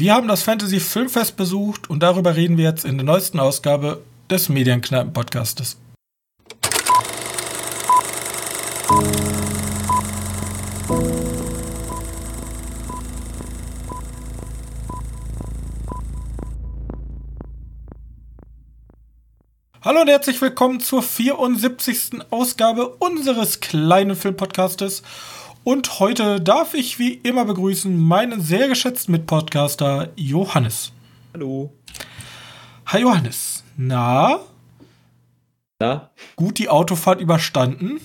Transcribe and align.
Wir 0.00 0.14
haben 0.14 0.28
das 0.28 0.44
Fantasy 0.44 0.78
Filmfest 0.78 1.36
besucht 1.36 1.90
und 1.90 2.04
darüber 2.04 2.36
reden 2.36 2.56
wir 2.56 2.66
jetzt 2.66 2.84
in 2.84 2.98
der 2.98 3.04
neuesten 3.04 3.40
Ausgabe 3.40 4.00
des 4.30 4.48
Medienkneipen 4.48 5.12
Podcastes. 5.12 5.76
Hallo 19.82 20.02
und 20.02 20.08
herzlich 20.08 20.40
willkommen 20.40 20.78
zur 20.78 21.02
74. 21.02 22.20
Ausgabe 22.30 22.86
unseres 23.00 23.58
kleinen 23.58 24.14
Filmpodcastes. 24.14 25.02
Und 25.68 26.00
heute 26.00 26.40
darf 26.40 26.72
ich 26.72 26.98
wie 26.98 27.12
immer 27.12 27.44
begrüßen 27.44 27.94
meinen 27.94 28.40
sehr 28.40 28.68
geschätzten 28.68 29.12
Mitpodcaster 29.12 30.08
Johannes. 30.16 30.92
Hallo. 31.34 31.74
Hi 32.86 33.02
Johannes. 33.02 33.64
Na? 33.76 34.40
Na? 35.78 36.10
Gut 36.36 36.58
die 36.58 36.70
Autofahrt 36.70 37.20
überstanden? 37.20 38.00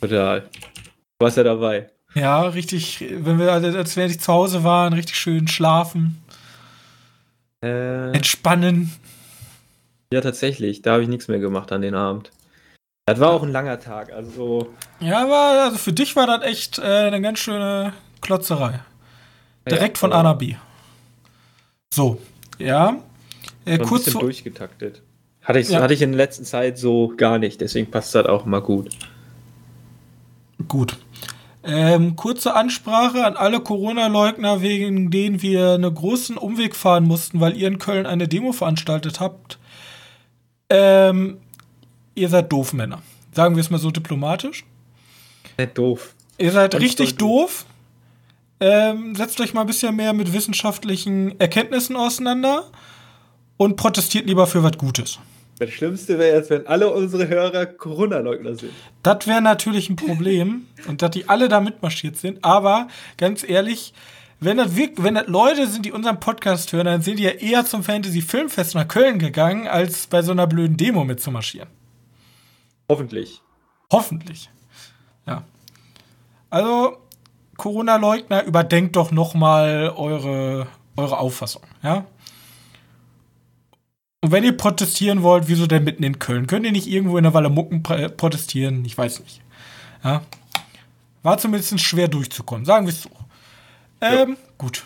Total. 0.00 0.42
Du 0.42 1.24
warst 1.24 1.36
ja 1.36 1.42
dabei. 1.42 1.90
Ja, 2.14 2.42
richtig, 2.42 3.04
wenn 3.10 3.40
wir, 3.40 3.50
als 3.50 3.96
wir 3.96 4.06
nicht 4.06 4.22
zu 4.22 4.32
Hause 4.32 4.62
waren, 4.62 4.92
richtig 4.92 5.16
schön 5.16 5.48
schlafen. 5.48 6.22
Äh, 7.64 8.12
Entspannen. 8.12 8.92
ja, 10.12 10.20
tatsächlich. 10.20 10.82
Da 10.82 10.92
habe 10.92 11.02
ich 11.02 11.08
nichts 11.08 11.26
mehr 11.26 11.40
gemacht 11.40 11.72
an 11.72 11.82
den 11.82 11.96
Abend. 11.96 12.30
Das 13.08 13.20
war 13.20 13.30
auch 13.30 13.44
ein 13.44 13.52
langer 13.52 13.78
Tag. 13.78 14.12
Also, 14.12 14.74
Ja, 14.98 15.22
aber 15.22 15.62
also 15.64 15.78
für 15.78 15.92
dich 15.92 16.16
war 16.16 16.26
das 16.26 16.42
echt 16.42 16.80
äh, 16.80 16.82
eine 16.82 17.20
ganz 17.20 17.38
schöne 17.38 17.92
Klotzerei. 18.20 18.80
Direkt 19.70 19.96
ja, 19.96 20.00
von 20.00 20.12
A 20.12 20.24
nach 20.24 20.36
B. 20.36 20.56
So, 21.94 22.20
ja. 22.58 22.96
Äh, 23.64 23.76
so 23.76 23.82
ein 23.82 23.88
kurz 23.88 24.04
bisschen 24.06 24.20
durchgetaktet. 24.20 25.02
Hatte 25.44 25.60
ich, 25.60 25.68
Ja. 25.68 25.82
hatte 25.82 25.94
ich 25.94 26.02
in 26.02 26.10
der 26.10 26.16
letzten 26.16 26.44
Zeit 26.44 26.78
so 26.78 27.12
gar 27.16 27.38
nicht. 27.38 27.60
Deswegen 27.60 27.88
passt 27.92 28.12
das 28.16 28.26
auch 28.26 28.44
mal 28.44 28.60
gut. 28.60 28.90
Gut. 30.66 30.96
Ähm, 31.62 32.16
kurze 32.16 32.54
Ansprache 32.56 33.24
an 33.24 33.36
alle 33.36 33.60
Corona-Leugner, 33.60 34.62
wegen 34.62 35.12
denen 35.12 35.42
wir 35.42 35.74
einen 35.74 35.94
großen 35.94 36.36
Umweg 36.36 36.74
fahren 36.74 37.04
mussten, 37.04 37.38
weil 37.38 37.56
ihr 37.56 37.68
in 37.68 37.78
Köln 37.78 38.04
eine 38.06 38.26
Demo 38.26 38.50
veranstaltet 38.50 39.20
habt. 39.20 39.60
Ähm, 40.68 41.38
ihr 42.16 42.28
seid 42.28 42.50
doof, 42.50 42.72
Männer. 42.72 43.02
Sagen 43.32 43.54
wir 43.54 43.60
es 43.60 43.70
mal 43.70 43.78
so 43.78 43.90
diplomatisch. 43.90 44.64
Nicht 45.58 45.78
doof. 45.78 46.14
Ihr 46.38 46.50
seid 46.50 46.72
Ganz 46.72 46.82
richtig 46.82 47.16
doll 47.16 47.28
doof. 47.28 47.66
Ähm, 48.58 49.14
setzt 49.14 49.40
euch 49.40 49.52
mal 49.52 49.60
ein 49.62 49.66
bisschen 49.66 49.94
mehr 49.94 50.14
mit 50.14 50.32
wissenschaftlichen 50.32 51.38
Erkenntnissen 51.38 51.94
auseinander 51.94 52.64
und 53.58 53.76
protestiert 53.76 54.26
lieber 54.26 54.46
für 54.46 54.62
was 54.62 54.78
Gutes. 54.78 55.18
Das 55.58 55.70
Schlimmste 55.70 56.18
wäre 56.18 56.36
jetzt, 56.36 56.50
wenn 56.50 56.66
alle 56.66 56.92
unsere 56.92 57.28
Hörer 57.28 57.66
Corona-Leugner 57.66 58.56
sind. 58.56 58.72
Das 59.02 59.26
wäre 59.26 59.40
natürlich 59.40 59.88
ein 59.88 59.96
Problem 59.96 60.66
und 60.88 61.02
dass 61.02 61.10
die 61.10 61.28
alle 61.28 61.48
da 61.48 61.60
mitmarschiert 61.60 62.16
sind. 62.16 62.44
Aber 62.44 62.88
ganz 63.16 63.46
ehrlich, 63.46 63.94
wenn 64.40 64.58
das, 64.58 64.76
wenn 64.76 65.14
das 65.14 65.26
Leute 65.28 65.66
sind, 65.66 65.86
die 65.86 65.92
unseren 65.92 66.20
Podcast 66.20 66.72
hören, 66.72 66.86
dann 66.86 67.02
sind 67.02 67.18
die 67.18 67.24
ja 67.24 67.30
eher 67.30 67.64
zum 67.64 67.82
Fantasy 67.82 68.20
Filmfest 68.20 68.74
nach 68.74 68.86
Köln 68.86 69.18
gegangen, 69.18 69.66
als 69.66 70.06
bei 70.06 70.20
so 70.20 70.32
einer 70.32 70.46
blöden 70.46 70.76
Demo 70.76 71.04
mitzumarschieren. 71.04 71.68
Hoffentlich. 72.88 73.42
Hoffentlich. 73.90 74.50
Ja. 75.26 75.42
Also, 76.50 76.96
Corona-Leugner, 77.56 78.44
überdenkt 78.44 78.96
doch 78.96 79.10
noch 79.10 79.34
mal 79.34 79.92
eure, 79.96 80.66
eure 80.96 81.18
Auffassung, 81.18 81.62
ja? 81.82 82.06
Und 84.22 84.32
wenn 84.32 84.44
ihr 84.44 84.56
protestieren 84.56 85.22
wollt, 85.22 85.46
wieso 85.48 85.66
denn 85.66 85.84
mitten 85.84 86.02
in 86.02 86.18
Köln? 86.18 86.46
Könnt 86.46 86.66
ihr 86.66 86.72
nicht 86.72 86.86
irgendwo 86.88 87.16
in 87.16 87.22
der 87.24 87.34
Wallemucken 87.34 87.82
pr- 87.82 88.08
protestieren? 88.08 88.84
Ich 88.84 88.96
weiß 88.96 89.20
nicht. 89.20 89.40
Ja? 90.02 90.22
War 91.22 91.38
zumindest 91.38 91.78
schwer 91.80 92.08
durchzukommen, 92.08 92.64
sagen 92.64 92.86
wir 92.86 92.92
es 92.92 93.02
so. 93.02 93.10
Ähm, 94.00 94.36
gut. 94.58 94.84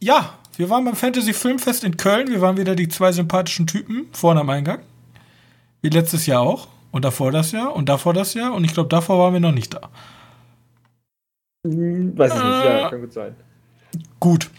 Ja, 0.00 0.34
wir 0.56 0.70
waren 0.70 0.84
beim 0.84 0.96
Fantasy 0.96 1.32
Filmfest 1.32 1.84
in 1.84 1.96
Köln. 1.96 2.28
Wir 2.28 2.40
waren 2.40 2.56
wieder 2.56 2.74
die 2.74 2.88
zwei 2.88 3.12
sympathischen 3.12 3.66
Typen 3.66 4.06
vorne 4.12 4.40
am 4.40 4.50
Eingang. 4.50 4.80
Wie 5.82 5.88
letztes 5.88 6.26
Jahr 6.26 6.42
auch. 6.42 6.68
Und 6.90 7.04
davor 7.04 7.32
das 7.32 7.52
Jahr 7.52 7.74
und 7.74 7.88
davor 7.88 8.14
das 8.14 8.34
Jahr. 8.34 8.54
Und 8.54 8.64
ich 8.64 8.72
glaube, 8.72 8.88
davor 8.88 9.18
waren 9.18 9.32
wir 9.34 9.40
noch 9.40 9.52
nicht 9.52 9.74
da. 9.74 9.90
Hm, 11.66 12.16
weiß 12.16 12.32
ich 12.32 12.42
nicht. 12.42 12.64
Äh. 12.64 12.80
Ja, 12.80 12.90
kann 12.90 13.00
gut 13.00 13.12
sein. 13.12 13.36
Gut. 14.20 14.50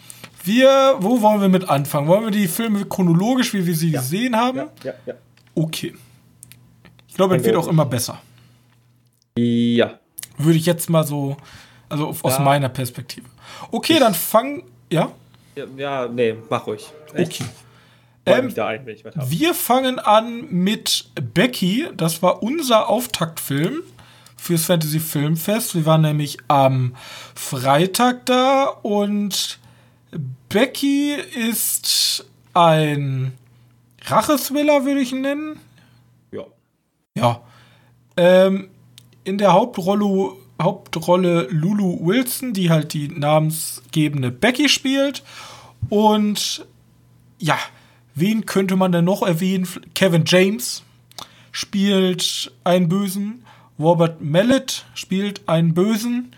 Wir, 0.44 0.96
wo 1.00 1.20
wollen 1.20 1.40
wir 1.40 1.48
mit 1.48 1.68
anfangen? 1.68 2.08
Wollen 2.08 2.24
wir 2.24 2.30
die 2.30 2.48
Filme 2.48 2.84
chronologisch, 2.86 3.52
wie 3.52 3.66
wir 3.66 3.74
sie 3.74 3.90
gesehen 3.90 4.36
haben? 4.36 4.56
Ja, 4.58 4.68
ja, 4.84 4.92
ja. 5.06 5.14
Okay. 5.54 5.94
Ich 7.08 7.14
glaube, 7.14 7.36
es 7.36 7.44
wird 7.44 7.56
auch 7.56 7.68
immer 7.68 7.84
besser. 7.84 8.20
Ja. 9.36 9.98
Würde 10.38 10.58
ich 10.58 10.64
jetzt 10.66 10.88
mal 10.88 11.06
so, 11.06 11.36
also 11.88 12.08
aus 12.22 12.38
Ja. 12.38 12.40
meiner 12.40 12.68
Perspektive. 12.70 13.26
Okay, 13.70 13.98
dann 13.98 14.14
fang, 14.14 14.62
ja? 14.90 15.10
Ja, 15.56 15.64
ja 15.76 16.08
nee, 16.08 16.34
mach 16.48 16.66
ruhig. 16.66 16.90
Okay. 17.12 17.44
Freue 18.30 18.38
Ähm, 18.38 18.44
mich 18.46 18.54
da 18.54 18.66
ein, 18.66 18.86
wenn 18.86 18.94
ich 18.94 19.04
was 19.04 19.16
habe. 19.16 19.30
Wir 19.30 19.54
fangen 19.54 19.98
an 19.98 20.46
mit 20.50 21.10
Becky. 21.34 21.88
Das 21.96 22.22
war 22.22 22.42
unser 22.42 22.88
Auftaktfilm 22.88 23.82
fürs 24.36 24.64
Fantasy 24.64 25.00
Filmfest. 25.00 25.74
Wir 25.74 25.86
waren 25.86 26.02
nämlich 26.02 26.38
am 26.48 26.96
Freitag 27.34 28.26
da 28.26 28.64
und 28.64 29.58
Becky 30.48 31.14
ist 31.14 32.24
ein 32.54 33.32
Rachethriller, 34.04 34.84
würde 34.84 35.00
ich 35.00 35.12
ihn 35.12 35.20
nennen. 35.20 35.60
Ja. 36.32 36.44
Ja. 37.16 37.42
Ähm, 38.16 38.70
in 39.24 39.38
der 39.38 39.52
Hauptrolle, 39.52 40.32
Hauptrolle 40.60 41.46
Lulu 41.50 42.06
Wilson, 42.06 42.52
die 42.52 42.70
halt 42.70 42.92
die 42.92 43.08
namensgebende 43.08 44.30
Becky 44.30 44.68
spielt. 44.68 45.22
Und 45.88 46.66
ja, 47.38 47.58
wen 48.14 48.46
könnte 48.46 48.76
man 48.76 48.92
denn 48.92 49.04
noch 49.04 49.22
erwähnen? 49.22 49.68
Kevin 49.94 50.24
James 50.26 50.82
spielt 51.52 52.52
einen 52.64 52.88
Bösen. 52.88 53.44
Robert 53.78 54.20
Mallet 54.20 54.84
spielt 54.94 55.48
einen 55.48 55.74
Bösen. 55.74 56.34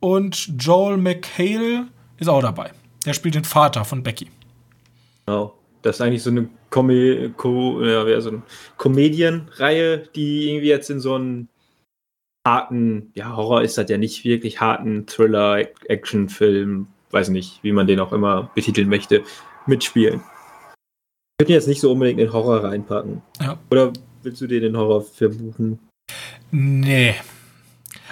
Und 0.00 0.52
Joel 0.58 0.96
McHale 0.96 1.86
ist 2.18 2.28
auch 2.28 2.42
dabei. 2.42 2.70
Der 3.04 3.12
spielt 3.12 3.34
den 3.34 3.44
Vater 3.44 3.84
von 3.84 4.02
Becky. 4.02 4.28
Genau. 5.26 5.54
Das 5.82 5.96
ist 5.96 6.00
eigentlich 6.00 6.22
so 6.22 6.30
eine 6.30 6.48
Komö 6.70 7.30
Ko 7.36 7.80
ja, 7.84 8.20
so 8.20 8.30
eine 8.30 8.42
Komedienreihe, 8.76 9.98
die 10.16 10.50
irgendwie 10.50 10.66
jetzt 10.66 10.90
in 10.90 10.98
so 10.98 11.14
einen 11.14 11.48
harten, 12.44 13.12
ja, 13.14 13.36
Horror 13.36 13.62
ist 13.62 13.78
das 13.78 13.88
ja 13.90 13.98
nicht 13.98 14.24
wirklich, 14.24 14.60
harten 14.60 15.06
Thriller, 15.06 15.64
Actionfilm, 15.88 16.86
weiß 17.10 17.28
nicht, 17.28 17.62
wie 17.62 17.72
man 17.72 17.86
den 17.86 18.00
auch 18.00 18.12
immer 18.12 18.50
betiteln 18.54 18.88
möchte, 18.88 19.22
mitspielen. 19.66 20.22
Könnten 21.38 21.52
jetzt 21.52 21.68
nicht 21.68 21.80
so 21.82 21.92
unbedingt 21.92 22.18
den 22.18 22.32
Horror 22.32 22.64
reinpacken. 22.64 23.20
Ja. 23.42 23.58
Oder 23.70 23.92
willst 24.22 24.40
du 24.40 24.46
dir 24.46 24.60
den 24.60 24.76
Horror 24.76 25.02
verbuchen? 25.02 25.78
Nee. 26.50 27.14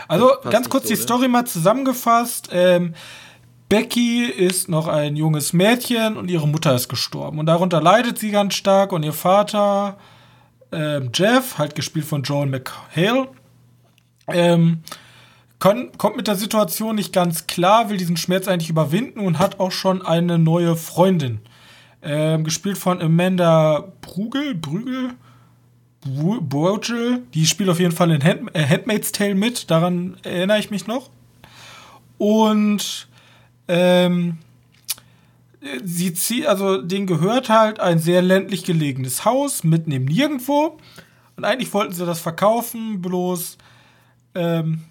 Also 0.08 0.30
ganz 0.50 0.68
kurz 0.68 0.84
so, 0.84 0.88
die 0.88 0.98
ne? 0.98 1.02
Story 1.02 1.28
mal 1.28 1.46
zusammengefasst. 1.46 2.50
Ähm, 2.52 2.94
Becky 3.70 4.26
ist 4.26 4.68
noch 4.68 4.88
ein 4.88 5.16
junges 5.16 5.54
Mädchen 5.54 6.18
und 6.18 6.30
ihre 6.30 6.46
Mutter 6.46 6.74
ist 6.74 6.90
gestorben. 6.90 7.38
Und 7.38 7.46
darunter 7.46 7.80
leidet 7.80 8.18
sie 8.18 8.30
ganz 8.30 8.54
stark 8.54 8.92
und 8.92 9.02
ihr 9.02 9.14
Vater, 9.14 9.96
ähm, 10.70 11.08
Jeff, 11.14 11.56
halt 11.56 11.74
gespielt 11.74 12.04
von 12.04 12.24
Joel 12.24 12.48
McHale, 12.48 13.28
ähm, 14.28 14.80
kon- 15.60 15.92
kommt 15.96 16.18
mit 16.18 16.26
der 16.28 16.36
Situation 16.36 16.96
nicht 16.96 17.14
ganz 17.14 17.46
klar, 17.46 17.88
will 17.88 17.96
diesen 17.96 18.18
Schmerz 18.18 18.48
eigentlich 18.48 18.68
überwinden 18.68 19.20
und 19.20 19.38
hat 19.38 19.60
auch 19.60 19.72
schon 19.72 20.02
eine 20.02 20.38
neue 20.38 20.76
Freundin. 20.76 21.40
Ähm, 22.06 22.44
gespielt 22.44 22.76
von 22.76 23.00
Amanda 23.00 23.92
Brugel, 24.02 24.54
Brügel, 24.54 25.14
Brogel, 26.02 27.22
die 27.32 27.46
spielt 27.46 27.70
auf 27.70 27.80
jeden 27.80 27.94
Fall 27.94 28.10
in 28.10 28.22
Hand, 28.22 28.54
äh, 28.54 28.66
Handmaid's 28.66 29.10
Tale 29.10 29.34
mit, 29.34 29.70
daran 29.70 30.18
erinnere 30.22 30.58
ich 30.58 30.70
mich 30.70 30.86
noch. 30.86 31.08
Und 32.18 33.08
ähm, 33.68 34.36
sie 35.82 36.12
zieht, 36.12 36.46
also 36.46 36.82
denen 36.82 37.06
gehört 37.06 37.48
halt 37.48 37.80
ein 37.80 37.98
sehr 37.98 38.20
ländlich 38.20 38.64
gelegenes 38.64 39.24
Haus 39.24 39.64
mitten 39.64 39.90
im 39.90 40.04
Nirgendwo. 40.04 40.78
Und 41.36 41.44
eigentlich 41.44 41.72
wollten 41.72 41.94
sie 41.94 42.04
das 42.04 42.20
verkaufen, 42.20 43.00
bloß 43.00 43.56
ähm, 44.34 44.82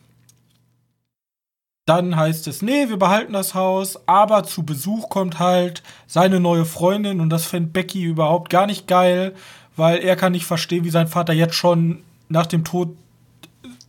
dann 1.86 2.16
heißt 2.16 2.48
es, 2.48 2.62
nee, 2.62 2.88
wir 2.88 2.98
behalten 2.98 3.34
das 3.34 3.56
Haus, 3.56 4.08
aber 4.08 4.44
zu 4.44 4.64
Besuch 4.64 5.10
kommt 5.10 5.40
halt 5.40 5.84
seine 6.08 6.40
neue 6.40 6.66
Freundin 6.66 7.20
und 7.20 7.30
das 7.30 7.46
fände 7.46 7.72
Becky 7.72 8.04
überhaupt 8.04 8.50
gar 8.50 8.68
nicht 8.68 8.88
geil, 8.88 9.34
weil 9.76 10.00
er 10.00 10.16
kann 10.16 10.32
nicht 10.32 10.46
verstehen, 10.46 10.86
wie 10.86 10.90
sein 10.90 11.08
Vater 11.08 11.34
jetzt 11.34 11.56
schon 11.56 12.04
nach 12.30 12.46
dem 12.46 12.64
Tod 12.64 12.96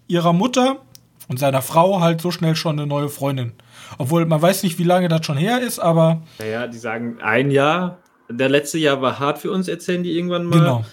ihrer 0.08 0.32
Mutter 0.32 0.78
und 1.28 1.38
seiner 1.38 1.62
Frau 1.62 2.00
halt 2.00 2.20
so 2.20 2.30
schnell 2.30 2.56
schon 2.56 2.78
eine 2.78 2.86
neue 2.86 3.08
Freundin. 3.08 3.52
Obwohl 3.98 4.26
man 4.26 4.42
weiß 4.42 4.64
nicht, 4.64 4.78
wie 4.78 4.84
lange 4.84 5.08
das 5.08 5.24
schon 5.24 5.36
her 5.36 5.60
ist, 5.60 5.78
aber. 5.78 6.22
Naja, 6.38 6.66
die 6.66 6.78
sagen 6.78 7.18
ein 7.22 7.50
Jahr. 7.50 7.98
Der 8.28 8.48
letzte 8.48 8.78
Jahr 8.78 9.02
war 9.02 9.18
hart 9.20 9.38
für 9.38 9.52
uns, 9.52 9.68
erzählen 9.68 10.02
die 10.02 10.16
irgendwann 10.16 10.46
mal. 10.46 10.58
Genau. 10.58 10.84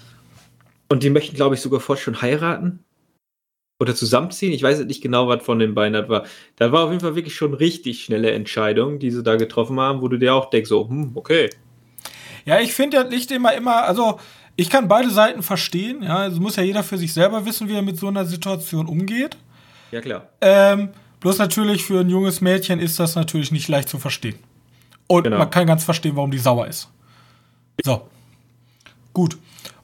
Und 0.90 1.04
die 1.04 1.10
möchten, 1.10 1.36
glaube 1.36 1.56
ich, 1.56 1.62
sogar 1.62 1.80
fort 1.80 2.00
schon 2.00 2.22
heiraten. 2.22 2.84
Oder 3.82 3.96
zusammenziehen. 3.96 4.54
Ich 4.54 4.62
weiß 4.62 4.86
nicht 4.86 5.02
genau, 5.02 5.28
was 5.28 5.44
von 5.44 5.58
den 5.58 5.74
beiden 5.74 5.94
das 5.94 6.08
war. 6.08 6.24
Da 6.58 6.72
war 6.72 6.84
auf 6.84 6.92
jeden 6.92 7.02
Fall 7.02 7.16
wirklich 7.16 7.34
schon 7.34 7.56
richtig 7.56 8.04
schnelle 8.04 8.30
Entscheidung, 8.30 9.00
die 9.00 9.10
sie 9.10 9.24
da 9.24 9.38
getroffen 9.38 9.80
haben, 9.80 10.02
wo 10.04 10.08
du 10.08 10.18
dir 10.18 10.36
auch 10.36 10.52
denkst, 10.52 10.70
so, 10.70 10.88
hm, 10.88 11.14
okay. 11.16 11.50
Ja, 12.46 12.60
ich 12.60 12.74
finde 12.74 12.98
ja 12.98 13.04
nicht 13.04 13.32
immer 13.32 13.56
immer, 13.56 13.84
also 13.84 14.20
ich 14.56 14.70
kann 14.70 14.88
beide 14.88 15.10
Seiten 15.10 15.42
verstehen. 15.42 16.04
Ja, 16.04 16.28
es 16.28 16.40
muss 16.40 16.58
ja 16.58 16.64
jeder 16.64 16.84
für 16.84 17.00
sich 17.00 17.12
selber 17.12 17.44
wissen, 17.48 17.70
wie 17.70 17.74
er 17.74 17.82
mit 17.82 17.98
so 17.98 18.08
einer 18.08 18.26
Situation 18.26 18.86
umgeht. 18.86 19.36
Ja, 19.92 20.00
klar. 20.02 20.28
Ähm, 20.42 20.90
bloß 21.20 21.40
natürlich 21.40 21.84
für 21.84 22.02
ein 22.02 22.10
junges 22.10 22.40
Mädchen 22.40 22.80
ist 22.80 23.00
das 23.00 23.16
natürlich 23.16 23.52
nicht 23.52 23.68
leicht 23.68 23.90
zu 23.90 23.98
verstehen. 23.98 24.36
Und 25.08 25.24
Genau. 25.24 25.40
man 25.40 25.50
kann 25.50 25.66
ganz 25.66 25.84
verstehen, 25.84 26.16
warum 26.16 26.30
die 26.30 26.38
sauer 26.38 26.68
ist. 26.68 26.88
So. 27.84 28.08
Gut. 29.12 29.38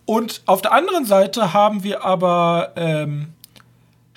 Und 0.05 0.43
auf 0.45 0.61
der 0.61 0.71
anderen 0.71 1.05
Seite 1.05 1.51
haben 1.53 1.83
wir 1.83 2.05
aber 2.05 2.73
ähm, 2.75 3.33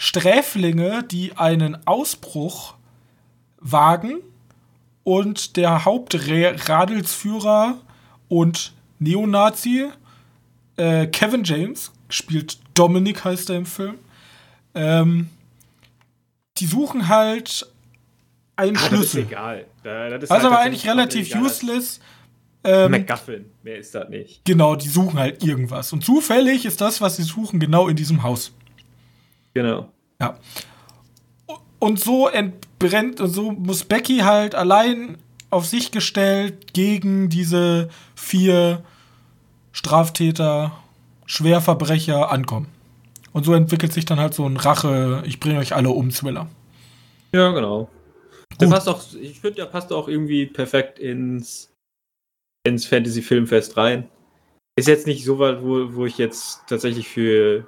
Sträflinge, 0.02 1.02
die 1.04 1.36
einen 1.36 1.86
Ausbruch 1.86 2.72
wagen 3.58 4.20
und 5.04 5.58
der 5.58 5.84
Hauptradelsführer 5.84 7.78
und 8.28 8.72
Neonazi 8.98 9.88
äh, 10.78 11.06
Kevin 11.08 11.44
James 11.44 11.92
spielt 12.08 12.58
Dominic 12.72 13.24
heißt 13.24 13.50
er 13.50 13.56
im 13.56 13.66
Film. 13.66 13.96
Ähm, 14.74 15.28
die 16.56 16.64
suchen 16.66 17.08
halt 17.08 17.66
einen 18.56 18.76
Ah, 18.76 18.80
das 18.80 18.82
ist 18.84 18.88
Schlüssel. 18.88 19.22
egal. 19.22 19.66
Da- 19.82 20.08
Das 20.08 20.22
ist 20.24 20.30
Was 20.30 20.38
halt 20.42 20.46
aber 20.46 20.60
eigentlich 20.60 20.88
relativ 20.88 21.34
useless. 21.34 22.00
Ähm, 22.64 22.90
MacGuffin, 22.90 23.44
mehr 23.62 23.76
ist 23.78 23.94
das 23.94 24.08
nicht. 24.08 24.44
genau, 24.46 24.76
die 24.76 24.88
suchen 24.88 25.18
halt 25.18 25.44
irgendwas. 25.44 25.92
Und 25.92 26.04
zufällig 26.04 26.64
ist 26.64 26.80
das, 26.80 27.02
was 27.02 27.16
sie 27.16 27.22
suchen, 27.22 27.60
genau 27.60 27.88
in 27.88 27.96
diesem 27.96 28.22
Haus. 28.22 28.52
Genau. 29.54 29.90
Ja. 30.20 30.38
Und 31.78 31.98
so 31.98 32.28
entbrennt, 32.28 33.20
und 33.20 33.30
so 33.30 33.52
muss 33.52 33.84
Becky 33.84 34.18
halt 34.18 34.54
allein 34.54 35.18
auf 35.50 35.66
sich 35.66 35.90
gestellt 35.90 36.72
gegen 36.72 37.28
diese 37.28 37.88
vier 38.14 38.84
Straftäter, 39.72 40.72
Schwerverbrecher 41.26 42.30
ankommen. 42.30 42.68
Und 43.32 43.44
so 43.44 43.54
entwickelt 43.54 43.92
sich 43.92 44.04
dann 44.04 44.20
halt 44.20 44.34
so 44.34 44.46
ein 44.46 44.56
Rache, 44.56 45.22
ich 45.24 45.40
bringe 45.40 45.58
euch 45.58 45.74
alle 45.74 45.90
um, 45.90 46.10
Thriller. 46.10 46.48
Ja, 47.32 47.50
genau. 47.52 47.88
Der 48.60 48.68
Gut. 48.68 48.74
passt 48.74 48.88
auch, 48.88 49.00
ich 49.20 49.40
finde, 49.40 49.56
der 49.56 49.66
passt 49.66 49.92
auch 49.92 50.08
irgendwie 50.08 50.46
perfekt 50.46 50.98
ins, 50.98 51.72
ins 52.64 52.86
Fantasy-Filmfest 52.86 53.76
rein. 53.76 54.08
Ist 54.76 54.88
jetzt 54.88 55.06
nicht 55.06 55.24
so 55.24 55.38
weit, 55.38 55.62
wo, 55.62 55.94
wo 55.94 56.06
ich 56.06 56.18
jetzt 56.18 56.60
tatsächlich 56.68 57.08
für. 57.08 57.66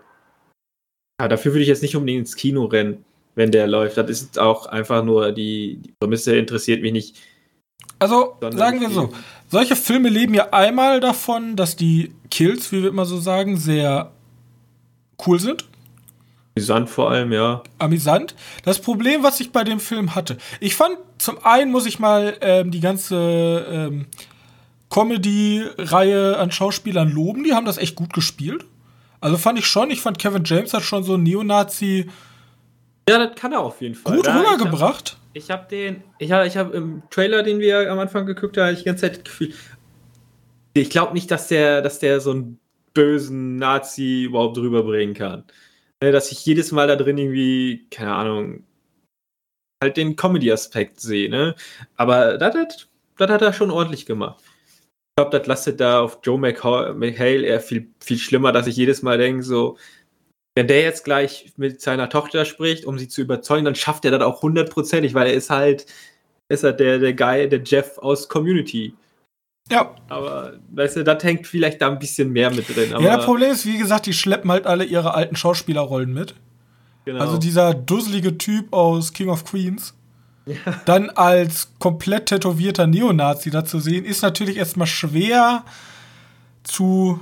Ja, 1.21 1.29
dafür 1.29 1.53
würde 1.53 1.63
ich 1.63 1.69
jetzt 1.69 1.83
nicht 1.83 1.97
unbedingt 1.97 2.21
ins 2.21 2.37
Kino 2.37 2.65
rennen, 2.65 3.05
wenn 3.35 3.51
der 3.51 3.67
läuft. 3.67 3.97
Das 3.97 4.11
ist 4.11 4.39
auch 4.39 4.67
einfach 4.67 5.05
nur 5.05 5.33
die, 5.33 5.79
die 5.83 5.93
Prämisse 6.01 6.37
interessiert 6.37 6.83
mich 6.83 6.93
nicht. 6.93 7.17
Also, 7.99 8.37
sagen 8.51 8.81
wir 8.81 8.91
so, 8.91 9.13
solche 9.49 9.77
Filme 9.77 10.09
leben 10.09 10.35
ja 10.35 10.53
einmal 10.53 10.99
davon, 10.99 11.55
dass 11.55 11.77
die 11.77 12.13
Kills, 12.31 12.73
wie 12.73 12.83
wir 12.83 12.89
immer 12.89 13.05
so 13.05 13.21
sagen, 13.21 13.57
sehr 13.57 14.11
cool 15.27 15.39
sind. 15.39 15.65
Sand 16.59 16.91
vor 16.91 17.11
allem, 17.11 17.33
ja. 17.33 17.63
amüsant. 17.79 18.35
Das 18.65 18.81
Problem, 18.81 19.23
was 19.23 19.41
ich 19.41 19.53
bei 19.53 19.65
dem 19.65 19.81
Film 19.81 20.15
hatte, 20.15 20.37
ich 20.61 20.75
fand, 20.75 20.99
zum 21.19 21.39
einen 21.45 21.71
muss 21.71 21.87
ich 21.87 21.99
mal 21.99 22.37
ähm, 22.41 22.71
die 22.71 22.81
ganze 22.81 23.67
ähm, 23.71 24.07
Comedy-Reihe 24.91 26.37
an 26.37 26.51
Schauspielern 26.51 27.11
loben, 27.11 27.45
die 27.45 27.55
haben 27.55 27.65
das 27.65 27.79
echt 27.79 27.95
gut 27.95 28.13
gespielt. 28.13 28.67
Also 29.23 29.39
fand 29.39 29.59
ich 29.59 29.67
schon, 29.67 29.91
ich 29.91 30.01
fand 30.01 30.19
Kevin 30.19 30.43
James 30.45 30.75
hat 30.75 30.83
schon 30.83 31.05
so 31.05 31.15
einen 31.15 31.23
Neonazi 31.23 32.11
Ja, 33.09 33.25
das 33.25 33.37
kann 33.37 33.53
er 33.53 33.61
auf 33.61 33.81
jeden 33.81 33.95
Fall. 33.95 34.17
gut 34.17 34.29
hab- 34.29 34.41
rübergebracht. 34.45 35.17
Ich 35.33 35.51
habe 35.51 35.67
den, 35.71 36.03
ich 36.19 36.31
habe 36.33 36.47
ich 36.47 36.57
hab 36.59 36.75
im 36.75 37.03
Trailer, 37.09 37.43
den 37.43 37.59
wir 37.59 37.91
am 37.91 37.99
Anfang 37.99 38.27
geguckt 38.27 38.59
haben, 38.59 38.67
hab 38.67 38.73
ich 38.73 38.81
die 38.81 38.85
ganze 38.85 39.03
Zeit 39.03 39.17
das 39.19 39.25
Gefühl, 39.25 39.55
ich 40.75 40.91
glaube 40.91 41.15
nicht, 41.15 41.31
dass 41.31 41.49
der, 41.49 41.81
dass 41.83 42.01
der 42.01 42.21
so 42.21 42.33
einen 42.33 42.59
bösen 42.95 43.57
Nazi 43.57 44.25
überhaupt 44.25 44.59
rüberbringen 44.59 45.15
kann. 45.15 45.45
Ne, 46.03 46.13
Dass 46.13 46.33
ich 46.33 46.45
jedes 46.45 46.73
Mal 46.73 46.87
da 46.89 46.97
drin 46.97 47.17
irgendwie, 47.17 47.87
keine 47.91 48.15
Ahnung, 48.15 48.65
halt 49.83 49.97
den 49.97 50.17
Comedy-Aspekt 50.17 51.01
sehe, 51.01 51.31
ne? 51.31 51.55
Aber 51.97 52.37
das, 52.39 52.55
hat- 52.55 52.89
das 53.19 53.31
hat 53.31 53.41
er 53.43 53.53
schon 53.53 53.71
ordentlich 53.71 54.05
gemacht. 54.05 54.43
Ich 55.13 55.23
glaube, 55.23 55.39
das 55.39 55.47
lastet 55.47 55.79
da 55.79 56.01
auf 56.01 56.21
Joe 56.23 56.39
McHale, 56.39 56.95
McHale 56.95 57.43
eher 57.43 57.61
viel, 57.61 57.91
viel 58.01 58.17
schlimmer, 58.17 58.51
dass 58.51 58.67
ich 58.67 58.77
jedes 58.77 59.03
Mal 59.03 59.19
denke, 59.19 59.43
so, 59.43 59.77
wenn 60.55 60.67
der 60.67 60.81
jetzt 60.81 61.05
gleich 61.05 61.53
mit 61.59 61.83
seiner 61.83 62.09
Tochter 62.09 62.47
spricht, 62.47 62.87
um 62.87 62.99
sie 62.99 63.09
zu 63.09 63.21
überzeugen, 63.21 63.67
dann 63.67 63.75
schafft 63.75 64.07
er 64.07 64.11
das 64.11 64.23
auch 64.23 64.41
hundertprozentig, 64.41 65.13
weil 65.13 65.27
er 65.27 65.35
ist 65.35 65.51
halt, 65.51 65.85
ist 66.49 66.65
halt 66.65 66.81
der, 66.81 66.99
der 66.99 67.13
Guy, 67.13 67.47
der 67.47 67.63
Jeff 67.63 67.99
aus 67.99 68.27
Community. 68.29 68.95
Ja. 69.71 69.95
Aber, 70.09 70.55
weißt 70.71 70.97
du, 70.97 71.05
das 71.05 71.23
hängt 71.23 71.47
vielleicht 71.47 71.83
da 71.83 71.91
ein 71.91 71.99
bisschen 71.99 72.31
mehr 72.31 72.51
mit 72.51 72.75
drin. 72.75 72.91
Ja, 72.91 73.17
das 73.17 73.27
Problem 73.27 73.51
ist, 73.51 73.67
wie 73.67 73.79
gesagt, 73.79 74.07
die 74.07 74.13
schleppen 74.15 74.51
halt 74.51 74.67
alle 74.67 74.85
ihre 74.85 75.15
alten 75.15 75.37
Schauspielerrollen 75.37 76.13
mit. 76.13 76.35
genau. 77.05 77.21
Also 77.21 77.37
dieser 77.37 77.75
dusselige 77.75 78.39
Typ 78.39 78.73
aus 78.73 79.13
King 79.13 79.29
of 79.29 79.45
Queens. 79.45 79.95
Dann 80.85 81.11
als 81.11 81.73
komplett 81.79 82.27
tätowierter 82.27 82.87
Neonazi 82.87 83.51
da 83.51 83.65
zu 83.65 83.79
sehen, 83.79 84.05
ist 84.05 84.23
natürlich 84.23 84.57
erstmal 84.57 84.87
schwer 84.87 85.65
zu 86.65 87.21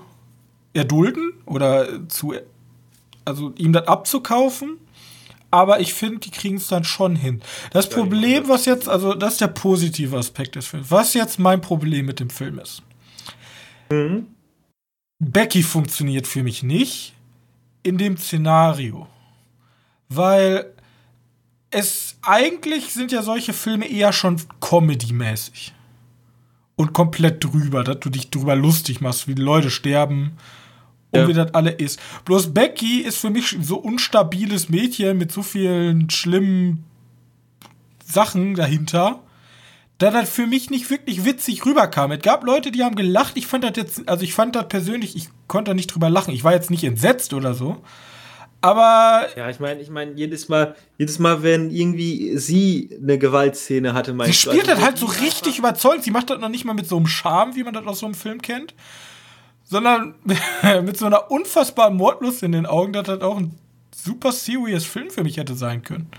erdulden 0.72 1.32
oder 1.46 2.08
zu, 2.08 2.34
also 3.24 3.52
ihm 3.56 3.72
das 3.72 3.86
abzukaufen. 3.86 4.78
Aber 5.52 5.80
ich 5.80 5.94
finde, 5.94 6.20
die 6.20 6.30
kriegen 6.30 6.56
es 6.56 6.68
dann 6.68 6.84
schon 6.84 7.16
hin. 7.16 7.42
Das 7.72 7.86
Ja, 7.86 7.96
Problem, 7.96 8.48
was 8.48 8.66
jetzt, 8.66 8.88
also 8.88 9.14
das 9.14 9.32
ist 9.32 9.40
der 9.40 9.48
positive 9.48 10.16
Aspekt 10.16 10.54
des 10.54 10.68
Films. 10.68 10.90
Was 10.90 11.14
jetzt 11.14 11.40
mein 11.40 11.60
Problem 11.60 12.06
mit 12.06 12.20
dem 12.20 12.30
Film 12.30 12.60
ist. 12.60 12.82
Mhm. 13.90 14.28
Becky 15.18 15.64
funktioniert 15.64 16.28
für 16.28 16.44
mich 16.44 16.62
nicht 16.62 17.14
in 17.82 17.98
dem 17.98 18.16
Szenario. 18.16 19.08
Weil 20.08 20.72
es 21.70 22.16
eigentlich 22.22 22.92
sind 22.92 23.12
ja 23.12 23.22
solche 23.22 23.52
Filme 23.52 23.86
eher 23.88 24.12
schon 24.12 24.40
Comedy-mäßig. 24.60 25.72
Und 26.76 26.92
komplett 26.92 27.44
drüber, 27.44 27.84
dass 27.84 28.00
du 28.00 28.10
dich 28.10 28.30
drüber 28.30 28.56
lustig 28.56 29.00
machst, 29.00 29.28
wie 29.28 29.34
die 29.34 29.42
Leute 29.42 29.70
sterben 29.70 30.32
und 31.10 31.20
Ja. 31.20 31.28
wie 31.28 31.34
das 31.34 31.52
alle 31.54 31.70
ist. 31.70 32.00
Bloß 32.24 32.54
Becky 32.54 33.00
ist 33.00 33.18
für 33.18 33.30
mich 33.30 33.56
so 33.60 33.76
unstabiles 33.76 34.68
Mädchen 34.70 35.18
mit 35.18 35.30
so 35.30 35.42
vielen 35.42 36.08
schlimmen 36.08 36.84
Sachen 38.04 38.54
dahinter, 38.54 39.20
da 39.98 40.10
das 40.10 40.30
für 40.30 40.46
mich 40.46 40.70
nicht 40.70 40.88
wirklich 40.88 41.26
witzig 41.26 41.66
rüberkam. 41.66 42.12
Es 42.12 42.22
gab 42.22 42.44
Leute, 42.44 42.72
die 42.72 42.82
haben 42.82 42.96
gelacht. 42.96 43.36
Ich 43.36 43.46
fand 43.46 43.64
das 43.64 43.72
jetzt, 43.76 44.08
also 44.08 44.24
ich 44.24 44.32
fand 44.32 44.56
das 44.56 44.68
persönlich, 44.68 45.14
ich 45.14 45.28
konnte 45.46 45.72
da 45.72 45.74
nicht 45.74 45.88
drüber 45.88 46.08
lachen. 46.08 46.32
Ich 46.32 46.42
war 46.42 46.52
jetzt 46.52 46.70
nicht 46.70 46.84
entsetzt 46.84 47.34
oder 47.34 47.52
so. 47.52 47.82
Aber 48.60 49.26
Ja, 49.36 49.48
ich 49.48 49.58
meine, 49.58 49.80
ich 49.80 49.90
meine, 49.90 50.12
jedes 50.12 50.48
Mal, 50.48 50.74
jedes 50.98 51.18
Mal, 51.18 51.42
wenn 51.42 51.70
irgendwie 51.70 52.36
sie 52.36 52.90
eine 53.02 53.18
Gewaltszene 53.18 53.94
hatte, 53.94 54.10
sie 54.10 54.16
meinst 54.16 54.44
du, 54.44 54.50
spielt 54.50 54.68
also 54.68 54.74
das 54.74 54.84
halt 54.84 54.98
so 54.98 55.06
richtig 55.06 55.58
überzeugend. 55.58 56.04
Sie 56.04 56.10
macht 56.10 56.30
das 56.30 56.38
noch 56.40 56.48
nicht 56.48 56.64
mal 56.64 56.74
mit 56.74 56.86
so 56.86 56.96
einem 56.96 57.06
Charme, 57.06 57.56
wie 57.56 57.64
man 57.64 57.72
das 57.72 57.86
aus 57.86 58.00
so 58.00 58.06
einem 58.06 58.14
Film 58.14 58.42
kennt, 58.42 58.74
sondern 59.64 60.14
mit 60.84 60.96
so 60.98 61.06
einer 61.06 61.30
unfassbaren 61.30 61.96
Mordlust 61.96 62.42
in 62.42 62.52
den 62.52 62.66
Augen, 62.66 62.92
dass 62.92 63.06
das 63.06 63.22
auch 63.22 63.38
ein 63.38 63.54
super 63.94 64.32
serious 64.32 64.84
Film 64.84 65.10
für 65.10 65.22
mich 65.22 65.38
hätte 65.38 65.54
sein 65.54 65.82
können. 65.82 66.10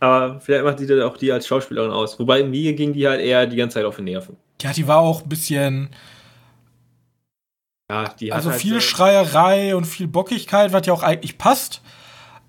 Aber 0.00 0.40
vielleicht 0.40 0.64
macht 0.64 0.80
die 0.80 0.86
dann 0.86 1.02
auch 1.02 1.18
die 1.18 1.30
als 1.30 1.46
Schauspielerin 1.46 1.90
aus. 1.90 2.18
Wobei 2.18 2.42
mir 2.42 2.72
ging 2.72 2.94
die 2.94 3.06
halt 3.06 3.20
eher 3.20 3.46
die 3.46 3.56
ganze 3.56 3.74
Zeit 3.74 3.84
auf 3.84 3.96
die 3.96 4.02
Nerven. 4.02 4.36
Ja, 4.62 4.72
die 4.72 4.86
war 4.86 4.98
auch 4.98 5.22
ein 5.22 5.28
bisschen, 5.28 5.90
Ja, 7.90 8.34
also 8.34 8.50
halt 8.50 8.60
viel 8.60 8.74
so, 8.74 8.80
Schreierei 8.80 9.74
und 9.74 9.84
viel 9.84 10.06
Bockigkeit, 10.06 10.72
was 10.72 10.86
ja 10.86 10.92
auch 10.92 11.02
eigentlich 11.02 11.38
passt. 11.38 11.82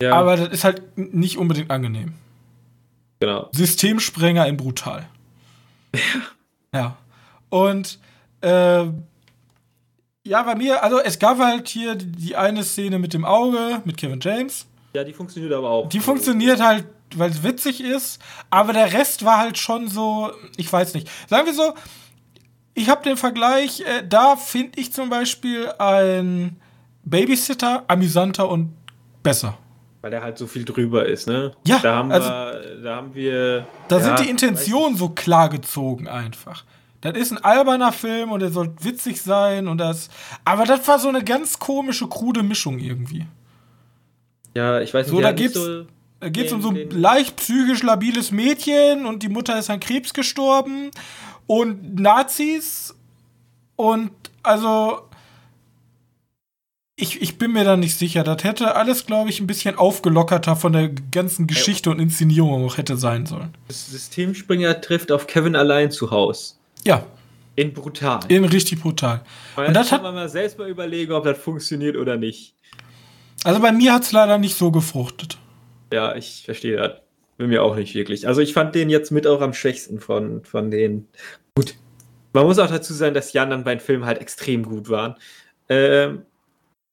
ja, 0.02 0.14
Aber 0.14 0.38
das 0.38 0.50
ist 0.50 0.64
halt 0.64 0.84
nicht 0.96 1.38
unbedingt 1.38 1.72
angenehm. 1.72 2.14
genau. 3.20 3.50
Systemsprenger 3.52 4.46
in 4.48 4.58
brutal. 4.58 5.08
ja. 6.74 6.98
Und 7.50 8.00
äh, 8.42 8.86
ja, 10.24 10.44
bei 10.44 10.56
mir, 10.56 10.84
also 10.84 11.00
es 11.00 11.18
gab 11.20 11.40
halt 11.40 11.68
hier 11.68 11.96
die 11.96 12.36
eine 12.36 12.64
Szene 12.64 13.00
mit 13.00 13.14
dem 13.14 13.26
Auge, 13.26 13.82
mit 13.86 13.98
Kevin 13.98 14.20
James. 14.22 14.68
Ja, 14.94 15.04
die 15.04 15.14
funktioniert 15.14 15.54
aber 15.54 15.70
auch. 15.70 15.90
Die 15.90 16.00
funktioniert 16.00 16.62
halt, 16.62 16.86
weil 17.16 17.32
es 17.32 17.44
witzig 17.44 17.82
ist, 17.82 18.22
aber 18.50 18.74
der 18.74 18.94
Rest 18.94 19.26
war 19.26 19.40
halt 19.40 19.58
schon 19.58 19.88
so, 19.88 20.32
ich 20.58 20.72
weiß 20.72 20.94
nicht. 20.94 21.10
Sagen 21.28 21.46
wir 21.48 21.54
so, 21.54 21.74
ich 22.74 22.90
habe 22.90 23.04
den 23.04 23.18
Vergleich, 23.18 23.82
äh, 23.82 24.04
da 24.08 24.36
finde 24.36 24.80
ich 24.80 24.94
zum 24.94 25.10
Beispiel 25.10 25.70
ein 25.78 26.58
Babysitter 27.04 27.84
amüsanter 27.88 28.50
und 28.50 28.74
besser. 29.24 29.58
Weil 30.02 30.14
er 30.14 30.24
halt 30.24 30.38
so 30.38 30.48
viel 30.48 30.66
drüber 30.66 31.06
ist, 31.06 31.28
ne? 31.28 31.52
Ja, 31.66 31.80
da 31.80 31.96
haben 31.96 32.12
also- 32.12 32.28
wir, 32.30 32.82
da 32.84 32.96
haben 32.96 33.14
wir. 33.16 33.68
Da 33.88 33.98
ja, 33.98 34.04
sind 34.04 34.20
die 34.20 34.30
Intentionen 34.30 34.96
so 34.98 35.10
klar 35.10 35.50
gezogen 35.50 36.08
einfach. 36.08 36.64
Das 37.02 37.18
ist 37.18 37.32
ein 37.32 37.44
alberner 37.44 37.92
Film 37.92 38.32
und 38.32 38.42
er 38.42 38.52
soll 38.52 38.74
witzig 38.82 39.22
sein 39.22 39.68
und 39.68 39.80
das. 39.80 40.10
Aber 40.46 40.66
das 40.66 40.88
war 40.88 41.00
so 41.00 41.10
eine 41.10 41.24
ganz 41.24 41.58
komische, 41.60 42.08
krude 42.08 42.44
Mischung 42.44 42.78
irgendwie. 42.80 43.26
Ja, 44.56 44.80
ich 44.82 44.94
weiß 44.94 45.08
nicht, 45.08 45.16
So, 45.16 45.22
der 45.22 45.32
da 45.32 45.36
geht's- 45.36 45.54
so. 45.54 45.86
Da 46.20 46.30
geht 46.30 46.46
es 46.48 46.54
um 46.54 46.62
so 46.62 46.70
ein 46.70 46.88
leicht 46.92 47.38
psychisch 47.38 47.82
labiles 47.82 48.30
Mädchen 48.30 49.08
und 49.08 49.24
die 49.24 49.30
Mutter 49.30 49.58
ist 49.58 49.72
an 49.72 49.80
Krebs 49.80 50.14
gestorben 50.14 50.92
und 51.48 52.00
Nazis 52.00 52.96
und 53.76 54.12
also 54.44 55.08
ich, 56.96 57.22
ich 57.22 57.38
bin 57.38 57.52
mir 57.54 57.64
da 57.64 57.78
nicht 57.78 57.98
sicher. 57.98 58.24
Das 58.24 58.44
hätte 58.44 58.76
alles, 58.76 59.06
glaube 59.08 59.30
ich, 59.32 59.40
ein 59.40 59.48
bisschen 59.48 59.76
aufgelockerter 59.76 60.56
von 60.56 60.74
der 60.74 60.90
ganzen 60.90 61.48
Geschichte 61.48 61.90
und 61.90 62.00
Inszenierung 62.00 62.64
auch 62.66 62.78
hätte 62.78 62.96
sein 62.98 63.26
sollen. 63.26 63.56
Systemspringer 63.70 64.82
trifft 64.82 65.12
auf 65.12 65.26
Kevin 65.26 65.56
allein 65.56 65.90
zu 65.90 66.12
Haus. 66.12 66.60
Ja, 66.84 67.04
In 67.56 67.74
brutal. 67.74 68.20
in 68.28 68.46
richtig 68.46 68.82
brutal. 68.82 69.22
Und 69.56 69.66
und 69.68 69.74
das 69.74 69.84
das 69.84 69.90
kann 69.90 69.98
hat- 70.00 70.04
man 70.04 70.16
mal 70.16 70.30
selbst 70.30 70.60
mal 70.60 70.70
überlegen, 70.70 71.12
ob 71.14 71.24
das 71.24 71.40
funktioniert 71.40 71.96
oder 71.98 72.18
nicht. 72.18 72.54
Also 73.44 73.60
bei 73.60 73.72
mir 73.72 73.94
hat 73.94 74.04
es 74.04 74.12
leider 74.12 74.38
nicht 74.38 74.56
so 74.56 74.70
gefruchtet. 74.72 75.40
Ja, 75.92 76.16
ich 76.16 76.44
verstehe 76.46 76.78
das. 76.78 76.92
Bei 77.42 77.48
mir 77.48 77.64
auch 77.64 77.76
nicht 77.76 77.96
wirklich. 77.96 78.28
Also 78.28 78.40
ich 78.40 78.54
fand 78.54 78.76
den 78.76 78.92
jetzt 78.92 79.10
mit 79.10 79.26
auch 79.26 79.42
am 79.42 79.56
schwächsten 79.56 80.00
von, 80.00 80.44
von 80.44 80.70
den. 80.70 81.08
Gut. 81.56 81.74
Man 82.34 82.46
muss 82.46 82.60
auch 82.60 82.70
dazu 82.70 82.94
sagen, 82.94 83.16
dass 83.16 83.32
die 83.32 83.40
anderen 83.40 83.64
beiden 83.64 83.80
Filme 83.80 84.06
halt 84.06 84.22
extrem 84.22 84.62
gut 84.62 84.90
waren. 84.90 85.16
Ähm, 85.68 86.24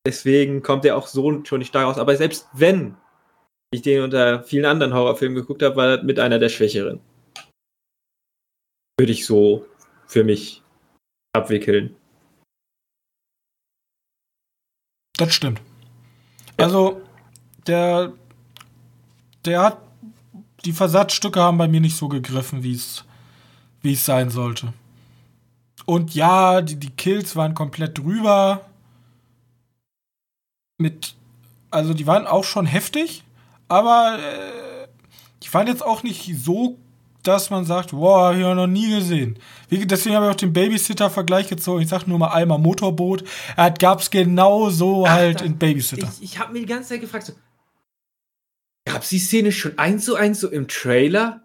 deswegen 0.07 0.63
kommt 0.63 0.87
er 0.87 0.97
auch 0.97 1.07
so 1.07 1.45
schon 1.45 1.59
nicht 1.59 1.75
daraus. 1.75 1.99
Aber 1.99 2.17
selbst 2.17 2.49
wenn 2.55 2.97
ich 3.75 3.83
den 3.83 4.03
unter 4.03 4.43
vielen 4.43 4.65
anderen 4.65 4.95
Horrorfilmen 4.95 5.37
geguckt 5.37 5.63
habe, 5.63 5.77
war 5.77 5.99
das 5.99 6.07
mit 6.07 6.19
einer 6.19 6.39
der 6.39 6.49
Schwächeren. 6.49 7.01
Würde 8.99 9.13
ich 9.13 9.27
so 9.27 9.67
für 10.07 10.25
mich 10.25 10.63
abwickeln. 11.35 11.95
Das 15.19 15.35
stimmt. 15.35 15.61
Also, 16.57 17.03
der, 17.67 18.15
der 19.45 19.63
hat, 19.63 19.88
die 20.65 20.73
Versatzstücke 20.73 21.41
haben 21.41 21.59
bei 21.59 21.69
mir 21.69 21.81
nicht 21.81 21.97
so 21.97 22.09
gegriffen, 22.09 22.63
wie 22.63 22.75
es, 22.75 23.05
wie 23.83 23.93
es 23.93 24.05
sein 24.05 24.31
sollte. 24.31 24.73
Und 25.87 26.15
ja, 26.15 26.61
die, 26.61 26.77
die 26.77 26.91
Kills 26.91 27.37
waren 27.37 27.55
komplett 27.55 27.99
drüber. 27.99 28.63
Mit, 30.79 31.15
also 31.71 31.95
die 31.95 32.07
waren 32.07 32.27
auch 32.27 32.45
schon 32.45 32.67
heftig, 32.67 33.25
aber 33.69 34.19
äh, 34.19 34.89
die 35.43 35.53
waren 35.53 35.67
jetzt 35.67 35.85
auch 35.85 36.03
nicht 36.03 36.31
so, 36.39 36.79
dass 37.25 37.51
man 37.51 37.65
sagt, 37.65 37.91
boah, 37.91 38.29
hab 38.29 38.35
ich 38.37 38.41
noch 38.43 38.67
nie 38.67 38.89
gesehen. 38.91 39.39
Wie, 39.69 39.85
deswegen 39.87 40.15
habe 40.15 40.27
ich 40.27 40.33
auch 40.33 40.37
den 40.37 40.53
Babysitter-Vergleich 40.53 41.49
gezogen. 41.49 41.83
Ich 41.83 41.89
sag 41.89 42.07
nur 42.07 42.19
mal 42.19 42.29
einmal 42.29 42.59
Motorboot. 42.59 43.25
Er 43.57 43.71
gab 43.73 44.01
es 44.01 44.11
genau 44.11 44.71
so 44.71 45.05
Ach, 45.05 45.11
halt 45.11 45.41
da- 45.41 45.45
in 45.45 45.59
Babysitter. 45.59 46.09
Ich, 46.21 46.33
ich 46.35 46.39
habe 46.39 46.53
mir 46.53 46.61
die 46.61 46.67
ganze 46.67 46.91
Zeit 46.91 47.01
gefragt, 47.01 47.27
so, 47.27 47.33
gab 48.93 49.03
es 49.03 49.09
die 49.11 49.19
Szene 49.19 49.53
schon 49.53 49.79
eins 49.79 50.05
zu 50.05 50.15
eins 50.17 50.41
so 50.41 50.49
im 50.49 50.69
Trailer? 50.69 51.43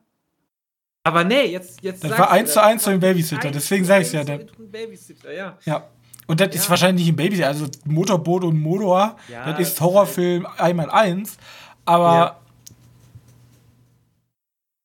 Aber 1.04 1.24
nee, 1.24 1.46
jetzt, 1.46 1.82
jetzt 1.82 2.04
Das 2.04 2.12
war 2.12 2.32
eins 2.32 2.54
zu 2.54 2.64
eins 2.64 2.84
so 2.84 2.92
im 2.92 3.00
Babysitter, 3.00 3.52
deswegen 3.52 3.84
zu 3.84 3.90
sag 3.90 4.02
ich's 4.02 4.14
ja, 4.14 4.22
im 4.22 4.48
Babysitter, 4.72 5.34
ja. 5.34 5.58
Ja. 5.66 5.88
Und 6.28 6.40
das 6.40 6.56
ist 6.56 6.64
Ja. 6.66 6.70
wahrscheinlich 6.70 7.06
nicht 7.06 7.14
ein 7.14 7.18
Babysitter, 7.18 7.48
also 7.50 7.68
Motorboot 7.86 8.46
und 8.46 8.60
Motor, 8.60 9.18
Ja, 9.28 9.52
das 9.52 9.60
ist 9.60 9.68
ist 9.74 9.82
Horrorfilm 9.82 10.48
einmal 10.58 10.90
eins. 10.90 11.38
Aber 11.86 12.40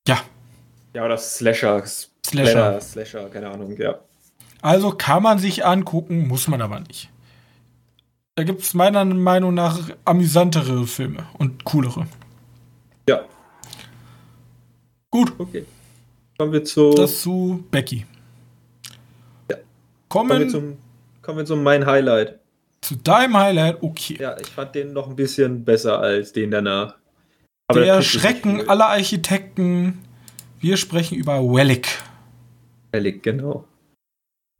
ja, 0.09 0.21
Ja, 0.95 1.05
oder 1.05 1.17
Slasher. 1.19 1.85
Slasher. 2.27 2.81
Slasher, 2.81 3.29
keine 3.29 3.51
Ahnung, 3.51 3.77
ja. 3.79 3.99
also 4.63 4.91
kann 4.91 5.23
man 5.23 5.39
sich 5.39 5.65
angucken, 5.65 6.27
muss 6.27 6.49
man 6.49 6.61
aber 6.61 6.81
nicht. 6.81 7.11
Da 8.35 8.43
gibt 8.45 8.63
es 8.63 8.75
meiner 8.75 9.05
Meinung 9.05 9.55
nach 9.55 9.79
amüsantere 10.05 10.87
Filme 10.87 11.27
und 11.39 11.65
coolere. 11.65 12.07
Ja, 15.15 15.21
Gut, 15.21 15.33
okay. 15.39 15.65
Kommen 16.39 16.53
wir 16.53 16.65
zu, 16.65 16.91
das 16.93 17.21
zu 17.23 17.65
Becky. 17.71 18.07
kommen 20.09 20.29
wir 20.31 20.37
Kommen 20.39 20.51
zum, 20.51 20.77
kommen 21.23 21.39
wir 21.39 21.45
zu 21.45 21.57
mein 21.57 21.85
Highlight. 21.87 22.39
zu 22.83 22.95
deinem 22.97 23.37
Highlight, 23.37 23.83
okay. 23.83 24.17
Ja, 24.21 24.39
ich 24.39 24.47
fand 24.49 24.75
den 24.75 24.93
noch 24.93 25.09
ein 25.09 25.17
bisschen 25.17 25.65
besser 25.65 25.99
als 26.01 26.33
den 26.33 26.51
danach. 26.51 26.95
Der 27.75 27.97
tut 27.97 28.03
sich 28.05 28.21
Schrecken 28.21 28.69
aller 28.69 28.89
Architekten. 28.89 29.99
Wir 30.61 30.77
sprechen 30.77 31.17
über 31.17 31.43
Wellick. 31.43 31.89
Ehrlich, 32.93 33.23
genau. 33.23 33.65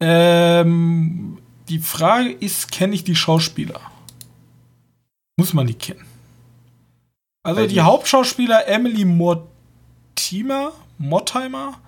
Ähm, 0.01 1.39
die 1.67 1.79
Frage 1.79 2.31
ist, 2.31 2.71
kenne 2.71 2.93
ich 2.95 3.03
die 3.03 3.15
Schauspieler? 3.15 3.79
Muss 5.37 5.53
man 5.53 5.67
die 5.67 5.73
kennen. 5.73 6.05
Also 7.43 7.61
Weiß 7.61 7.69
die 7.69 7.75
nicht. 7.75 7.83
Hauptschauspieler 7.83 8.67
Emily 8.67 9.05
Mortimer, 10.19 10.73
Mortimer 10.97 11.79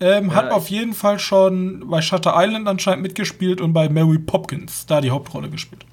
ähm, 0.00 0.28
Ja, 0.28 0.34
hat 0.34 0.50
auf 0.50 0.68
jeden 0.68 0.92
Fall 0.92 1.18
schon 1.18 1.88
bei 1.88 2.02
Shutter 2.02 2.34
Island 2.36 2.68
anscheinend 2.68 3.02
mitgespielt 3.02 3.60
und 3.60 3.72
bei 3.72 3.88
Mary 3.88 4.18
Popkins 4.18 4.84
da 4.86 5.00
die 5.00 5.10
Hauptrolle 5.10 5.48
gespielt. 5.48 5.86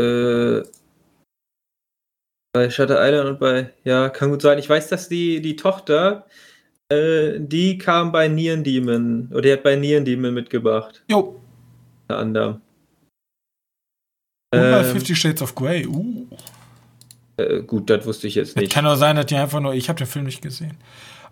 Äh, 0.00 0.62
bei 2.54 2.70
Shutter 2.70 2.98
Island 3.04 3.30
und 3.30 3.40
bei, 3.40 3.72
ja, 3.84 4.08
kann 4.10 4.30
gut 4.30 4.42
sein. 4.42 4.58
Ich 4.58 4.68
weiß, 4.68 4.88
dass 4.88 5.08
die, 5.08 5.40
die 5.42 5.56
Tochter, 5.56 6.26
äh, 6.88 7.40
die 7.40 7.78
kam 7.78 8.12
bei 8.12 8.28
Neon 8.28 8.62
Demon, 8.62 9.28
oder 9.32 9.42
die 9.42 9.52
hat 9.52 9.62
bei 9.64 9.74
Neon 9.74 10.04
Demon 10.04 10.34
mitgebracht, 10.34 11.02
Jo, 11.10 11.40
unter 12.08 12.18
anderem. 12.20 12.54
und 14.54 14.60
bei 14.60 14.80
Ähm, 14.80 14.84
Fifty 14.84 15.16
Shades 15.16 15.42
of 15.42 15.54
Grey. 15.54 15.86
Uh. 15.86 16.26
Äh, 17.36 17.62
gut, 17.62 17.88
das 17.90 18.04
wusste 18.06 18.26
ich 18.26 18.34
jetzt 18.34 18.56
nicht. 18.56 18.72
kann 18.72 18.86
auch 18.86 18.96
sein, 18.96 19.16
dass 19.16 19.26
die 19.26 19.36
einfach 19.36 19.60
nur, 19.60 19.74
ich 19.74 19.88
habe 19.88 19.98
den 19.98 20.06
Film 20.06 20.26
nicht 20.26 20.42
gesehen. 20.42 20.76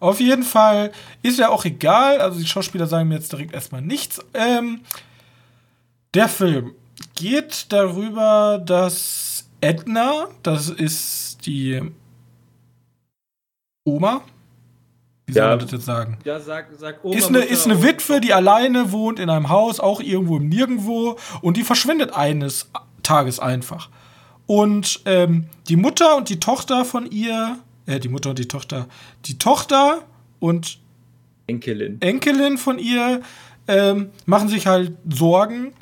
Auf 0.00 0.19
jeden 0.21 0.45
Fall 0.45 0.92
ist 1.23 1.38
ja 1.38 1.50
auch 1.50 1.64
egal, 1.64 2.21
also 2.21 2.38
die 2.40 2.47
Schauspieler 2.47 2.87
sagen 2.87 3.09
mir 3.09 3.16
jetzt 3.16 3.33
direkt 3.33 3.52
erstmal 3.52 3.83
nichts. 3.83 4.19
Ähm, 4.33 4.80
der 6.14 6.28
Film 6.28 6.73
geht 7.14 7.66
darüber, 7.71 8.62
dass 8.64 9.47
Edna, 9.61 10.28
das 10.42 10.71
ist 10.71 11.45
die 11.45 11.83
Oma, 13.85 14.23
wie 15.26 15.33
soll 15.35 15.42
Ja. 15.42 15.49
man 15.50 15.59
das 15.61 15.71
jetzt 15.71 15.85
sagen? 15.85 16.19
Ja, 16.25 16.40
sag, 16.40 16.69
sag 16.78 17.04
Oma, 17.04 17.14
Ist 17.16 17.28
eine, 17.28 17.38
ist 17.40 17.66
eine 17.66 17.83
Witwe, 17.83 18.21
die 18.21 18.33
alleine 18.33 18.92
wohnt 18.92 19.19
in 19.19 19.30
einem 19.30 19.49
Haus, 19.49 19.80
auch 19.80 20.00
irgendwo 20.00 20.38
im 20.38 20.49
Nirgendwo, 20.49 21.19
und 21.42 21.57
die 21.57 21.62
verschwindet 21.62 22.12
eines 22.14 22.71
Tages 23.02 23.38
einfach. 23.38 23.90
Und 24.50 25.02
ähm, 25.04 25.47
die 25.69 25.76
Mutter 25.76 26.16
und 26.16 26.28
die 26.28 26.40
Tochter 26.40 26.85
von 26.85 27.09
ihr, 27.09 27.61
äh, 27.87 28.00
die 28.00 28.09
Mutter 28.09 28.30
und 28.30 28.38
die 28.40 28.49
Tochter, 28.49 28.88
die 29.26 29.38
Tochter 29.38 30.02
und 30.40 30.80
Enkelin. 31.47 32.00
Enkelin 32.00 32.59
von 32.59 32.80
ihr 32.80 33.21
ähm, 33.69 34.11
machen 34.26 34.49
sich 34.49 34.66
halt 34.66 34.97
Sorgen 35.09 35.73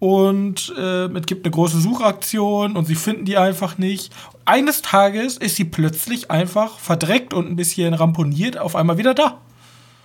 und 0.00 0.70
äh, 0.76 1.06
es 1.06 1.24
gibt 1.24 1.46
eine 1.46 1.50
große 1.50 1.80
Suchaktion 1.80 2.76
und 2.76 2.84
sie 2.84 2.94
finden 2.94 3.24
die 3.24 3.38
einfach 3.38 3.78
nicht. 3.78 4.12
Eines 4.44 4.82
Tages 4.82 5.38
ist 5.38 5.56
sie 5.56 5.64
plötzlich 5.64 6.30
einfach 6.30 6.78
verdreckt 6.78 7.32
und 7.32 7.48
ein 7.48 7.56
bisschen 7.56 7.94
ramponiert 7.94 8.58
auf 8.58 8.76
einmal 8.76 8.98
wieder 8.98 9.14
da. 9.14 9.40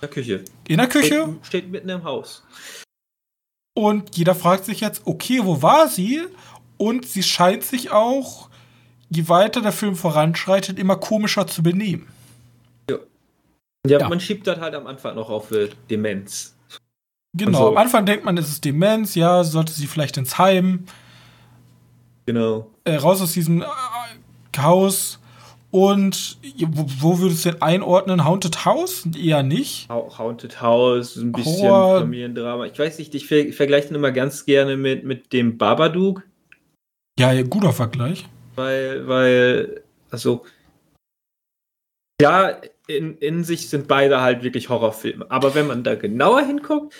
der 0.00 0.08
Küche. 0.08 0.44
In 0.66 0.78
der 0.78 0.88
Küche. 0.88 1.22
Steht, 1.42 1.46
steht 1.46 1.70
mitten 1.70 1.90
im 1.90 2.02
Haus. 2.04 2.44
Und 3.74 4.16
jeder 4.16 4.34
fragt 4.34 4.64
sich 4.64 4.80
jetzt, 4.80 5.02
okay, 5.04 5.40
wo 5.44 5.60
war 5.60 5.88
sie? 5.88 6.22
Und 6.78 7.06
sie 7.06 7.22
scheint 7.22 7.64
sich 7.64 7.90
auch, 7.90 8.48
je 9.10 9.28
weiter 9.28 9.60
der 9.62 9.72
Film 9.72 9.96
voranschreitet, 9.96 10.78
immer 10.78 10.96
komischer 10.96 11.46
zu 11.46 11.62
benehmen. 11.62 12.06
Ja, 12.90 12.96
Ja. 14.00 14.08
man 14.08 14.20
schiebt 14.20 14.46
das 14.46 14.58
halt 14.60 14.74
am 14.74 14.86
Anfang 14.86 15.14
noch 15.14 15.30
auf 15.30 15.50
äh, 15.52 15.68
Demenz. 15.90 16.54
Genau, 17.36 17.58
Also- 17.58 17.68
am 17.70 17.76
Anfang 17.76 18.04
denkt 18.06 18.24
man, 18.24 18.36
es 18.38 18.48
ist 18.48 18.64
Demenz, 18.64 19.14
ja, 19.14 19.44
sollte 19.44 19.72
sie 19.72 19.86
vielleicht 19.86 20.16
ins 20.16 20.38
Heim, 20.38 20.84
Genau. 22.26 22.70
äh, 22.84 22.96
raus 22.96 23.20
aus 23.22 23.32
diesem 23.32 23.62
äh, 23.62 23.66
Haus. 24.58 25.18
Und 25.70 26.38
wo, 26.68 26.86
wo 27.00 27.18
würdest 27.18 27.44
du 27.44 27.50
denn 27.50 27.60
einordnen? 27.60 28.24
Haunted 28.24 28.64
House? 28.64 29.06
Eher 29.16 29.42
nicht. 29.42 29.88
Ha- 29.90 30.18
Haunted 30.18 30.62
House, 30.62 31.16
ein 31.16 31.32
bisschen 31.32 31.68
Horror. 31.68 32.00
Familiendrama. 32.00 32.64
Ich 32.66 32.78
weiß 32.78 32.98
nicht, 32.98 33.14
ich 33.14 33.26
ver 33.26 33.52
vergleiche 33.52 33.88
den 33.88 33.96
immer 33.96 34.12
ganz 34.12 34.46
gerne 34.46 34.76
mit, 34.76 35.04
mit 35.04 35.32
dem 35.34 35.58
Babadook, 35.58 36.22
Ja, 37.18 37.42
guter 37.42 37.72
Vergleich. 37.72 38.28
weil, 38.56 39.06
weil, 39.08 39.82
also, 40.10 40.44
ja, 42.20 42.60
in, 42.86 43.16
in 43.18 43.44
sich 43.44 43.68
sind 43.68 43.88
beide 43.88 44.20
halt 44.20 44.42
wirklich 44.42 44.68
Horrorfilme. 44.68 45.30
Aber 45.30 45.54
wenn 45.54 45.66
man 45.66 45.84
da 45.84 45.94
genauer 45.94 46.42
hinguckt, 46.42 46.94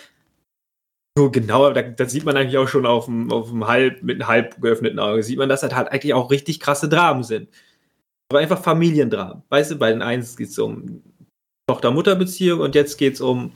so 1.17 1.31
genau, 1.31 1.71
da, 1.71 1.81
da, 1.81 2.05
sieht 2.05 2.25
man 2.25 2.37
eigentlich 2.37 2.57
auch 2.57 2.67
schon 2.67 2.85
auf 2.85 3.05
dem, 3.05 3.31
auf 3.31 3.49
dem 3.49 3.65
halb, 3.65 4.03
mit 4.03 4.21
einem 4.21 4.27
halb 4.27 4.61
geöffneten 4.61 4.99
Auge, 4.99 5.23
sieht 5.23 5.39
man, 5.39 5.49
dass 5.49 5.61
das 5.61 5.73
halt 5.73 5.91
eigentlich 5.91 6.13
auch 6.13 6.29
richtig 6.29 6.59
krasse 6.59 6.89
Dramen 6.89 7.23
sind. 7.23 7.49
Aber 8.29 8.39
einfach 8.39 8.61
Familiendramen. 8.61 9.41
Weißt 9.49 9.71
du, 9.71 9.75
bei 9.77 9.91
den 9.91 10.03
einen 10.03 10.23
geht 10.37 10.49
es 10.49 10.59
um 10.59 11.01
Tochter-Mutter-Beziehung 11.67 12.59
und 12.59 12.75
jetzt 12.75 12.97
geht 12.97 13.15
es 13.15 13.21
um 13.21 13.51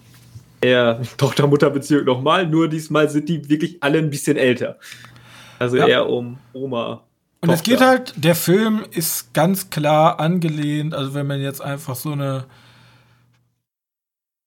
eher 0.61 1.01
Tochter-Mutter-Beziehung 1.17 2.05
nochmal, 2.05 2.47
nur 2.47 2.67
diesmal 2.67 3.09
sind 3.09 3.29
die 3.29 3.47
wirklich 3.47 3.83
alle 3.83 3.99
ein 3.99 4.09
bisschen 4.09 4.37
älter. 4.37 4.79
Also 5.61 5.77
ja. 5.77 5.87
eher 5.87 6.09
um 6.09 6.39
Oma. 6.53 7.03
Und 7.39 7.51
es 7.51 7.61
geht 7.61 7.81
halt, 7.81 8.13
der 8.15 8.33
Film 8.33 8.83
ist 8.89 9.31
ganz 9.33 9.69
klar 9.69 10.19
angelehnt, 10.19 10.95
also 10.95 11.13
wenn 11.13 11.27
man 11.27 11.39
jetzt 11.39 11.61
einfach 11.61 11.95
so 11.95 12.13
eine 12.13 12.45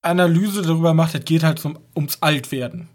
Analyse 0.03 0.63
darüber 0.63 0.93
macht, 0.93 1.15
es 1.15 1.25
geht 1.25 1.45
halt 1.45 1.61
zum, 1.61 1.79
ums 1.95 2.19
Altwerden. 2.21 2.89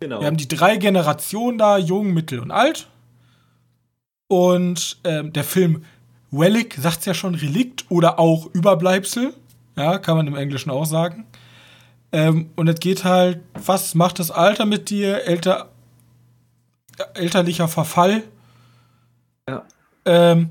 Genau. 0.00 0.20
Wir 0.20 0.26
haben 0.26 0.36
die 0.36 0.48
drei 0.48 0.76
Generationen 0.76 1.56
da, 1.56 1.78
jung, 1.78 2.12
mittel 2.12 2.40
und 2.40 2.50
alt. 2.50 2.88
Und 4.28 4.98
ähm, 5.04 5.32
der 5.32 5.44
Film 5.44 5.84
Relic 6.30 6.74
sagt 6.74 7.00
es 7.00 7.06
ja 7.06 7.14
schon, 7.14 7.34
Relikt 7.34 7.86
oder 7.88 8.18
auch 8.18 8.50
Überbleibsel. 8.52 9.32
Ja, 9.76 9.96
kann 9.96 10.18
man 10.18 10.26
im 10.26 10.36
Englischen 10.36 10.70
auch 10.70 10.84
sagen. 10.84 11.24
Ähm, 12.12 12.50
und 12.54 12.68
es 12.68 12.80
geht 12.80 13.04
halt, 13.04 13.40
was 13.54 13.94
macht 13.94 14.18
das 14.18 14.30
Alter 14.30 14.66
mit 14.66 14.90
dir? 14.90 15.24
Älter, 15.24 15.71
elterlicher 17.14 17.68
Verfall. 17.68 18.22
Ja. 19.48 19.66
Ähm, 20.04 20.50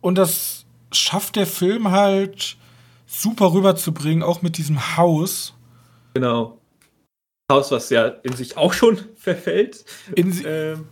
und 0.00 0.16
das 0.16 0.64
schafft 0.92 1.36
der 1.36 1.46
Film 1.46 1.90
halt 1.90 2.56
super 3.06 3.52
rüberzubringen, 3.52 4.22
auch 4.22 4.42
mit 4.42 4.58
diesem 4.58 4.96
Haus. 4.96 5.54
Genau. 6.14 6.58
Haus, 7.50 7.70
was 7.70 7.90
ja 7.90 8.06
in 8.06 8.34
sich 8.34 8.56
auch 8.56 8.72
schon 8.72 8.98
verfällt. 9.16 9.84
Ähm, 10.16 10.86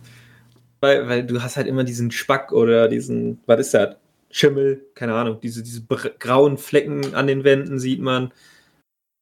weil, 0.79 1.07
weil 1.07 1.25
du 1.25 1.41
hast 1.41 1.57
halt 1.57 1.67
immer 1.67 1.83
diesen 1.83 2.11
Spack 2.11 2.51
oder 2.51 2.87
diesen, 2.87 3.39
was 3.45 3.59
ist 3.59 3.73
das? 3.73 3.95
Schimmel, 4.33 4.85
keine 4.95 5.13
Ahnung, 5.13 5.41
diese, 5.41 5.61
diese 5.61 5.83
grauen 5.83 6.57
Flecken 6.57 7.15
an 7.15 7.27
den 7.27 7.43
Wänden 7.43 7.79
sieht 7.79 7.99
man. 7.99 8.31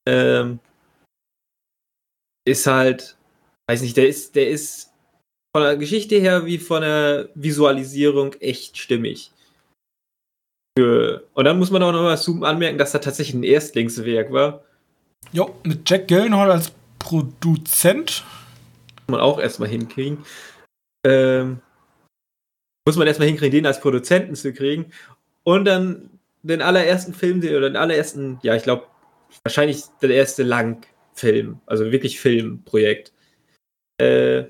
Ähm, 0.07 0.59
ist 2.45 2.67
halt, 2.67 3.17
weiß 3.67 3.81
nicht, 3.81 3.97
der 3.97 4.07
ist, 4.07 4.35
der 4.35 4.49
ist 4.49 4.88
von 5.55 5.63
der 5.63 5.77
Geschichte 5.77 6.15
her 6.17 6.45
wie 6.45 6.57
von 6.57 6.81
der 6.81 7.29
Visualisierung 7.35 8.33
echt 8.35 8.77
stimmig. 8.77 9.31
Und 10.77 11.45
dann 11.45 11.59
muss 11.59 11.71
man 11.71 11.83
auch 11.83 11.91
noch 11.91 12.03
mal 12.03 12.47
anmerken, 12.47 12.77
dass 12.77 12.91
da 12.91 12.99
tatsächlich 12.99 13.35
ein 13.35 13.43
Erstlingswerk 13.43 14.31
war. 14.31 14.63
Jo, 15.33 15.55
mit 15.63 15.89
Jack 15.89 16.07
Gyllenhaal 16.07 16.51
als 16.51 16.71
Produzent. 16.99 18.23
Muss 19.07 19.17
man 19.17 19.19
auch 19.19 19.39
erstmal 19.39 19.69
hinkriegen. 19.69 20.23
Ähm, 21.05 21.59
muss 22.87 22.95
man 22.95 23.07
erstmal 23.07 23.27
hinkriegen, 23.27 23.51
den 23.51 23.65
als 23.65 23.81
Produzenten 23.81 24.35
zu 24.35 24.53
kriegen. 24.53 24.91
Und 25.43 25.65
dann 25.65 26.09
den 26.43 26.61
allerersten 26.61 27.13
Film, 27.13 27.39
oder 27.39 27.69
den 27.69 27.75
allerersten, 27.75 28.39
ja, 28.43 28.55
ich 28.55 28.63
glaube, 28.63 28.85
wahrscheinlich 29.43 29.83
der 30.01 30.11
erste 30.11 30.43
Langfilm, 30.43 31.59
also 31.65 31.91
wirklich 31.91 32.19
Filmprojekt. 32.19 33.11
Äh, 33.97 34.45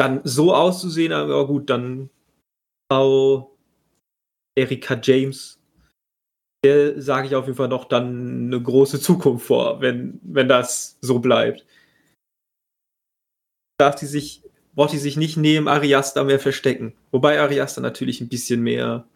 dann 0.00 0.20
so 0.24 0.54
auszusehen, 0.54 1.12
aber 1.12 1.46
gut, 1.46 1.70
dann 1.70 2.10
Frau 2.90 3.56
Erika 4.56 4.98
James 5.00 5.60
der 6.64 7.00
sage 7.00 7.26
ich 7.26 7.34
auf 7.34 7.46
jeden 7.46 7.56
Fall 7.56 7.68
noch 7.68 7.86
dann 7.86 8.46
eine 8.46 8.60
große 8.60 9.00
Zukunft 9.00 9.46
vor, 9.46 9.80
wenn, 9.80 10.20
wenn 10.22 10.48
das 10.48 10.98
so 11.00 11.18
bleibt. 11.18 11.64
Darf 13.78 13.94
die 13.94 14.06
sich, 14.06 14.42
braucht 14.74 14.92
die 14.92 14.98
sich 14.98 15.16
nicht 15.16 15.36
neben 15.36 15.68
Ariasta 15.68 16.22
mehr 16.24 16.38
verstecken. 16.38 16.94
Wobei 17.12 17.40
Ariasta 17.40 17.80
natürlich 17.80 18.20
ein 18.20 18.28
bisschen 18.28 18.62
mehr, 18.62 19.06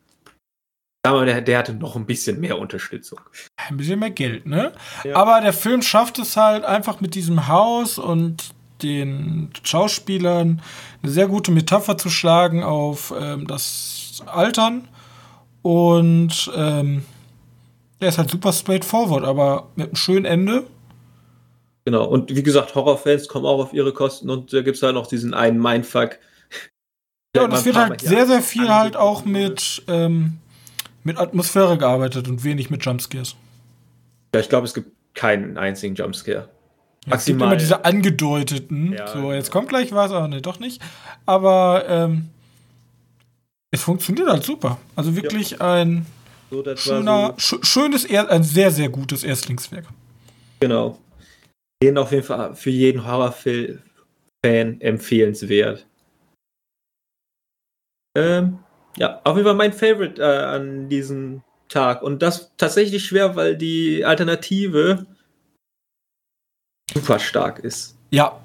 wir, 1.05 1.25
der, 1.26 1.43
der 1.43 1.59
hatte 1.59 1.75
noch 1.75 1.97
ein 1.97 2.07
bisschen 2.07 2.41
mehr 2.41 2.59
Unterstützung. 2.59 3.21
Ein 3.57 3.76
bisschen 3.76 3.99
mehr 3.99 4.11
Geld, 4.11 4.47
ne? 4.47 4.73
Ja. 5.05 5.17
Aber 5.17 5.43
der 5.43 5.53
Film 5.53 5.83
schafft 5.83 6.19
es 6.19 6.38
halt 6.38 6.64
einfach 6.64 7.03
mit 7.03 7.14
diesem 7.14 7.47
Haus 7.47 7.99
und 7.99 8.54
den 8.85 9.50
Schauspielern 9.62 10.62
eine 11.03 11.12
sehr 11.12 11.26
gute 11.26 11.50
Metapher 11.50 11.97
zu 11.97 12.11
schlagen 12.11 12.62
auf 12.62 13.12
ähm, 13.18 13.47
das 13.47 14.23
Altern 14.27 14.87
und 15.62 16.51
ähm, 16.55 17.05
der 18.01 18.11
ist 18.11 18.18
halt 18.18 18.31
super 18.31 18.53
straightforward, 18.53 19.25
aber 19.25 19.70
mit 19.77 19.87
einem 19.87 19.97
schönen 19.97 20.27
Ende. 20.27 20.64
Genau, 21.87 22.05
und 22.05 22.35
wie 22.35 22.42
gesagt, 22.42 22.75
Horrorfans 22.75 23.29
kommen 23.29 23.47
auch 23.47 23.61
auf 23.61 23.73
ihre 23.73 23.92
Kosten 23.92 24.31
und 24.31 24.53
da 24.53 24.62
gibt 24.62 24.77
es 24.77 24.83
halt 24.83 24.94
noch 24.94 25.07
diesen 25.07 25.35
einen 25.35 25.61
Mindfuck. 25.61 26.18
Ja, 27.37 27.44
und 27.44 27.53
es 27.53 27.64
wird 27.64 27.77
halt 27.77 28.01
sehr, 28.01 28.27
sehr 28.27 28.42
viel 28.42 28.68
halt 28.68 28.97
auch 28.97 29.25
mit, 29.25 29.83
ähm, 29.88 30.38
mit 31.03 31.18
Atmosphäre 31.18 31.77
gearbeitet 31.77 32.29
und 32.29 32.44
wenig 32.44 32.70
mit 32.70 32.85
Jumpscares. 32.85 33.35
Ja, 34.35 34.40
ich 34.40 34.49
glaube, 34.49 34.66
es 34.66 34.75
gibt 34.75 34.90
keinen 35.14 35.59
einzigen 35.59 35.94
Jumpscare. 35.94 36.49
Ja, 37.07 37.17
es 37.17 37.25
gibt 37.27 37.40
immer 37.40 37.57
diese 37.57 37.85
angedeuteten. 37.85 38.93
Ja, 38.93 39.09
so, 39.09 39.33
jetzt 39.33 39.51
kommt 39.51 39.69
gleich 39.69 39.93
was, 39.93 40.11
aber 40.11 40.29
ne, 40.29 40.40
doch 40.40 40.59
nicht. 40.59 40.81
Aber 41.27 41.85
ähm, 41.87 42.31
es 43.71 43.83
funktioniert 43.83 44.29
halt 44.29 44.45
super. 44.45 44.79
Also 44.97 45.14
wirklich 45.14 45.53
ja. 45.53 45.75
ein 45.75 46.07
so, 46.51 46.64
Schöner, 46.77 47.35
so 47.37 47.62
schönes, 47.62 48.09
ein 48.09 48.43
sehr, 48.43 48.71
sehr 48.71 48.88
gutes 48.88 49.25
Erstlingswerk. 49.25 49.87
Genau. 50.61 50.99
Den 51.83 51.99
auf 51.99 52.12
jeden 52.12 52.23
Fall 52.23 52.55
für 52.55 52.71
jeden 52.71 53.05
Horrorfilm-Fan 53.07 54.81
empfehlenswert. 54.81 55.87
Ähm, 58.17 58.61
ja, 58.97 59.21
auf 59.25 59.37
jeden 59.37 59.47
Fall 59.47 59.57
mein 59.57 59.73
Favorite 59.73 60.23
äh, 60.23 60.25
an 60.25 60.88
diesem 60.88 61.43
Tag. 61.69 62.03
Und 62.03 62.23
das 62.23 62.53
tatsächlich 62.57 63.05
schwer, 63.05 63.35
weil 63.35 63.57
die 63.57 64.05
Alternative 64.05 65.07
super 66.92 67.18
stark 67.18 67.59
ist. 67.61 67.97
Ja. 68.11 68.38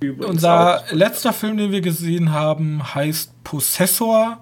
Übrigens 0.00 0.26
Unser 0.26 0.82
letzter 0.90 1.32
Film, 1.32 1.56
den 1.56 1.70
wir 1.70 1.80
gesehen 1.80 2.32
haben, 2.32 2.94
heißt 2.94 3.44
Possessor. 3.44 4.40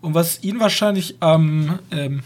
Und 0.00 0.14
was 0.14 0.42
ihn 0.42 0.60
wahrscheinlich 0.60 1.16
am 1.20 1.78
ähm, 1.90 2.22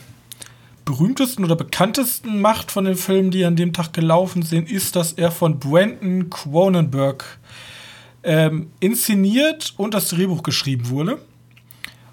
berühmtesten 0.85 1.45
oder 1.45 1.57
bekanntesten 1.57 2.41
macht 2.41 2.71
von 2.71 2.85
den 2.85 2.97
Filmen, 2.97 3.31
die 3.31 3.45
an 3.45 3.57
dem 3.57 3.73
Tag 3.73 3.93
gelaufen 3.93 4.43
sind, 4.43 4.71
ist, 4.71 4.97
dass 4.97 5.13
er 5.13 5.31
von 5.31 5.59
Brandon 5.59 6.29
Cronenberg 6.29 7.25
ähm, 8.25 8.71
inszeniert 8.81 9.75
und 9.77 9.95
das 9.95 10.09
Drehbuch 10.09 10.43
geschrieben 10.43 10.89
wurde. 10.89 11.19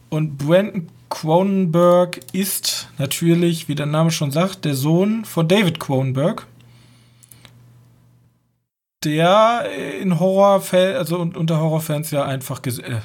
Und 0.09 0.37
Brandon 0.37 0.87
Cronenberg 1.09 2.19
ist 2.31 2.89
natürlich, 2.97 3.67
wie 3.67 3.75
der 3.75 3.87
Name 3.87 4.11
schon 4.11 4.31
sagt, 4.31 4.65
der 4.65 4.75
Sohn 4.75 5.25
von 5.25 5.47
David 5.47 5.79
Cronenberg, 5.79 6.45
der 9.03 9.69
in 10.01 10.19
Horror, 10.19 10.63
also 10.73 11.19
unter 11.19 11.59
Horrorfans 11.59 12.11
ja 12.11 12.25
einfach, 12.25 12.61
äh, 12.65 12.99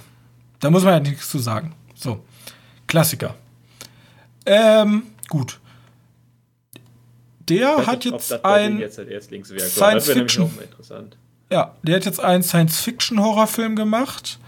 da 0.61 0.70
muss 0.70 0.85
man 0.85 0.94
ja 0.94 1.00
nichts 1.00 1.30
zu 1.30 1.38
sagen. 1.38 1.74
So, 1.94 2.20
Klassiker. 2.87 3.35
Ähm, 4.46 5.04
Gut. 5.28 5.61
Der 7.48 7.87
hat 7.87 8.04
nicht, 8.04 8.12
jetzt 8.12 8.44
ein 8.44 8.78
jetzt 8.78 8.96
Science 9.70 10.11
Fiction. 10.11 10.50
Ja, 11.50 11.74
der 11.83 11.96
hat 11.96 12.07
jetzt 12.07 12.20
einen 12.20 12.42
Science 12.42 12.80
Fiction 12.80 13.20
Horrorfilm 13.20 13.76
gemacht, 13.76 14.38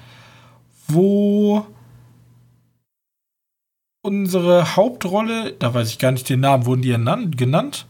wo 0.88 1.66
unsere 4.02 4.76
Hauptrolle, 4.76 5.52
da 5.59 5.74
weiß 5.74 5.90
ich 5.90 5.98
gar 5.98 6.12
nicht 6.12 6.28
den 6.28 6.40
Namen, 6.40 6.64
wurden 6.64 6.82
die 6.82 6.90
genannt? 7.37 7.87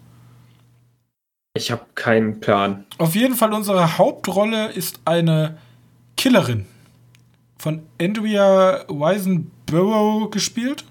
Ich 1.56 1.70
habe 1.70 1.86
keinen 1.94 2.40
Plan. 2.40 2.84
Auf 2.98 3.14
jeden 3.14 3.34
Fall 3.34 3.52
unsere 3.52 3.98
Hauptrolle 3.98 4.72
ist 4.72 5.00
eine 5.04 5.58
Killerin 6.16 6.66
von 7.58 7.82
Andrea 8.00 8.84
Weisenborough 8.88 10.30
gespielt. 10.30 10.84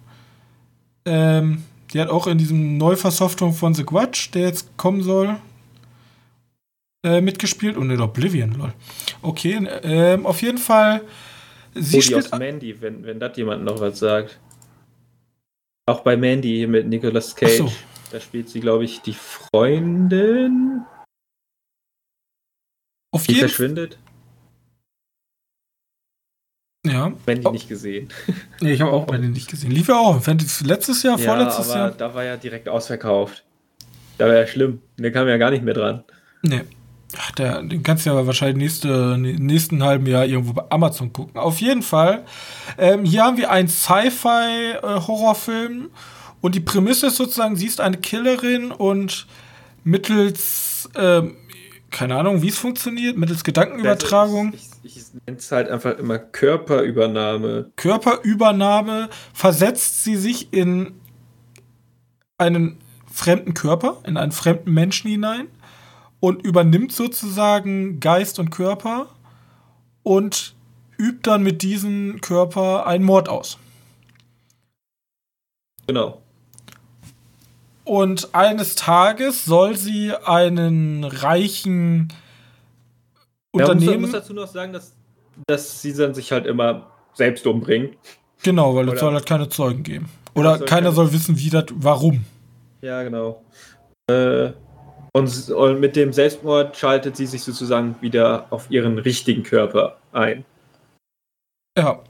Ähm, 1.05 1.63
die 1.93 2.01
hat 2.01 2.09
auch 2.09 2.27
in 2.27 2.37
diesem 2.37 2.77
Neuversoftung 2.77 3.53
von 3.53 3.73
The 3.73 3.85
Grudge, 3.85 4.29
der 4.33 4.47
jetzt 4.47 4.75
kommen 4.75 5.03
soll, 5.03 5.37
äh, 7.05 7.21
mitgespielt. 7.21 7.77
Und 7.77 7.91
in 7.91 8.01
Oblivion, 8.01 8.53
lol. 8.53 8.73
Okay, 9.21 9.67
ähm, 9.83 10.25
auf 10.25 10.41
jeden 10.41 10.57
Fall. 10.57 11.01
Sie 11.75 11.97
Rudi 11.97 12.01
spielt 12.01 12.33
aus 12.33 12.39
Mandy, 12.39 12.81
wenn, 12.81 13.05
wenn 13.05 13.19
das 13.19 13.37
jemand 13.37 13.63
noch 13.63 13.79
was 13.79 13.99
sagt. 13.99 14.39
Auch 15.85 16.01
bei 16.01 16.17
Mandy 16.17 16.65
mit 16.65 16.87
Nicolas 16.87 17.35
Cage. 17.35 17.57
So. 17.57 17.71
Da 18.15 18.21
spielt 18.21 18.47
sie, 18.47 18.61
glaube 18.61 18.85
ich, 18.85 19.01
die 19.01 19.11
Freundin. 19.11 20.85
Auf 23.11 23.27
die 23.27 23.33
jeden 23.33 23.49
verschwindet. 23.49 23.99
Ja. 26.85 27.11
Mandy 27.25 27.45
oh. 27.45 27.51
nicht 27.51 27.67
gesehen. 27.67 28.07
Nee, 28.61 28.71
ich 28.71 28.79
habe 28.79 28.93
auch 28.93 29.05
Mandy 29.07 29.27
nicht 29.27 29.49
gesehen. 29.49 29.71
Lief 29.71 29.89
ja 29.89 29.97
auch. 29.97 30.25
Letztes 30.25 31.03
Jahr, 31.03 31.19
ja, 31.19 31.25
vorletztes 31.25 31.71
aber 31.71 31.77
Jahr. 31.77 31.91
Da 31.91 32.13
war 32.13 32.23
ja 32.23 32.37
direkt 32.37 32.69
ausverkauft. 32.69 33.43
Da 34.17 34.27
war 34.27 34.35
ja 34.35 34.47
schlimm. 34.47 34.81
Der 34.97 35.11
kam 35.11 35.27
ja 35.27 35.35
gar 35.35 35.51
nicht 35.51 35.65
mehr 35.65 35.73
dran. 35.73 36.05
Nee. 36.41 36.61
Ach, 37.17 37.31
der, 37.31 37.63
den 37.63 37.83
kannst 37.83 38.05
du 38.05 38.11
ja 38.11 38.25
wahrscheinlich 38.25 38.55
nächste, 38.55 39.17
nächsten 39.17 39.83
halben 39.83 40.05
Jahr 40.05 40.25
irgendwo 40.25 40.53
bei 40.53 40.63
Amazon 40.69 41.11
gucken. 41.11 41.37
Auf 41.37 41.59
jeden 41.59 41.81
Fall. 41.81 42.23
Ähm, 42.77 43.03
hier 43.03 43.25
haben 43.25 43.35
wir 43.35 43.51
einen 43.51 43.67
Sci-Fi-Horrorfilm. 43.67 45.87
Äh, 45.87 45.89
und 46.41 46.55
die 46.55 46.59
Prämisse 46.59 47.07
ist 47.07 47.15
sozusagen, 47.15 47.55
sie 47.55 47.67
ist 47.67 47.81
eine 47.81 47.97
Killerin 47.97 48.71
und 48.71 49.27
mittels, 49.83 50.89
ähm, 50.95 51.37
keine 51.91 52.17
Ahnung, 52.17 52.41
wie 52.41 52.49
es 52.49 52.57
funktioniert, 52.57 53.17
mittels 53.17 53.43
Gedankenübertragung. 53.43 54.53
Ich, 54.53 54.69
ich, 54.83 54.97
ich 54.97 55.03
nenne 55.25 55.37
es 55.37 55.51
halt 55.51 55.69
einfach 55.69 55.97
immer 55.97 56.19
Körperübernahme. 56.19 57.71
Körperübernahme 57.75 59.09
versetzt 59.33 60.03
sie 60.03 60.17
sich 60.17 60.51
in 60.51 60.93
einen 62.37 62.77
fremden 63.11 63.53
Körper, 63.53 64.01
in 64.05 64.17
einen 64.17 64.31
fremden 64.31 64.73
Menschen 64.73 65.09
hinein 65.09 65.47
und 66.19 66.43
übernimmt 66.43 66.91
sozusagen 66.91 67.99
Geist 67.99 68.39
und 68.39 68.49
Körper 68.49 69.07
und 70.03 70.55
übt 70.97 71.21
dann 71.23 71.43
mit 71.43 71.61
diesem 71.61 72.19
Körper 72.21 72.85
einen 72.87 73.03
Mord 73.03 73.29
aus. 73.29 73.57
Genau. 75.87 76.21
Und 77.85 78.33
eines 78.33 78.75
Tages 78.75 79.45
soll 79.45 79.75
sie 79.75 80.11
einen 80.13 81.03
reichen 81.03 82.11
Unternehmen. 83.51 83.91
Ja, 83.91 83.91
muss, 83.93 84.01
muss 84.01 84.11
dazu 84.11 84.33
noch 84.33 84.47
sagen, 84.47 84.73
dass, 84.73 84.93
dass 85.47 85.81
sie 85.81 85.93
dann 85.93 86.13
sich 86.13 86.31
halt 86.31 86.47
immer 86.47 86.87
selbst 87.13 87.45
umbringen. 87.45 87.95
Genau, 88.43 88.75
weil 88.75 88.85
Oder? 88.85 88.95
es 88.95 88.99
soll 88.99 89.13
halt 89.13 89.25
keine 89.25 89.49
Zeugen 89.49 89.83
geben. 89.83 90.09
Oder 90.33 90.57
soll 90.57 90.67
keiner 90.67 90.91
soll 90.91 91.13
wissen, 91.13 91.37
wie 91.37 91.49
das, 91.49 91.65
warum. 91.75 92.25
Ja, 92.81 93.03
genau. 93.03 93.43
Äh, 94.07 94.51
und, 95.13 95.49
und 95.49 95.79
mit 95.79 95.95
dem 95.95 96.11
Selbstmord 96.11 96.75
schaltet 96.75 97.15
sie 97.15 97.25
sich 97.25 97.43
sozusagen 97.43 97.95
wieder 98.01 98.47
auf 98.49 98.69
ihren 98.69 98.97
richtigen 98.97 99.43
Körper 99.43 99.97
ein. 100.11 100.43
Ja. 101.77 102.01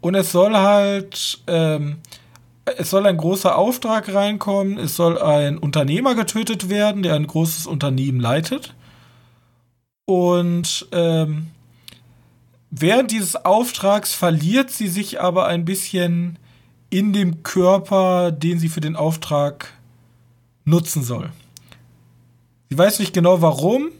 Und 0.00 0.14
es 0.14 0.32
soll 0.32 0.54
halt, 0.54 1.42
ähm, 1.46 1.98
es 2.78 2.90
soll 2.90 3.06
ein 3.06 3.16
großer 3.16 3.56
Auftrag 3.56 4.12
reinkommen, 4.12 4.78
es 4.78 4.96
soll 4.96 5.18
ein 5.18 5.58
Unternehmer 5.58 6.14
getötet 6.14 6.68
werden, 6.68 7.02
der 7.02 7.14
ein 7.14 7.26
großes 7.26 7.66
Unternehmen 7.66 8.20
leitet. 8.20 8.74
Und 10.04 10.88
ähm, 10.92 11.48
während 12.70 13.10
dieses 13.10 13.36
Auftrags 13.36 14.14
verliert 14.14 14.70
sie 14.70 14.88
sich 14.88 15.20
aber 15.20 15.46
ein 15.46 15.64
bisschen 15.64 16.38
in 16.90 17.12
dem 17.12 17.42
Körper, 17.42 18.32
den 18.32 18.58
sie 18.58 18.68
für 18.68 18.80
den 18.80 18.96
Auftrag 18.96 19.72
nutzen 20.64 21.02
soll. 21.02 21.30
Sie 22.68 22.78
weiß 22.78 22.98
nicht 22.98 23.12
genau 23.12 23.42
warum, 23.42 23.90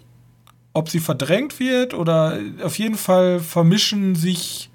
ob 0.73 0.89
sie 0.89 1.01
verdrängt 1.01 1.59
wird 1.59 1.95
oder 1.95 2.39
auf 2.63 2.79
jeden 2.79 2.97
Fall 2.97 3.41
vermischen 3.41 4.15
sich 4.15 4.70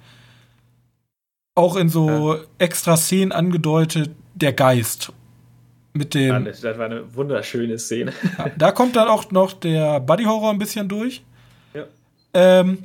auch 1.55 1.77
in 1.77 1.89
so 1.89 2.35
ja. 2.35 2.41
extra 2.57 2.97
Szenen 2.97 3.31
angedeutet 3.31 4.11
der 4.33 4.53
Geist 4.53 5.11
mit 5.93 6.13
dem. 6.13 6.43
das 6.43 6.63
war 6.63 6.85
eine 6.85 7.15
wunderschöne 7.15 7.79
Szene. 7.79 8.11
Ja, 8.37 8.51
da 8.57 8.71
kommt 8.71 8.97
dann 8.97 9.07
auch 9.07 9.31
noch 9.31 9.53
der 9.53 10.01
Buddy 10.01 10.25
Horror 10.25 10.51
ein 10.51 10.59
bisschen 10.59 10.89
durch. 10.89 11.23
Ja. 11.73 11.85
Ähm, 12.33 12.79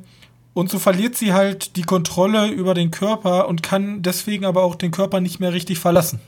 und 0.53 0.69
so 0.69 0.79
verliert 0.79 1.15
sie 1.15 1.33
halt 1.33 1.75
die 1.75 1.83
Kontrolle 1.83 2.47
über 2.47 2.73
den 2.73 2.89
Körper 2.89 3.47
und 3.47 3.63
kann 3.63 4.01
deswegen 4.01 4.45
aber 4.45 4.63
auch 4.63 4.75
den 4.75 4.91
Körper 4.91 5.19
nicht 5.19 5.39
mehr 5.39 5.53
richtig 5.53 5.79
verlassen. 5.79 6.19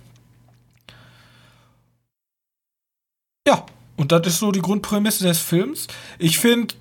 Ja, 3.48 3.66
und 3.96 4.12
das 4.12 4.28
ist 4.28 4.40
so 4.40 4.52
die 4.52 4.62
Grundprämisse 4.62 5.26
des 5.26 5.40
Films. 5.40 5.88
Ich 6.20 6.40
finde, 6.40 6.76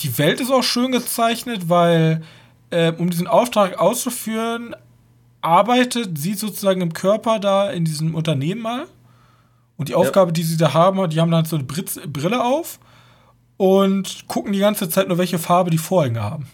die 0.00 0.16
Welt 0.18 0.40
ist 0.40 0.50
auch 0.50 0.62
schön 0.62 0.92
gezeichnet, 0.92 1.68
weil 1.68 2.22
äh, 2.70 2.92
um 2.92 3.10
diesen 3.10 3.26
Auftrag 3.26 3.78
auszuführen, 3.78 4.74
arbeitet 5.40 6.18
sie 6.18 6.34
sozusagen 6.34 6.80
im 6.80 6.92
Körper 6.92 7.38
da 7.38 7.70
in 7.70 7.84
diesem 7.84 8.14
Unternehmen 8.14 8.62
mal. 8.62 8.86
Und 9.76 9.88
die 9.88 9.94
Aufgabe, 9.94 10.32
die 10.32 10.42
sie 10.42 10.58
da 10.58 10.74
haben, 10.74 11.08
die 11.08 11.20
haben 11.20 11.30
dann 11.30 11.46
so 11.46 11.56
eine 11.56 11.64
Brille 11.64 12.44
auf 12.44 12.78
und 13.56 14.28
gucken 14.28 14.52
die 14.52 14.58
ganze 14.58 14.88
Zeit 14.88 15.08
nur, 15.08 15.16
welche 15.16 15.38
Farbe 15.38 15.70
die 15.70 15.78
Vorhänge 15.78 16.22
haben. 16.22 16.46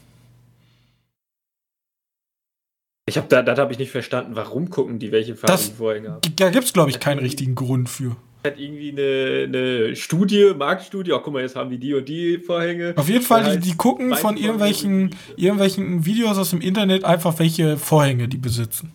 Ich 3.09 3.17
habe 3.17 3.29
da, 3.29 3.43
das 3.43 3.59
habe 3.59 3.73
ich 3.73 3.79
nicht 3.79 3.93
verstanden. 3.93 4.35
Warum 4.35 4.71
gucken 4.71 4.99
die, 4.99 5.13
welche 5.13 5.37
Farbe 5.37 5.53
das, 5.53 5.71
die 5.71 5.77
Vorhänge 5.77 6.11
haben? 6.11 6.21
Da 6.37 6.51
gibt 6.51 6.65
es, 6.65 6.73
glaube 6.73 6.91
ich, 6.91 6.99
keinen 6.99 7.21
richtigen 7.21 7.55
Grund 7.55 7.89
für 7.89 8.17
hat 8.47 8.59
irgendwie 8.59 8.91
eine, 8.91 9.45
eine 9.45 9.97
Studie, 9.97 10.53
Marktstudie, 10.57 11.13
oh, 11.13 11.21
guck 11.21 11.33
mal, 11.33 11.43
jetzt 11.43 11.57
haben 11.57 11.71
die 11.71 11.79
die 11.79 11.95
und 11.95 12.09
die 12.09 12.39
Vorhänge. 12.39 12.95
Auf 12.97 13.09
jeden 13.09 13.25
Fall, 13.25 13.59
die, 13.59 13.71
die 13.71 13.77
gucken 13.77 14.15
von 14.15 14.37
irgendwelchen, 14.37 15.15
irgendwelchen 15.37 16.07
Videos 16.07 16.39
aus 16.39 16.51
dem 16.51 16.61
Internet 16.61 17.05
einfach, 17.05 17.39
welche 17.39 17.77
Vorhänge 17.77 18.29
die 18.29 18.39
besitzen. 18.39 18.93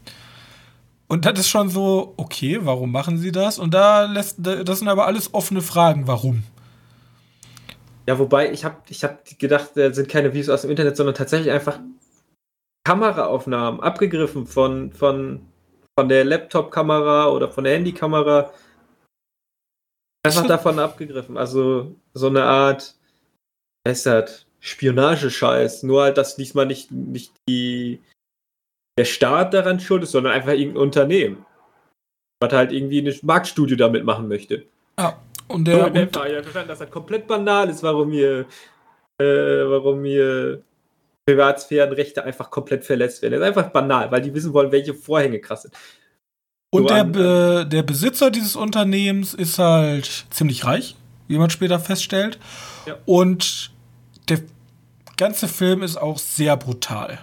Und 1.07 1.25
das 1.25 1.39
ist 1.39 1.49
schon 1.49 1.67
so, 1.67 2.13
okay, 2.15 2.59
warum 2.61 2.91
machen 2.91 3.17
sie 3.17 3.33
das? 3.33 3.59
Und 3.59 3.73
da 3.73 4.05
lässt, 4.05 4.37
das 4.39 4.79
sind 4.79 4.87
aber 4.87 5.07
alles 5.07 5.33
offene 5.33 5.61
Fragen, 5.61 6.07
warum. 6.07 6.43
Ja, 8.07 8.17
wobei, 8.17 8.51
ich 8.51 8.63
habe 8.63 8.77
ich 8.87 9.03
hab 9.03 9.23
gedacht, 9.37 9.71
da 9.75 9.93
sind 9.93 10.07
keine 10.09 10.33
Videos 10.33 10.49
aus 10.49 10.61
dem 10.61 10.71
Internet, 10.71 10.95
sondern 10.95 11.13
tatsächlich 11.13 11.51
einfach 11.51 11.79
Kameraaufnahmen, 12.83 13.81
abgegriffen 13.81 14.47
von, 14.47 14.91
von, 14.91 15.41
von 15.97 16.09
der 16.09 16.25
Laptop-Kamera 16.25 17.27
oder 17.29 17.49
von 17.49 17.63
der 17.63 17.73
Handykamera 17.73 18.51
Einfach 20.23 20.47
davon 20.47 20.79
abgegriffen. 20.79 21.38
Also 21.38 21.95
so 22.13 22.27
eine 22.27 22.43
Art, 22.43 22.95
es 23.84 24.05
hat 24.05 24.45
Spionagescheiß. 24.60 25.84
Nur 25.84 26.03
halt, 26.03 26.17
dass 26.17 26.36
diesmal 26.36 26.65
nicht, 26.65 26.91
nicht 26.91 27.34
die, 27.49 27.99
der 28.97 29.05
Staat 29.05 29.53
daran 29.53 29.79
schuld 29.79 30.03
ist, 30.03 30.12
sondern 30.12 30.34
einfach 30.34 30.51
irgendein 30.51 30.84
Unternehmen. 30.84 31.45
Was 32.39 32.53
halt 32.53 32.71
irgendwie 32.71 32.99
eine 32.99 33.15
Marktstudie 33.21 33.77
damit 33.77 34.03
machen 34.03 34.27
möchte. 34.27 34.65
Ja, 34.99 35.19
und 35.47 35.65
der. 35.65 35.88
Und 35.88 35.95
der 35.95 36.03
und 36.03 36.15
ja 36.15 36.41
verstanden, 36.41 36.69
dass 36.69 36.79
das 36.79 36.91
komplett 36.91 37.27
banal 37.27 37.69
ist, 37.69 37.84
warum 37.84 38.12
hier, 38.12 38.45
äh, 39.19 39.25
warum 39.25 40.03
hier 40.03 40.63
Privatsphärenrechte 41.25 42.23
einfach 42.23 42.49
komplett 42.49 42.84
verletzt 42.84 43.21
werden. 43.21 43.39
Das 43.39 43.41
ist 43.41 43.57
einfach 43.57 43.71
banal, 43.71 44.12
weil 44.12 44.21
die 44.21 44.34
wissen 44.34 44.53
wollen, 44.53 44.71
welche 44.71 44.93
Vorhänge 44.93 45.39
krass 45.39 45.63
sind. 45.63 45.75
Und 46.71 46.89
der, 46.89 47.03
Be 47.03 47.67
der 47.69 47.84
Besitzer 47.84 48.31
dieses 48.31 48.55
Unternehmens 48.55 49.34
ist 49.34 49.60
halt 49.60 50.25
ziemlich 50.29 50.65
reich, 50.65 50.95
wie 51.27 51.38
man 51.38 51.49
später 51.49 51.79
feststellt. 51.79 52.39
Ja. 52.88 52.95
Und 53.05 53.71
der 54.29 54.39
ganze 55.17 55.49
Film 55.49 55.84
ist 55.84 55.97
auch 55.97 56.17
sehr 56.17 56.55
brutal. 56.55 57.19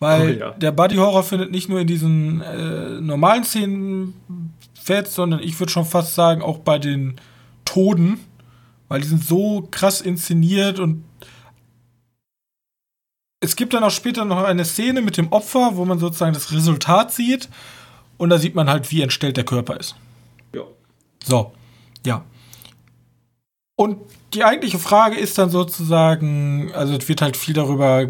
Weil 0.00 0.36
oh, 0.36 0.40
ja. 0.40 0.50
der 0.50 0.72
Buddy 0.72 0.96
Horror 0.96 1.22
findet 1.22 1.52
nicht 1.52 1.68
nur 1.68 1.80
in 1.80 1.86
diesen 1.86 2.40
äh, 2.40 3.00
normalen 3.00 3.44
Szenen 3.44 4.14
fett, 4.74 5.08
sondern 5.08 5.40
ich 5.40 5.58
würde 5.58 5.72
schon 5.72 5.84
fast 5.84 6.16
sagen, 6.16 6.42
auch 6.42 6.58
bei 6.58 6.78
den 6.78 7.20
Toden. 7.64 8.18
Weil 8.88 9.02
die 9.02 9.08
sind 9.08 9.24
so 9.24 9.68
krass 9.70 10.00
inszeniert 10.00 10.80
und 10.80 11.04
es 13.40 13.54
gibt 13.54 13.72
dann 13.72 13.84
auch 13.84 13.90
später 13.90 14.24
noch 14.24 14.42
eine 14.42 14.64
Szene 14.64 15.00
mit 15.00 15.16
dem 15.16 15.30
Opfer, 15.30 15.76
wo 15.76 15.84
man 15.84 16.00
sozusagen 16.00 16.34
das 16.34 16.50
Resultat 16.50 17.12
sieht. 17.12 17.48
Und 18.18 18.30
da 18.30 18.38
sieht 18.38 18.54
man 18.54 18.68
halt, 18.68 18.90
wie 18.90 19.00
entstellt 19.00 19.36
der 19.36 19.44
Körper 19.44 19.78
ist. 19.78 19.94
Ja. 20.54 20.62
So, 21.24 21.52
ja. 22.04 22.24
Und 23.76 23.98
die 24.34 24.44
eigentliche 24.44 24.78
Frage 24.78 25.16
ist 25.16 25.38
dann 25.38 25.50
sozusagen, 25.50 26.72
also 26.74 26.94
es 26.96 27.08
wird 27.08 27.22
halt 27.22 27.36
viel 27.36 27.54
darüber 27.54 28.02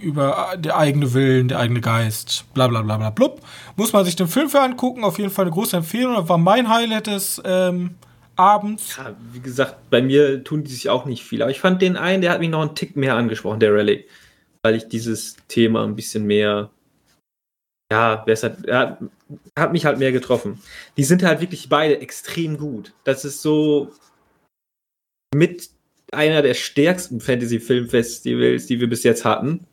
über 0.00 0.54
der 0.56 0.78
eigene 0.78 1.12
Willen, 1.12 1.48
der 1.48 1.58
eigene 1.58 1.80
Geist, 1.80 2.46
bla 2.54 2.66
bla 2.66 2.82
bla 2.82 2.96
bla 2.96 3.10
blub. 3.10 3.42
Muss 3.76 3.92
man 3.92 4.04
sich 4.04 4.16
den 4.16 4.28
Film 4.28 4.48
für 4.48 4.60
angucken, 4.60 5.04
auf 5.04 5.18
jeden 5.18 5.30
Fall 5.30 5.44
eine 5.44 5.52
große 5.52 5.76
Empfehlung. 5.76 6.14
Das 6.14 6.28
war 6.28 6.38
mein 6.38 6.68
Highlight 6.68 7.06
des 7.08 7.40
ähm, 7.44 7.96
Abends. 8.36 8.96
Ja, 8.96 9.14
wie 9.32 9.40
gesagt, 9.40 9.90
bei 9.90 10.00
mir 10.00 10.42
tun 10.42 10.64
die 10.64 10.70
sich 10.70 10.88
auch 10.88 11.04
nicht 11.04 11.24
viel. 11.24 11.42
Aber 11.42 11.50
ich 11.50 11.60
fand 11.60 11.82
den 11.82 11.98
einen, 11.98 12.22
der 12.22 12.32
hat 12.32 12.40
mich 12.40 12.48
noch 12.48 12.62
einen 12.62 12.74
Tick 12.74 12.96
mehr 12.96 13.16
angesprochen, 13.16 13.60
der 13.60 13.74
Rallye. 13.74 14.06
Weil 14.62 14.74
ich 14.74 14.88
dieses 14.88 15.36
Thema 15.48 15.84
ein 15.84 15.94
bisschen 15.94 16.26
mehr 16.26 16.70
ja, 17.90 18.24
hat, 18.26 18.64
er 18.66 18.98
hat 19.58 19.72
mich 19.72 19.84
halt 19.84 19.98
mehr 19.98 20.12
getroffen. 20.12 20.62
Die 20.96 21.04
sind 21.04 21.22
halt 21.22 21.40
wirklich 21.40 21.68
beide 21.68 22.00
extrem 22.00 22.56
gut. 22.56 22.94
Das 23.04 23.24
ist 23.24 23.42
so 23.42 23.92
mit 25.34 25.70
einer 26.12 26.42
der 26.42 26.54
stärksten 26.54 27.20
Fantasy-Filmfestivals, 27.20 28.66
die 28.66 28.80
wir 28.80 28.88
bis 28.88 29.02
jetzt 29.02 29.24
hatten. 29.24 29.66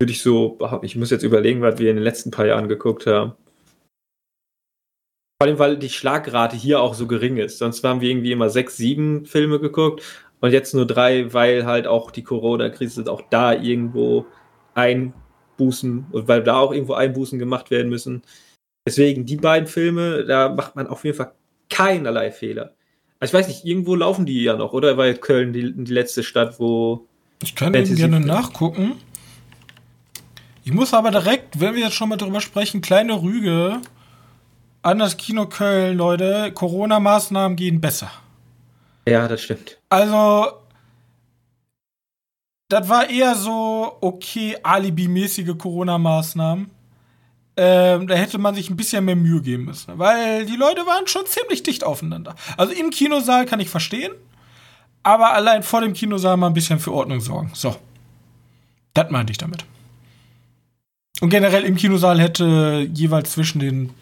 Würde 0.00 0.12
ich 0.12 0.22
so, 0.22 0.58
ich 0.82 0.96
muss 0.96 1.10
jetzt 1.10 1.22
überlegen, 1.22 1.62
was 1.62 1.78
wir 1.78 1.90
in 1.90 1.96
den 1.96 2.04
letzten 2.04 2.30
paar 2.30 2.46
Jahren 2.46 2.68
geguckt 2.68 3.06
haben. 3.06 3.32
Vor 5.40 5.48
allem, 5.48 5.58
weil 5.58 5.78
die 5.78 5.90
Schlagrate 5.90 6.56
hier 6.56 6.80
auch 6.80 6.94
so 6.94 7.06
gering 7.06 7.36
ist. 7.38 7.58
Sonst 7.58 7.82
haben 7.84 8.00
wir 8.00 8.10
irgendwie 8.10 8.32
immer 8.32 8.50
sechs, 8.50 8.76
sieben 8.76 9.26
Filme 9.26 9.58
geguckt 9.58 10.02
und 10.40 10.50
jetzt 10.52 10.74
nur 10.74 10.86
drei, 10.86 11.32
weil 11.32 11.66
halt 11.66 11.86
auch 11.86 12.10
die 12.10 12.22
Corona-Krise 12.22 13.10
auch 13.10 13.22
da 13.30 13.52
irgendwo 13.52 14.26
ein 14.74 15.12
Bußen, 15.56 16.06
weil 16.10 16.42
da 16.42 16.58
auch 16.58 16.72
irgendwo 16.72 16.94
Einbußen 16.94 17.38
gemacht 17.38 17.70
werden 17.70 17.88
müssen. 17.88 18.22
Deswegen, 18.86 19.26
die 19.26 19.36
beiden 19.36 19.66
Filme, 19.66 20.24
da 20.24 20.48
macht 20.48 20.76
man 20.76 20.86
auf 20.86 21.04
jeden 21.04 21.16
Fall 21.16 21.32
keinerlei 21.68 22.30
Fehler. 22.30 22.74
Also 23.18 23.30
ich 23.30 23.40
weiß 23.40 23.48
nicht, 23.48 23.64
irgendwo 23.64 23.94
laufen 23.94 24.26
die 24.26 24.42
ja 24.42 24.56
noch, 24.56 24.72
oder? 24.72 24.96
Weil 24.96 25.16
Köln 25.16 25.52
die, 25.52 25.72
die 25.72 25.92
letzte 25.92 26.22
Stadt, 26.22 26.60
wo. 26.60 27.06
Ich 27.42 27.54
kann 27.54 27.74
eben 27.74 27.96
gerne 27.96 28.20
nachgucken. 28.20 28.92
Ich 30.64 30.72
muss 30.72 30.92
aber 30.94 31.10
direkt, 31.10 31.60
wenn 31.60 31.74
wir 31.74 31.82
jetzt 31.82 31.94
schon 31.94 32.08
mal 32.08 32.16
drüber 32.16 32.40
sprechen, 32.40 32.80
kleine 32.80 33.22
Rüge 33.22 33.80
an 34.82 34.98
das 34.98 35.16
Kino 35.16 35.46
Köln, 35.46 35.96
Leute. 35.96 36.52
Corona-Maßnahmen 36.52 37.56
gehen 37.56 37.80
besser. 37.80 38.10
Ja, 39.08 39.28
das 39.28 39.42
stimmt. 39.42 39.78
Also, 39.88 40.46
das 42.68 42.88
war 42.88 43.08
eher 43.08 43.34
so, 43.34 43.96
okay, 44.00 44.56
Alibi-mäßige 44.62 45.56
Corona-Maßnahmen. 45.56 46.70
Ähm, 47.58 48.06
da 48.06 48.14
hätte 48.14 48.38
man 48.38 48.54
sich 48.54 48.68
ein 48.68 48.76
bisschen 48.76 49.04
mehr 49.04 49.16
Mühe 49.16 49.40
geben 49.40 49.64
müssen. 49.64 49.98
Weil 49.98 50.44
die 50.44 50.56
Leute 50.56 50.84
waren 50.86 51.06
schon 51.06 51.24
ziemlich 51.26 51.62
dicht 51.62 51.84
aufeinander. 51.84 52.34
Also 52.56 52.72
im 52.72 52.90
Kinosaal 52.90 53.46
kann 53.46 53.60
ich 53.60 53.70
verstehen. 53.70 54.12
Aber 55.02 55.32
allein 55.32 55.62
vor 55.62 55.80
dem 55.80 55.92
Kinosaal 55.92 56.36
mal 56.36 56.48
ein 56.48 56.54
bisschen 56.54 56.80
für 56.80 56.92
Ordnung 56.92 57.20
sorgen. 57.20 57.52
So. 57.54 57.76
Das 58.92 59.10
meinte 59.10 59.30
ich 59.30 59.38
damit. 59.38 59.64
Und 61.20 61.30
generell 61.30 61.64
im 61.64 61.76
Kinosaal 61.76 62.20
hätte 62.20 62.88
jeweils 62.92 63.32
zwischen 63.32 63.60
den 63.60 63.94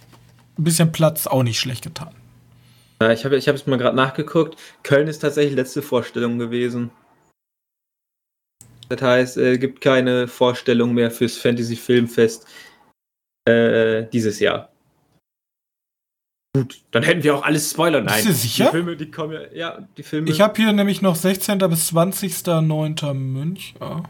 ein 0.59 0.65
bisschen 0.65 0.91
Platz 0.91 1.27
auch 1.27 1.43
nicht 1.43 1.61
schlecht 1.61 1.85
getan. 1.85 2.15
Ich 3.13 3.25
habe 3.25 3.37
ich 3.37 3.47
es 3.47 3.67
mal 3.67 3.77
gerade 3.77 3.97
nachgeguckt. 3.97 4.57
Köln 4.83 5.09
ist 5.09 5.19
tatsächlich 5.19 5.55
letzte 5.55 5.83
Vorstellung 5.83 6.39
gewesen. 6.39 6.91
Das 8.95 9.03
heißt, 9.03 9.37
es 9.37 9.61
gibt 9.61 9.81
keine 9.81 10.29
Vorstellung 10.29 10.95
mehr 10.95 11.11
fürs 11.11 11.37
Fantasy 11.37 11.77
Filmfest 11.77 12.47
äh, 13.49 14.05
dieses 14.13 14.41
Jahr. 14.41 14.71
Gut, 16.57 16.83
dann 16.93 17.03
hätten 17.03 17.25
wir 17.25 17.35
auch 17.35 17.43
alles 17.43 17.71
spoilern. 17.71 18.05
Nein. 18.05 18.15
Bist 18.15 18.29
du 18.29 18.33
sicher? 18.33 18.67
Die 18.67 18.71
Filme, 18.71 18.97
die 18.97 19.11
kommen 19.11 19.33
ja, 19.33 19.41
ja 19.53 19.89
die 19.97 20.05
Filme. 20.05 20.31
Ich 20.31 20.41
habe 20.41 20.55
hier 20.57 20.73
nämlich 20.73 21.03
noch 21.03 21.17
16. 21.17 21.59
bis 21.59 21.93
20.09. 21.93 23.15
Münch. 23.15 23.75
Ja. 23.81 24.03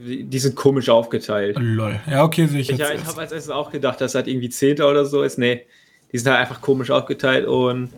Die 0.00 0.38
sind 0.38 0.54
komisch 0.54 0.88
aufgeteilt. 0.88 1.56
Lol. 1.58 1.98
Ja, 2.08 2.22
okay, 2.22 2.46
sehe 2.46 2.60
ich 2.60 2.68
jetzt. 2.68 2.78
Ja, 2.78 2.92
ich 2.92 3.04
habe 3.04 3.20
als 3.20 3.32
erstes 3.32 3.50
auch 3.50 3.72
gedacht, 3.72 4.00
dass 4.00 4.12
das 4.12 4.28
irgendwie 4.28 4.48
10. 4.48 4.80
oder 4.80 5.04
so 5.04 5.24
ist. 5.24 5.38
Nee, 5.38 5.66
die 6.12 6.18
sind 6.18 6.30
halt 6.30 6.40
einfach 6.40 6.60
komisch 6.60 6.92
aufgeteilt 6.92 7.48
und 7.48 7.90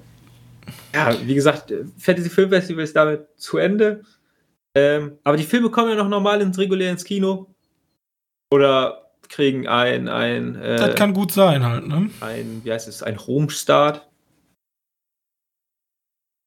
ja, 0.94 1.14
wie 1.26 1.34
gesagt, 1.34 1.74
Fantasy 1.98 2.30
Film 2.30 2.48
Festival 2.48 2.84
ist 2.84 2.96
damit 2.96 3.26
zu 3.36 3.58
Ende. 3.58 4.02
Ähm, 4.74 5.18
aber 5.22 5.36
die 5.36 5.44
Filme 5.44 5.70
kommen 5.70 5.90
ja 5.90 5.94
noch 5.94 6.08
normal 6.08 6.40
ins 6.40 6.58
regulär 6.58 6.90
ins 6.90 7.04
Kino. 7.04 7.54
Oder 8.50 9.10
kriegen 9.28 9.66
ein. 9.66 10.08
ein 10.08 10.56
äh, 10.56 10.76
das 10.76 10.94
kann 10.94 11.14
gut 11.14 11.32
sein, 11.32 11.64
halt, 11.64 11.86
ne? 11.86 12.10
Ein, 12.20 12.60
wie 12.64 12.72
heißt 12.72 12.88
es, 12.88 13.02
ein 13.02 13.18
Home-Start. 13.18 14.06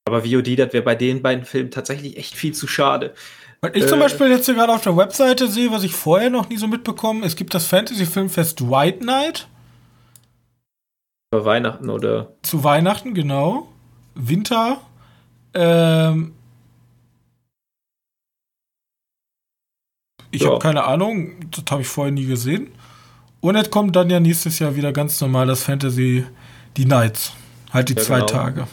Aber 0.06 0.24
VOD, 0.24 0.58
das 0.58 0.72
wäre 0.72 0.84
bei 0.84 0.96
den 0.96 1.22
beiden 1.22 1.44
Filmen 1.44 1.72
tatsächlich 1.72 2.18
echt 2.18 2.36
viel 2.36 2.54
zu 2.54 2.68
schade. 2.68 3.14
Weil 3.62 3.76
ich 3.76 3.84
äh, 3.84 3.88
zum 3.88 4.00
Beispiel 4.00 4.28
jetzt 4.28 4.46
hier 4.46 4.56
gerade 4.56 4.74
auf 4.74 4.84
der 4.84 4.96
Webseite 4.96 5.48
sehe, 5.48 5.72
was 5.72 5.84
ich 5.84 5.94
vorher 5.94 6.30
noch 6.30 6.48
nie 6.50 6.58
so 6.58 6.68
mitbekommen, 6.68 7.24
es 7.24 7.36
gibt 7.36 7.54
das 7.54 7.66
Fantasy 7.66 8.06
Filmfest 8.06 8.70
White 8.70 9.04
Night. 9.04 9.48
Über 11.34 11.44
Weihnachten 11.44 11.90
oder? 11.90 12.34
Zu 12.42 12.64
Weihnachten, 12.64 13.14
genau. 13.14 13.68
Winter. 14.16 14.80
Ähm, 15.54 16.34
Ich 20.32 20.42
ja. 20.42 20.50
habe 20.50 20.60
keine 20.60 20.84
Ahnung, 20.84 21.50
das 21.52 21.64
habe 21.70 21.82
ich 21.82 21.88
vorher 21.88 22.12
nie 22.12 22.26
gesehen. 22.26 22.72
Und 23.40 23.56
jetzt 23.56 23.72
kommt 23.72 23.96
dann 23.96 24.10
ja 24.10 24.20
nächstes 24.20 24.60
Jahr 24.60 24.76
wieder 24.76 24.92
ganz 24.92 25.22
normal 25.22 25.48
das 25.48 25.64
Fantasy, 25.64 26.26
die 26.76 26.86
Nights. 26.86 27.34
Halt 27.72 27.90
die 27.90 27.94
ja, 27.94 28.02
zwei 28.02 28.16
genau. 28.16 28.26
Tage. 28.28 28.68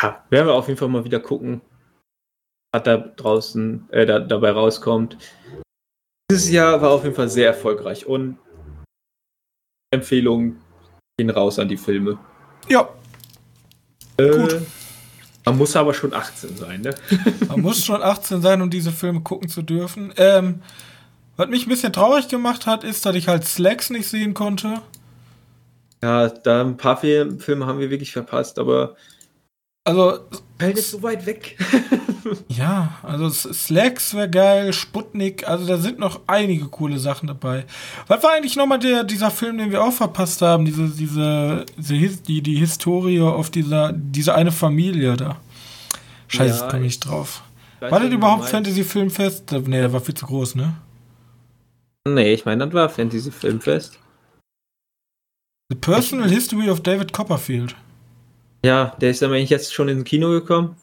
Ja, 0.00 0.24
werden 0.30 0.46
wir 0.46 0.54
auf 0.54 0.68
jeden 0.68 0.78
Fall 0.78 0.88
mal 0.88 1.04
wieder 1.04 1.20
gucken, 1.20 1.60
was 2.72 2.82
da 2.82 2.98
draußen 2.98 3.88
äh, 3.90 4.06
da, 4.06 4.18
dabei 4.20 4.50
rauskommt. 4.50 5.16
Dieses 6.30 6.50
Jahr 6.50 6.80
war 6.82 6.90
auf 6.90 7.04
jeden 7.04 7.14
Fall 7.14 7.28
sehr 7.28 7.48
erfolgreich 7.48 8.06
und 8.06 8.38
Empfehlungen 9.90 10.60
gehen 11.18 11.30
raus 11.30 11.58
an 11.58 11.68
die 11.68 11.76
Filme. 11.76 12.18
Ja. 12.68 12.88
Äh, 14.18 14.30
Gut. 14.30 14.62
Man 15.46 15.58
muss 15.58 15.76
aber 15.76 15.94
schon 15.94 16.12
18 16.12 16.56
sein, 16.56 16.80
ne? 16.80 16.94
Man 17.48 17.60
muss 17.60 17.84
schon 17.84 18.02
18 18.02 18.42
sein, 18.42 18.60
um 18.62 18.68
diese 18.68 18.90
Filme 18.90 19.20
gucken 19.20 19.48
zu 19.48 19.62
dürfen. 19.62 20.12
Ähm, 20.16 20.60
was 21.36 21.48
mich 21.48 21.66
ein 21.66 21.70
bisschen 21.70 21.92
traurig 21.92 22.26
gemacht 22.26 22.66
hat, 22.66 22.82
ist, 22.82 23.06
dass 23.06 23.14
ich 23.14 23.28
halt 23.28 23.44
Slacks 23.44 23.90
nicht 23.90 24.08
sehen 24.08 24.34
konnte. 24.34 24.82
Ja, 26.02 26.28
da 26.28 26.62
ein 26.62 26.76
paar 26.76 26.96
Filme 26.96 27.66
haben 27.66 27.78
wir 27.78 27.90
wirklich 27.90 28.12
verpasst, 28.12 28.58
aber. 28.58 28.96
Also. 29.84 30.18
Welt 30.58 30.78
ist 30.78 30.90
so 30.90 31.02
weit 31.02 31.26
weg. 31.26 31.56
ja, 32.48 32.98
also 33.02 33.28
Slacks 33.28 34.14
wäre 34.14 34.30
geil, 34.30 34.72
Sputnik, 34.72 35.48
also 35.48 35.66
da 35.66 35.76
sind 35.78 35.98
noch 35.98 36.20
einige 36.26 36.66
coole 36.66 36.98
Sachen 36.98 37.26
dabei. 37.26 37.64
Was 38.06 38.22
war 38.22 38.32
eigentlich 38.32 38.56
nochmal 38.56 38.78
der, 38.78 39.04
dieser 39.04 39.30
Film, 39.30 39.58
den 39.58 39.70
wir 39.70 39.82
auch 39.82 39.92
verpasst 39.92 40.42
haben? 40.42 40.64
Diese, 40.64 40.88
diese, 40.88 41.66
diese 41.76 42.22
die, 42.22 42.42
die 42.42 42.56
Historie 42.56 43.20
auf 43.20 43.50
dieser, 43.50 43.92
diese 43.92 44.34
eine 44.34 44.52
Familie 44.52 45.16
da. 45.16 45.36
Scheiße, 46.28 46.64
ja, 46.64 46.70
komme 46.70 46.86
ich 46.86 47.00
drauf. 47.00 47.42
War 47.80 48.00
das 48.00 48.10
überhaupt 48.10 48.48
Fantasy 48.48 48.84
Filmfest? 48.84 49.52
Nee, 49.52 49.80
der 49.80 49.92
war 49.92 50.00
viel 50.00 50.14
zu 50.14 50.26
groß, 50.26 50.54
ne? 50.54 50.74
Nee, 52.08 52.32
ich 52.32 52.44
meine, 52.44 52.64
das 52.64 52.74
war 52.74 52.88
Fantasy 52.88 53.30
Filmfest. 53.30 53.98
The 55.68 55.76
Personal 55.76 56.28
History 56.30 56.70
of 56.70 56.80
David 56.80 57.12
Copperfield. 57.12 57.74
Ja, 58.64 58.96
der 59.00 59.10
ist 59.10 59.22
aber 59.22 59.34
eigentlich 59.34 59.50
jetzt 59.50 59.74
schon 59.74 59.88
ins 59.88 60.04
Kino 60.04 60.30
gekommen. 60.30 60.76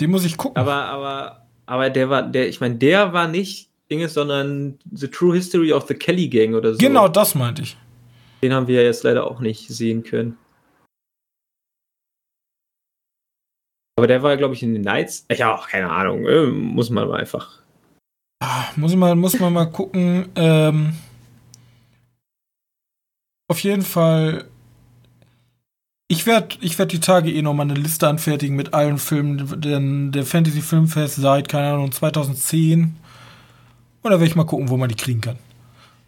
Den 0.00 0.10
muss 0.10 0.24
ich 0.24 0.36
gucken. 0.36 0.56
Aber, 0.56 0.74
aber, 0.74 1.46
aber 1.66 1.90
der 1.90 2.10
war, 2.10 2.22
der, 2.22 2.48
ich 2.48 2.60
meine, 2.60 2.76
der 2.76 3.12
war 3.12 3.28
nicht 3.28 3.70
Dinges, 3.90 4.14
sondern 4.14 4.78
The 4.92 5.08
True 5.08 5.34
History 5.34 5.72
of 5.72 5.86
the 5.86 5.94
Kelly 5.94 6.28
Gang 6.28 6.54
oder 6.54 6.72
so. 6.72 6.78
Genau, 6.78 7.08
das 7.08 7.34
meinte 7.34 7.62
ich. 7.62 7.76
Den 8.42 8.52
haben 8.52 8.66
wir 8.66 8.82
jetzt 8.82 9.04
leider 9.04 9.26
auch 9.26 9.40
nicht 9.40 9.68
sehen 9.68 10.02
können. 10.02 10.36
Aber 13.96 14.06
der 14.06 14.22
war, 14.22 14.36
glaube 14.36 14.54
ich, 14.54 14.62
in 14.62 14.74
den 14.74 14.82
Nights. 14.82 15.24
Ich 15.28 15.40
habe 15.40 15.58
auch 15.58 15.68
keine 15.68 15.90
Ahnung. 15.90 16.26
Äh, 16.26 16.46
muss 16.46 16.90
man 16.90 17.08
mal 17.08 17.20
einfach. 17.20 17.62
Ah, 18.42 18.66
muss 18.76 18.96
man, 18.96 19.18
muss 19.18 19.38
man 19.38 19.52
mal 19.52 19.66
gucken. 19.66 20.28
Ähm, 20.34 20.94
auf 23.48 23.60
jeden 23.60 23.82
Fall 23.82 24.48
ich 26.08 26.26
werde 26.26 26.56
ich 26.60 26.78
werd 26.78 26.92
die 26.92 27.00
Tage 27.00 27.32
eh 27.32 27.42
noch 27.42 27.54
mal 27.54 27.62
eine 27.62 27.74
Liste 27.74 28.06
anfertigen 28.08 28.56
mit 28.56 28.74
allen 28.74 28.98
Filmen 28.98 29.60
denn 29.60 30.12
der 30.12 30.24
Fantasy 30.24 30.60
Filmfest 30.60 31.16
seit, 31.16 31.48
keine 31.48 31.72
Ahnung, 31.72 31.92
2010. 31.92 32.96
Und 34.02 34.10
da 34.10 34.10
werde 34.10 34.26
ich 34.26 34.36
mal 34.36 34.44
gucken, 34.44 34.68
wo 34.68 34.76
man 34.76 34.90
die 34.90 34.96
kriegen 34.96 35.22
kann. 35.22 35.38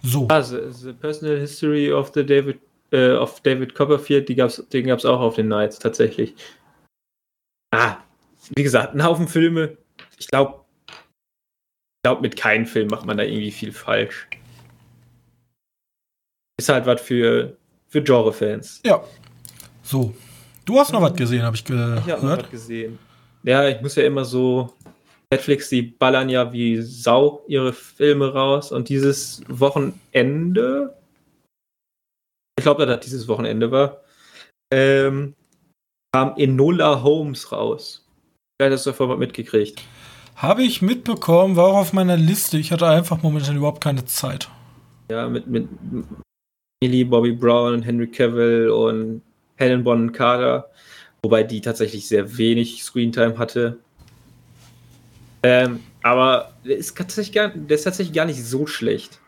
So. 0.03 0.29
Also, 0.29 0.71
the 0.71 0.93
Personal 0.93 1.39
History 1.39 1.91
of 1.91 2.13
the 2.15 2.25
David, 2.25 2.61
äh, 2.93 3.13
of 3.13 3.41
David 3.41 3.75
Copperfield, 3.75 4.29
die 4.29 4.35
gab's, 4.35 4.63
den 4.73 4.87
gab 4.87 4.99
es 4.99 5.07
auch 5.07 5.21
auf 5.21 5.37
den 5.37 5.49
Nights, 5.49 5.79
tatsächlich. 5.79 6.35
Ah, 7.71 7.97
wie 8.55 8.63
gesagt, 8.63 8.95
ein 8.95 9.03
Haufen 9.03 9.27
Filme. 9.27 9.79
Ich 10.19 10.29
glaube, 10.29 10.61
ich 10.89 12.03
glaube, 12.05 12.21
mit 12.21 12.37
keinem 12.37 12.67
Film 12.67 12.89
macht 12.89 13.07
man 13.07 13.17
da 13.17 13.25
irgendwie 13.25 13.51
viel 13.51 13.73
falsch. 13.73 14.29
Ist 16.61 16.69
halt 16.69 16.85
was 16.85 17.01
für, 17.01 17.57
für 17.89 18.03
Genre-Fans. 18.03 18.83
Ja, 18.85 19.03
so. 19.87 20.15
Du 20.65 20.79
hast 20.79 20.93
noch 20.93 21.03
was 21.03 21.15
gesehen, 21.15 21.43
habe 21.43 21.57
ich 21.57 21.65
gehört. 21.65 22.03
Ich 22.07 22.13
habe 22.13 22.27
noch 22.27 22.39
was 22.39 22.51
gesehen. 22.51 22.99
Ja, 23.43 23.69
ich 23.69 23.81
muss 23.81 23.95
ja 23.95 24.05
immer 24.05 24.25
so. 24.25 24.73
Netflix, 25.33 25.69
die 25.69 25.83
ballern 25.83 26.29
ja 26.29 26.53
wie 26.53 26.81
Sau 26.83 27.43
ihre 27.49 27.73
Filme 27.73 28.33
raus 28.33 28.71
und 28.71 28.89
dieses 28.89 29.43
Wochenende, 29.49 30.97
ich 32.57 32.63
glaube, 32.63 32.87
dass 32.87 32.97
das 32.97 33.05
dieses 33.05 33.27
Wochenende 33.27 33.73
war, 33.73 34.03
ähm, 34.73 35.35
kam 36.13 36.35
Enola 36.37 37.03
Holmes 37.03 37.51
raus. 37.51 38.07
Das 38.59 38.73
hast 38.73 38.87
du 38.87 38.91
davor 38.91 39.17
mitgekriegt. 39.17 39.83
Habe 40.37 40.63
ich 40.63 40.81
mitbekommen, 40.81 41.57
war 41.57 41.67
auch 41.67 41.79
auf 41.79 41.93
meiner 41.93 42.17
Liste. 42.17 42.59
Ich 42.59 42.71
hatte 42.71 42.87
einfach 42.87 43.23
momentan 43.23 43.57
überhaupt 43.57 43.83
keine 43.83 44.05
Zeit. 44.05 44.49
Ja, 45.11 45.29
mit, 45.29 45.47
mit 45.47 45.69
Millie 46.83 47.05
Bobby 47.05 47.33
Brown, 47.33 47.83
Henry 47.83 48.07
Cavill 48.07 48.71
und 48.71 49.23
Helen 49.57 49.85
Bonham 49.85 50.13
Carter, 50.13 50.71
wobei 51.23 51.43
die 51.43 51.61
tatsächlich 51.61 52.09
sehr 52.09 52.39
wenig 52.39 52.83
Screentime 52.83 53.39
hatte. 53.39 53.79
Ähm, 55.43 55.81
aber 56.03 56.53
der 56.65 56.77
ist, 56.77 56.97
tatsächlich 56.97 57.35
gar, 57.35 57.49
der 57.49 57.77
ist 57.77 57.85
tatsächlich 57.85 58.15
gar 58.15 58.27
nicht 58.27 58.45
so 58.45 58.67
schlecht. 58.67 59.19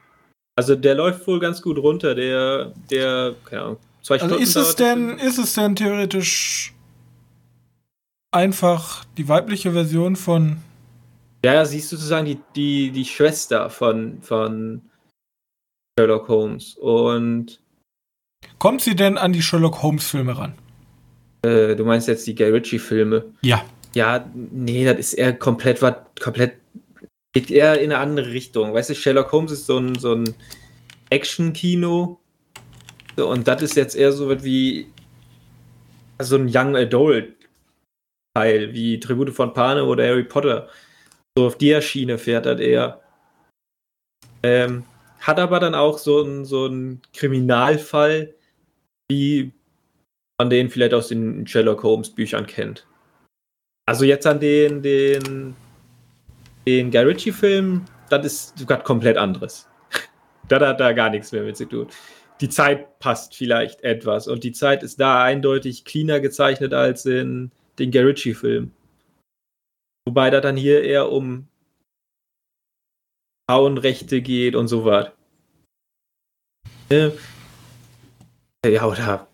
Also 0.57 0.75
der 0.75 0.95
läuft 0.95 1.27
wohl 1.27 1.39
ganz 1.39 1.63
gut 1.63 1.79
runter, 1.79 2.15
der, 2.15 2.73
der, 2.91 3.35
keine 3.45 3.63
Ahnung, 3.63 3.77
zwei 4.03 4.15
also 4.15 4.27
Stunden. 4.27 4.43
Ist 4.43 4.57
es 4.57 4.77
denn, 4.77 5.19
ist 5.19 5.39
es 5.39 5.55
denn 5.55 5.77
theoretisch 5.77 6.75
einfach 8.33 9.05
die 9.17 9.29
weibliche 9.29 9.73
Version 9.73 10.17
von. 10.17 10.59
Ja, 11.45 11.55
ja, 11.55 11.65
sie 11.65 11.79
ist 11.79 11.91
sozusagen 11.91 12.27
die, 12.27 12.41
die, 12.57 12.91
die 12.91 13.05
Schwester 13.05 13.71
von, 13.71 14.21
von 14.23 14.83
Sherlock 15.97 16.29
Holmes. 16.29 16.75
Und 16.77 17.61
Kommt 18.59 18.83
sie 18.83 18.97
denn 18.97 19.19
an 19.19 19.33
die 19.33 19.43
Sherlock 19.43 19.83
Holmes 19.83 20.09
Filme 20.09 20.37
ran? 20.37 20.55
Äh, 21.43 21.77
du 21.77 21.85
meinst 21.85 22.09
jetzt 22.09 22.27
die 22.27 22.35
Guy 22.35 22.51
Ritchie-Filme? 22.51 23.25
Ja. 23.43 23.65
Ja, 23.95 24.29
nee, 24.35 24.85
das 24.85 24.99
ist 24.99 25.15
eher 25.15 25.33
komplett 25.33 25.81
was, 25.81 25.95
komplett, 26.21 26.55
geht 27.33 27.51
eher 27.51 27.81
in 27.81 27.93
eine 27.93 28.01
andere 28.01 28.31
Richtung. 28.31 28.75
Weißt 28.75 28.91
du, 28.91 28.95
Sherlock 28.95 29.33
Holmes 29.33 29.53
ist 29.53 29.67
so 29.67 29.79
ein, 29.79 29.95
so 29.95 30.15
ein 30.15 30.35
Action-Kino. 31.11 32.21
Und 33.17 33.49
das 33.49 33.63
ist 33.63 33.77
jetzt 33.77 33.97
eher 33.97 34.13
so 34.13 34.29
was 34.29 34.45
wie 34.45 34.89
so 36.21 36.37
ein 36.37 36.51
Young 36.53 36.77
Adult 36.77 37.35
Teil, 38.35 38.73
wie 38.73 39.01
Tribute 39.01 39.31
von 39.31 39.53
Panem 39.53 39.87
oder 39.87 40.07
Harry 40.07 40.25
Potter. 40.25 40.69
So 41.37 41.47
auf 41.47 41.59
der 41.59 41.81
Schiene 41.81 42.19
fährt 42.19 42.47
das 42.47 42.61
eher. 42.61 43.01
Ähm, 44.43 44.85
hat 45.21 45.39
aber 45.39 45.61
dann 45.61 45.75
auch 45.75 45.99
so 45.99 46.23
einen 46.23 46.45
so 46.45 46.71
Kriminalfall, 47.13 48.35
wie 49.11 49.53
man 50.39 50.51
den 50.51 50.71
vielleicht 50.71 50.95
aus 50.95 51.09
den 51.09 51.47
Sherlock 51.47 51.83
Holmes 51.83 52.11
Büchern 52.11 52.47
kennt. 52.47 52.87
Also 53.87 54.05
jetzt 54.05 54.27
an 54.27 54.39
den, 54.39 54.83
den, 54.83 55.57
den 56.67 56.91
Guy 56.91 57.01
Ritchie-Film, 57.01 57.85
das 58.11 58.27
ist 58.27 58.69
was 58.69 58.85
komplett 58.85 59.17
anderes. 59.17 59.69
das 60.49 60.63
hat 60.63 60.81
da 60.81 60.93
gar 60.93 61.11
nichts 61.11 61.33
mehr 61.33 61.43
mit 61.43 61.57
zu 61.57 61.67
tun. 61.67 61.89
Die 62.41 62.49
Zeit 62.49 63.01
passt 63.01 63.35
vielleicht 63.35 63.83
etwas 63.83 64.29
und 64.29 64.45
die 64.45 64.53
Zeit 64.53 64.83
ist 64.83 65.01
da 65.01 65.25
eindeutig 65.25 65.85
cleaner 65.85 66.21
gezeichnet 66.21 66.73
als 66.73 67.05
in 67.07 67.51
den 67.79 67.91
Guy 67.91 68.03
Ritchie-Film. 68.03 68.71
Wobei 70.07 70.31
da 70.31 70.41
dann 70.41 70.57
hier 70.57 70.85
eher 70.85 71.11
um 71.11 71.49
Frauenrechte 73.49 74.21
geht 74.21 74.55
und 74.55 74.69
so 74.69 74.85
was. 74.85 75.11
Ja, 78.67 78.85
oder 78.85 79.29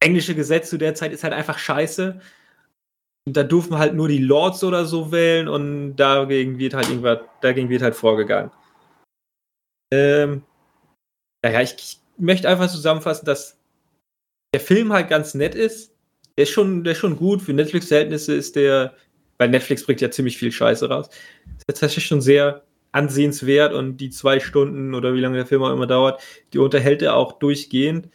englische 0.00 0.34
Gesetz 0.34 0.70
zu 0.70 0.78
der 0.78 0.94
Zeit 0.94 1.12
ist 1.12 1.24
halt 1.24 1.32
einfach 1.32 1.58
scheiße. 1.58 2.20
Und 3.26 3.36
da 3.36 3.42
durften 3.42 3.78
halt 3.78 3.94
nur 3.94 4.08
die 4.08 4.18
Lords 4.18 4.62
oder 4.64 4.84
so 4.84 5.10
wählen 5.10 5.48
und 5.48 5.96
dagegen 5.96 6.58
wird 6.58 6.74
halt 6.74 6.88
irgendwas, 6.88 7.20
dagegen 7.40 7.70
wird 7.70 7.82
halt 7.82 7.94
vorgegangen. 7.94 8.50
Ähm, 9.92 10.42
naja, 11.42 11.62
ich, 11.62 11.74
ich 11.74 12.00
möchte 12.18 12.48
einfach 12.48 12.70
zusammenfassen, 12.70 13.24
dass 13.24 13.58
der 14.54 14.60
Film 14.60 14.92
halt 14.92 15.08
ganz 15.08 15.34
nett 15.34 15.54
ist. 15.54 15.94
Der 16.36 16.42
ist 16.42 16.50
schon, 16.50 16.84
der 16.84 16.92
ist 16.92 16.98
schon 16.98 17.16
gut. 17.16 17.40
Für 17.40 17.54
Netflix-Verhältnisse 17.54 18.34
ist 18.34 18.56
der, 18.56 18.94
weil 19.38 19.48
Netflix 19.48 19.84
bringt 19.84 20.00
ja 20.02 20.10
ziemlich 20.10 20.36
viel 20.36 20.52
Scheiße 20.52 20.88
raus. 20.88 21.08
Ist 21.58 21.66
tatsächlich 21.66 22.06
schon 22.06 22.20
sehr 22.20 22.62
ansehenswert 22.94 23.74
und 23.74 23.96
die 23.96 24.10
zwei 24.10 24.38
Stunden 24.38 24.94
oder 24.94 25.14
wie 25.14 25.20
lange 25.20 25.36
der 25.36 25.46
Film 25.46 25.62
auch 25.62 25.72
immer 25.72 25.88
dauert, 25.88 26.22
die 26.52 26.58
unterhält 26.58 27.02
er 27.02 27.16
auch 27.16 27.32
durchgehend. 27.40 28.08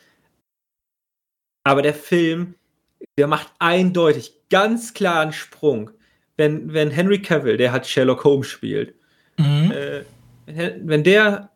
Aber 1.65 1.81
der 1.81 1.93
Film, 1.93 2.55
der 3.17 3.27
macht 3.27 3.51
eindeutig 3.59 4.33
ganz 4.49 4.93
klar 4.93 5.21
einen 5.21 5.33
Sprung. 5.33 5.91
Wenn, 6.37 6.71
wenn 6.73 6.91
Henry 6.91 7.21
Cavill, 7.21 7.57
der 7.57 7.73
hat 7.73 7.87
Sherlock 7.87 8.23
Holmes 8.23 8.47
spielt, 8.47 8.95
mhm. 9.37 9.71
äh, 9.71 10.03
wenn 10.81 11.03
der 11.03 11.51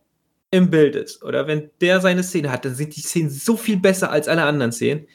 im 0.52 0.70
Bild 0.70 0.96
ist 0.96 1.24
oder 1.24 1.48
wenn 1.48 1.70
der 1.80 2.02
seine 2.02 2.24
Szene 2.24 2.52
hat, 2.52 2.66
dann 2.66 2.76
sind 2.76 2.96
die 2.96 3.02
Szenen 3.02 3.30
so 3.30 3.56
viel 3.56 3.78
besser 3.78 4.12
als 4.12 4.28
alle 4.28 4.44
anderen 4.44 4.74
Szenen. 4.74 5.08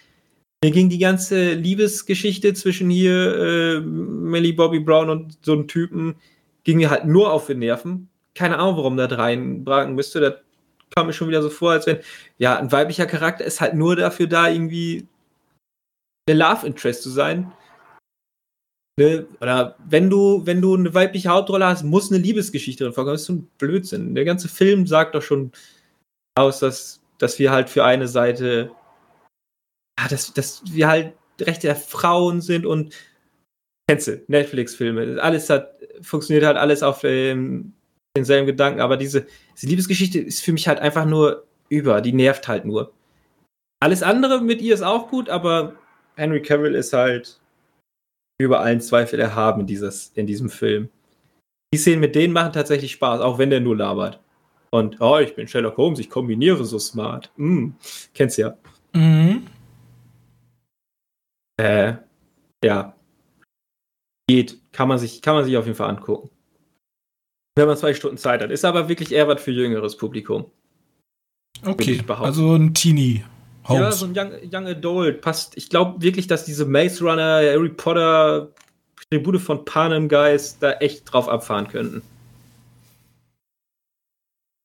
Mir 0.64 0.71
ging 0.71 0.88
die 0.88 0.99
ganze 0.99 1.53
Liebesgeschichte 1.53 2.55
zwischen 2.55 2.88
hier 2.88 3.37
äh, 3.37 3.81
Millie 3.81 4.55
Bobby 4.55 4.81
Brown 4.81 5.11
und 5.11 5.38
so 5.44 5.53
einem 5.53 5.68
Typen, 5.68 6.16
ging 6.68 6.76
mir 6.76 6.90
halt 6.90 7.07
nur 7.07 7.33
auf 7.33 7.46
den 7.46 7.61
Nerven. 7.61 8.11
Keine 8.35 8.59
Ahnung, 8.59 8.76
warum 8.76 8.98
das 8.98 9.16
reinbraten 9.16 9.94
müsste. 9.94 10.20
Das 10.20 10.35
kam 10.94 11.07
mir 11.07 11.14
schon 11.14 11.28
wieder 11.28 11.40
so 11.40 11.48
vor, 11.48 11.70
als 11.72 11.87
wenn, 11.87 12.00
ja, 12.37 12.59
ein 12.59 12.70
weiblicher 12.70 13.07
Charakter 13.07 13.42
ist 13.42 13.62
halt 13.62 13.72
nur 13.72 13.96
dafür 13.96 14.26
da, 14.26 14.50
irgendwie 14.50 15.09
eine 16.28 16.38
Love 16.38 16.66
Interest 16.66 17.02
zu 17.02 17.09
sein. 17.09 17.50
Ne? 18.98 19.26
Oder 19.40 19.76
wenn 19.88 20.11
du, 20.11 20.44
wenn 20.44 20.61
du 20.61 20.74
eine 20.74 20.92
weibliche 20.92 21.31
Hauptrolle 21.31 21.64
hast, 21.64 21.85
muss 21.85 22.12
eine 22.12 22.20
Liebesgeschichte 22.20 22.85
drin 22.85 22.92
vorkommen. 22.92 23.14
Das 23.14 23.22
ist 23.22 23.28
so 23.28 23.33
ein 23.33 23.48
Blödsinn. 23.57 24.14
Der 24.14 24.26
ganze 24.26 24.50
Film 24.50 24.87
sagt 24.87 25.14
doch 25.14 25.22
schon 25.22 25.52
aus, 26.35 26.59
dass, 26.59 27.00
dass 27.16 27.38
wir 27.38 27.50
halt 27.50 27.70
für 27.70 27.83
eine 27.83 28.09
Seite, 28.09 28.72
ja, 29.98 30.07
dass, 30.07 30.35
dass 30.35 30.61
wir 30.66 30.87
halt 30.87 31.14
Rechte 31.40 31.68
der 31.68 31.76
Frauen 31.76 32.42
sind 32.42 32.66
und 32.66 32.94
kennst 33.88 34.07
du, 34.07 34.22
Netflix-Filme. 34.29 35.20
Alles 35.20 35.51
hat, 35.51 35.74
funktioniert 36.03 36.44
halt 36.44 36.57
alles 36.57 36.83
auf 36.83 37.03
ähm, 37.05 37.72
denselben 38.16 38.46
Gedanken, 38.46 38.81
aber 38.81 38.96
diese, 38.96 39.27
diese 39.57 39.66
Liebesgeschichte 39.66 40.18
ist 40.20 40.44
für 40.44 40.53
mich 40.53 40.68
halt 40.68 40.79
einfach 40.79 41.07
nur 41.07 41.46
über, 41.68 42.01
die 42.01 42.12
nervt 42.12 42.48
halt 42.48 42.64
nur. 42.64 42.92
Alles 43.81 44.03
andere 44.03 44.40
mit 44.40 44.61
ihr 44.61 44.74
ist 44.74 44.83
auch 44.83 45.09
gut, 45.09 45.29
aber 45.29 45.77
Henry 46.16 46.42
Cavill 46.42 46.74
ist 46.74 46.92
halt 46.92 47.40
über 48.40 48.61
allen 48.61 48.81
Zweifel 48.81 49.20
erhaben 49.20 49.62
in, 49.62 49.66
dieses, 49.66 50.12
in 50.14 50.27
diesem 50.27 50.51
Film. 50.51 50.88
Die 51.72 51.79
Szenen 51.79 52.01
mit 52.01 52.14
denen 52.14 52.33
machen 52.33 52.53
tatsächlich 52.53 52.92
Spaß, 52.92 53.20
auch 53.20 53.38
wenn 53.38 53.51
der 53.51 53.61
nur 53.61 53.77
labert. 53.77 54.20
Und, 54.70 55.01
oh, 55.01 55.18
ich 55.18 55.35
bin 55.35 55.48
Sherlock 55.48 55.77
Holmes, 55.77 55.98
ich 55.98 56.11
kombiniere 56.11 56.64
so 56.64 56.79
smart. 56.79 57.31
Mm, 57.37 57.70
kennst 58.14 58.38
ja. 58.38 58.57
Mhm. 58.92 59.46
Äh, 61.57 61.94
ja. 62.64 62.97
Geht. 64.28 64.58
Kann 64.72 64.88
man, 64.88 64.98
sich, 64.98 65.22
kann 65.22 65.34
man 65.34 65.44
sich 65.44 65.56
auf 65.56 65.66
jeden 65.66 65.76
Fall 65.76 65.90
angucken. 65.90 66.30
Wenn 67.56 67.66
man 67.66 67.76
zwei 67.76 67.94
Stunden 67.94 68.18
Zeit 68.18 68.42
hat. 68.42 68.50
Ist 68.50 68.64
aber 68.64 68.88
wirklich 68.88 69.12
eher 69.12 69.26
was 69.26 69.42
für 69.42 69.50
jüngeres 69.50 69.96
Publikum. 69.96 70.46
Okay, 71.64 72.00
also 72.06 72.54
ein 72.54 72.74
Teenie. 72.74 73.24
Holmes. 73.68 73.82
Ja, 73.82 73.92
so 73.92 74.06
ein 74.06 74.12
Young, 74.16 74.32
Young 74.52 74.66
Adult 74.66 75.20
passt. 75.20 75.56
Ich 75.56 75.68
glaube 75.68 76.00
wirklich, 76.00 76.26
dass 76.26 76.44
diese 76.44 76.64
Maze 76.64 77.04
Runner, 77.04 77.40
Harry 77.42 77.68
Potter, 77.68 78.52
Tribute 79.10 79.40
von 79.40 79.64
Panem 79.64 80.08
Guys 80.08 80.58
da 80.58 80.72
echt 80.74 81.12
drauf 81.12 81.28
abfahren 81.28 81.68
könnten. 81.68 82.02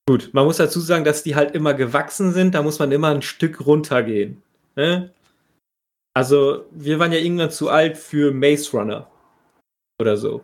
Gut, 0.07 0.29
man 0.33 0.45
muss 0.45 0.57
dazu 0.57 0.79
sagen, 0.79 1.05
dass 1.05 1.23
die 1.23 1.35
halt 1.35 1.55
immer 1.55 1.73
gewachsen 1.73 2.33
sind, 2.33 2.55
da 2.55 2.61
muss 2.61 2.79
man 2.79 2.91
immer 2.91 3.09
ein 3.09 3.21
Stück 3.21 3.65
runtergehen. 3.65 4.41
Ne? 4.75 5.11
Also, 6.13 6.65
wir 6.71 6.99
waren 6.99 7.13
ja 7.13 7.19
irgendwann 7.19 7.51
zu 7.51 7.69
alt 7.69 7.97
für 7.97 8.31
Maze 8.33 8.71
Runner. 8.71 9.09
Oder 10.01 10.17
so. 10.17 10.41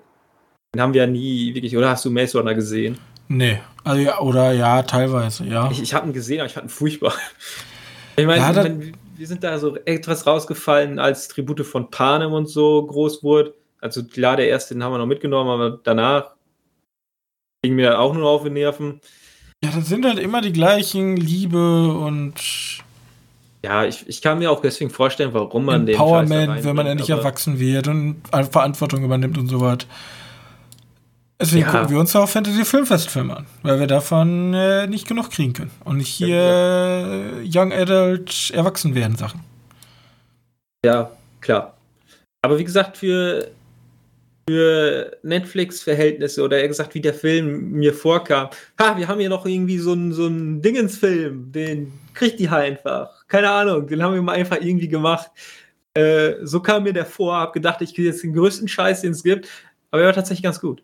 Den 0.73 0.81
haben 0.81 0.93
wir 0.93 1.01
ja 1.01 1.07
nie 1.07 1.53
wirklich, 1.55 1.75
oder 1.75 1.89
hast 1.89 2.05
du 2.05 2.11
Maze 2.11 2.37
Runner 2.37 2.53
gesehen? 2.53 2.97
Nee, 3.27 3.59
also 3.83 4.01
ja, 4.01 4.19
oder 4.19 4.51
ja, 4.51 4.81
teilweise, 4.83 5.45
ja. 5.45 5.69
Ich, 5.71 5.81
ich 5.81 5.93
habe 5.93 6.07
ihn 6.07 6.13
gesehen, 6.13 6.39
aber 6.39 6.47
ich 6.47 6.53
fand 6.53 6.67
ihn 6.67 6.69
furchtbar. 6.69 7.13
Ich 8.15 8.25
meine, 8.25 8.41
ja, 8.41 8.65
wir 9.15 9.27
sind 9.27 9.45
da 9.45 9.57
so 9.59 9.77
etwas 9.85 10.27
rausgefallen, 10.27 10.99
als 10.99 11.29
Tribute 11.29 11.65
von 11.65 11.89
Panem 11.89 12.33
und 12.33 12.47
so 12.47 12.85
groß 12.85 13.23
wurde. 13.23 13.53
Also 13.79 14.03
klar, 14.03 14.35
der 14.35 14.49
erste, 14.49 14.73
den 14.73 14.83
haben 14.83 14.91
wir 14.91 14.97
noch 14.97 15.05
mitgenommen, 15.05 15.49
aber 15.49 15.79
danach 15.81 16.35
ging 17.61 17.75
mir 17.75 17.99
auch 17.99 18.13
nur 18.13 18.29
auf 18.29 18.43
den 18.43 18.53
Nerven. 18.53 18.99
Ja, 19.63 19.71
das 19.71 19.87
sind 19.87 20.05
halt 20.05 20.19
immer 20.19 20.41
die 20.41 20.51
gleichen 20.53 21.15
Liebe 21.15 21.93
und. 21.93 22.35
Ja, 23.63 23.83
ich, 23.83 24.07
ich 24.07 24.21
kann 24.21 24.39
mir 24.39 24.51
auch 24.51 24.61
deswegen 24.61 24.89
vorstellen, 24.89 25.33
warum 25.33 25.65
man 25.65 25.85
den. 25.85 25.95
Empowerment, 25.95 26.63
wenn 26.63 26.75
man 26.75 26.87
endlich 26.87 27.09
erwachsen 27.09 27.59
wird 27.59 27.87
und 27.87 28.21
Verantwortung 28.51 29.03
übernimmt 29.03 29.37
und 29.37 29.47
so 29.47 29.59
was. 29.59 29.79
Deswegen 31.41 31.65
ja. 31.65 31.71
gucken 31.71 31.89
wir 31.89 31.99
uns 31.99 32.15
auch 32.15 32.27
Fantasy 32.27 32.65
Filmfestfilme 32.65 33.35
an, 33.35 33.45
weil 33.63 33.79
wir 33.79 33.87
davon 33.87 34.53
äh, 34.53 34.87
nicht 34.87 35.07
genug 35.07 35.31
kriegen 35.31 35.53
können. 35.53 35.71
Und 35.85 35.97
nicht 35.97 36.09
hier 36.09 36.27
ja. 36.27 37.61
Young 37.61 37.71
Adult 37.71 38.51
erwachsen 38.53 38.93
werden 38.93 39.15
Sachen. 39.15 39.41
Ja, 40.83 41.11
klar. 41.39 41.77
Aber 42.41 42.59
wie 42.59 42.65
gesagt, 42.65 42.97
für, 42.97 43.51
für 44.49 45.17
Netflix-Verhältnisse 45.23 46.43
oder 46.43 46.59
eher 46.59 46.67
gesagt, 46.67 46.93
wie 46.93 47.01
der 47.01 47.13
Film 47.13 47.71
mir 47.71 47.93
vorkam, 47.93 48.49
ha, 48.77 48.97
wir 48.97 49.07
haben 49.07 49.19
hier 49.19 49.29
noch 49.29 49.45
irgendwie 49.45 49.77
so 49.77 49.93
einen 49.93 50.11
so 50.11 50.27
Dingensfilm, 50.29 51.53
den 51.53 51.93
kriegt 52.13 52.39
die 52.39 52.49
halt 52.49 52.79
einfach. 52.79 53.18
Keine 53.29 53.49
Ahnung, 53.51 53.87
den 53.87 54.03
haben 54.03 54.15
wir 54.15 54.21
mal 54.21 54.35
einfach 54.35 54.57
irgendwie 54.59 54.87
gemacht. 54.87 55.31
Äh, 55.93 56.45
so 56.45 56.61
kam 56.61 56.83
mir 56.83 56.93
der 56.93 57.05
vor, 57.05 57.37
hab 57.37 57.53
gedacht, 57.53 57.81
ich 57.81 57.95
kriege 57.95 58.09
jetzt 58.09 58.23
den 58.23 58.33
größten 58.33 58.67
Scheiß, 58.67 59.01
den 59.01 59.11
es 59.11 59.23
gibt, 59.23 59.47
aber 59.91 60.01
er 60.01 60.07
war 60.07 60.13
tatsächlich 60.13 60.43
ganz 60.43 60.59
gut. 60.59 60.83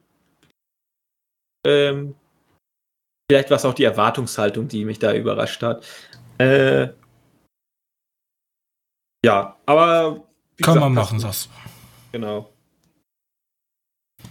Ähm, 1.65 2.15
vielleicht 3.29 3.49
war 3.49 3.57
es 3.57 3.65
auch 3.65 3.73
die 3.73 3.83
Erwartungshaltung, 3.83 4.67
die 4.67 4.85
mich 4.85 4.99
da 4.99 5.13
überrascht 5.13 5.61
hat. 5.63 5.85
Äh, 6.37 6.89
ja, 9.25 9.57
aber. 9.65 10.23
Kann 10.61 10.79
man 10.79 10.93
machen, 10.93 11.19
sagst 11.19 11.49
Genau. 12.11 12.51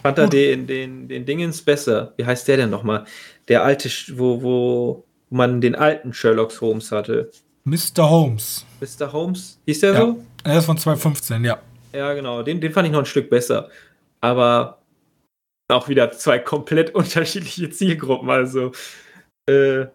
Fand 0.02 0.18
er 0.18 0.28
den, 0.28 0.66
den, 0.66 1.08
den 1.08 1.26
Dingens 1.26 1.62
besser. 1.62 2.14
Wie 2.16 2.24
heißt 2.24 2.46
der 2.46 2.58
denn 2.58 2.70
nochmal? 2.70 3.04
Der 3.48 3.64
alte, 3.64 3.90
wo, 4.12 4.42
wo 4.42 5.04
man 5.30 5.60
den 5.60 5.74
alten 5.74 6.12
Sherlock 6.12 6.60
Holmes 6.60 6.92
hatte. 6.92 7.30
Mr. 7.66 8.08
Holmes. 8.08 8.66
Mr. 8.80 9.12
Holmes? 9.12 9.58
Hieß 9.66 9.80
der 9.80 9.92
ja. 9.94 10.00
so? 10.00 10.24
Er 10.44 10.58
ist 10.58 10.66
von 10.66 10.76
2015, 10.76 11.44
ja. 11.44 11.60
Ja, 11.92 12.12
genau. 12.12 12.42
Den, 12.42 12.60
den 12.60 12.72
fand 12.72 12.86
ich 12.86 12.92
noch 12.92 13.00
ein 13.00 13.06
Stück 13.06 13.30
besser. 13.30 13.70
Aber 14.20 14.78
auch 15.70 15.88
wieder 15.88 16.10
zwei 16.12 16.38
komplett 16.38 16.94
unterschiedliche 16.94 17.70
Zielgruppen. 17.70 18.28
Also, 18.30 18.72
äh, 19.48 19.86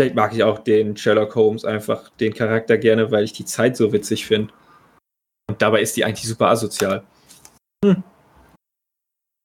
Vielleicht 0.00 0.14
mag 0.14 0.32
ich 0.32 0.42
auch 0.42 0.60
den 0.60 0.96
Sherlock 0.96 1.34
Holmes 1.34 1.62
einfach, 1.62 2.08
den 2.16 2.32
Charakter 2.32 2.78
gerne, 2.78 3.10
weil 3.10 3.22
ich 3.22 3.34
die 3.34 3.44
Zeit 3.44 3.76
so 3.76 3.92
witzig 3.92 4.24
finde. 4.24 4.50
Und 5.46 5.60
dabei 5.60 5.82
ist 5.82 5.94
die 5.94 6.06
eigentlich 6.06 6.26
super 6.26 6.46
asozial. 6.46 7.04
Hm. 7.84 8.02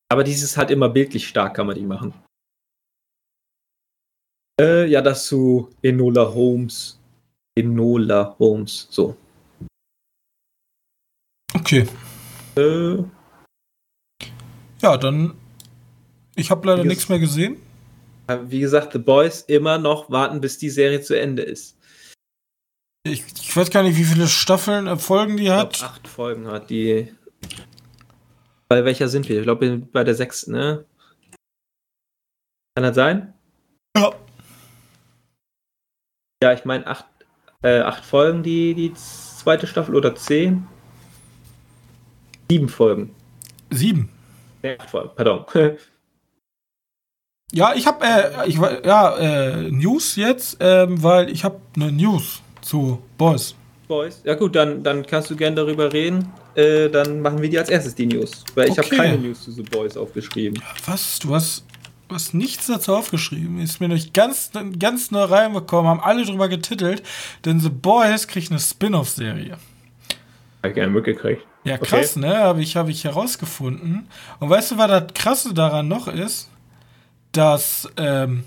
Aber 0.09 0.23
dieses 0.23 0.55
halt 0.55 0.71
immer 0.71 0.87
bildlich 0.87 1.27
stark 1.27 1.55
kann 1.55 1.67
man 1.67 1.75
die 1.75 1.85
machen. 1.85 2.13
Äh, 4.59 4.85
ja, 4.87 5.01
das 5.01 5.25
zu 5.27 5.69
Enola 5.81 6.33
Holmes. 6.33 6.99
Enola 7.57 8.35
Holmes, 8.39 8.87
so. 8.89 9.15
Okay. 11.53 11.87
Äh, 12.57 12.97
Ja, 14.81 14.97
dann. 14.97 15.35
Ich 16.35 16.51
habe 16.51 16.67
leider 16.67 16.83
nichts 16.83 17.07
mehr 17.09 17.19
gesehen. 17.19 17.61
wie 18.27 18.59
gesagt, 18.59 18.93
The 18.93 18.99
Boys 18.99 19.41
immer 19.43 19.77
noch 19.77 20.09
warten, 20.09 20.41
bis 20.41 20.57
die 20.57 20.69
Serie 20.69 21.01
zu 21.01 21.17
Ende 21.19 21.43
ist. 21.43 21.77
Ich, 23.07 23.23
ich 23.39 23.55
weiß 23.55 23.69
gar 23.69 23.83
nicht, 23.83 23.97
wie 23.97 24.03
viele 24.03 24.27
Staffeln, 24.27 24.87
äh, 24.87 24.97
Folgen 24.97 25.37
die 25.37 25.51
hat. 25.51 25.81
acht 25.83 26.07
Folgen 26.07 26.47
hat 26.47 26.69
die. 26.69 27.13
Bei 28.67 28.83
welcher 28.83 29.07
sind 29.07 29.29
wir? 29.29 29.37
Ich 29.37 29.43
glaube, 29.43 29.77
bei 29.77 30.03
der 30.03 30.15
sechsten, 30.15 30.53
ne? 30.53 30.85
Kann 32.75 32.83
das 32.83 32.95
sein? 32.95 33.33
Ja. 33.95 34.11
Ja, 36.43 36.53
ich 36.53 36.65
meine, 36.65 36.85
acht, 36.87 37.05
äh, 37.63 37.79
acht 37.79 38.03
Folgen, 38.05 38.43
die, 38.43 38.73
die 38.73 38.93
zweite 38.93 39.67
Staffel 39.67 39.95
oder 39.95 40.15
zehn? 40.15 40.67
Sieben 42.49 42.69
Folgen. 42.69 43.15
Sieben. 43.71 44.09
Nee, 44.61 44.77
acht 44.77 44.89
Folgen, 44.89 45.11
pardon. 45.15 45.45
Ja, 47.51 47.73
ich 47.73 47.85
habe 47.87 48.03
äh, 48.05 48.49
ich, 48.49 48.55
ja, 48.57 49.15
äh, 49.17 49.71
News 49.71 50.15
jetzt, 50.17 50.57
ähm, 50.59 51.01
weil 51.01 51.29
ich 51.29 51.43
habe 51.45 51.61
eine 51.75 51.91
News 51.91 52.41
zu 52.61 53.01
Boys. 53.17 53.55
Boys. 53.87 54.19
Ja 54.25 54.33
gut, 54.33 54.55
dann, 54.55 54.83
dann 54.83 55.05
kannst 55.05 55.29
du 55.29 55.35
gerne 55.37 55.55
darüber 55.55 55.93
reden. 55.93 56.33
Äh, 56.55 56.89
dann 56.89 57.21
machen 57.21 57.41
wir 57.41 57.49
die 57.49 57.57
als 57.59 57.69
erstes, 57.69 57.93
die 57.95 58.07
News. 58.07 58.43
Weil 58.55 58.69
ich 58.69 58.77
habe 58.77 58.87
Okay. 58.87 58.97
keine 58.97 59.17
News 59.19 59.43
zu 59.43 59.51
The 59.51 59.61
Boys 59.61 59.95
aufgeschrieben. 59.95 60.61
Was? 60.87 61.19
Du 61.19 61.33
hast, 61.35 61.63
du 62.07 62.15
hast 62.15 62.33
nichts 62.33 62.67
dazu 62.67 62.95
aufgeschrieben. 62.95 63.59
Ist 63.59 63.79
mir 63.79 63.87
nicht 63.87 64.13
ganz, 64.13 64.51
ganz 64.79 65.11
neu 65.11 65.23
reinbekommen, 65.23 65.89
haben 65.89 65.99
alle 66.01 66.25
drüber 66.25 66.47
getitelt, 66.49 67.03
denn 67.45 67.59
The 67.59 67.69
Boys 67.69 68.27
kriegt 68.27 68.51
eine 68.51 68.59
Spin-off-Serie. 68.59 69.57
Hab 70.63 70.69
ich 70.69 70.75
gerne 70.75 70.91
mitgekriegt. 70.91 71.43
Ja, 71.63 71.75
Okay. 71.75 71.85
krass, 71.85 72.15
ne? 72.15 72.37
Habe 72.37 72.61
ich, 72.61 72.75
hab 72.75 72.89
ich 72.89 73.03
herausgefunden. 73.03 74.07
Und 74.39 74.49
weißt 74.49 74.71
du, 74.71 74.77
was 74.77 74.87
das 74.87 75.13
Krasse 75.13 75.53
daran 75.53 75.87
noch 75.87 76.07
ist? 76.07 76.49
Dass, 77.31 77.89
ähm, 77.97 78.43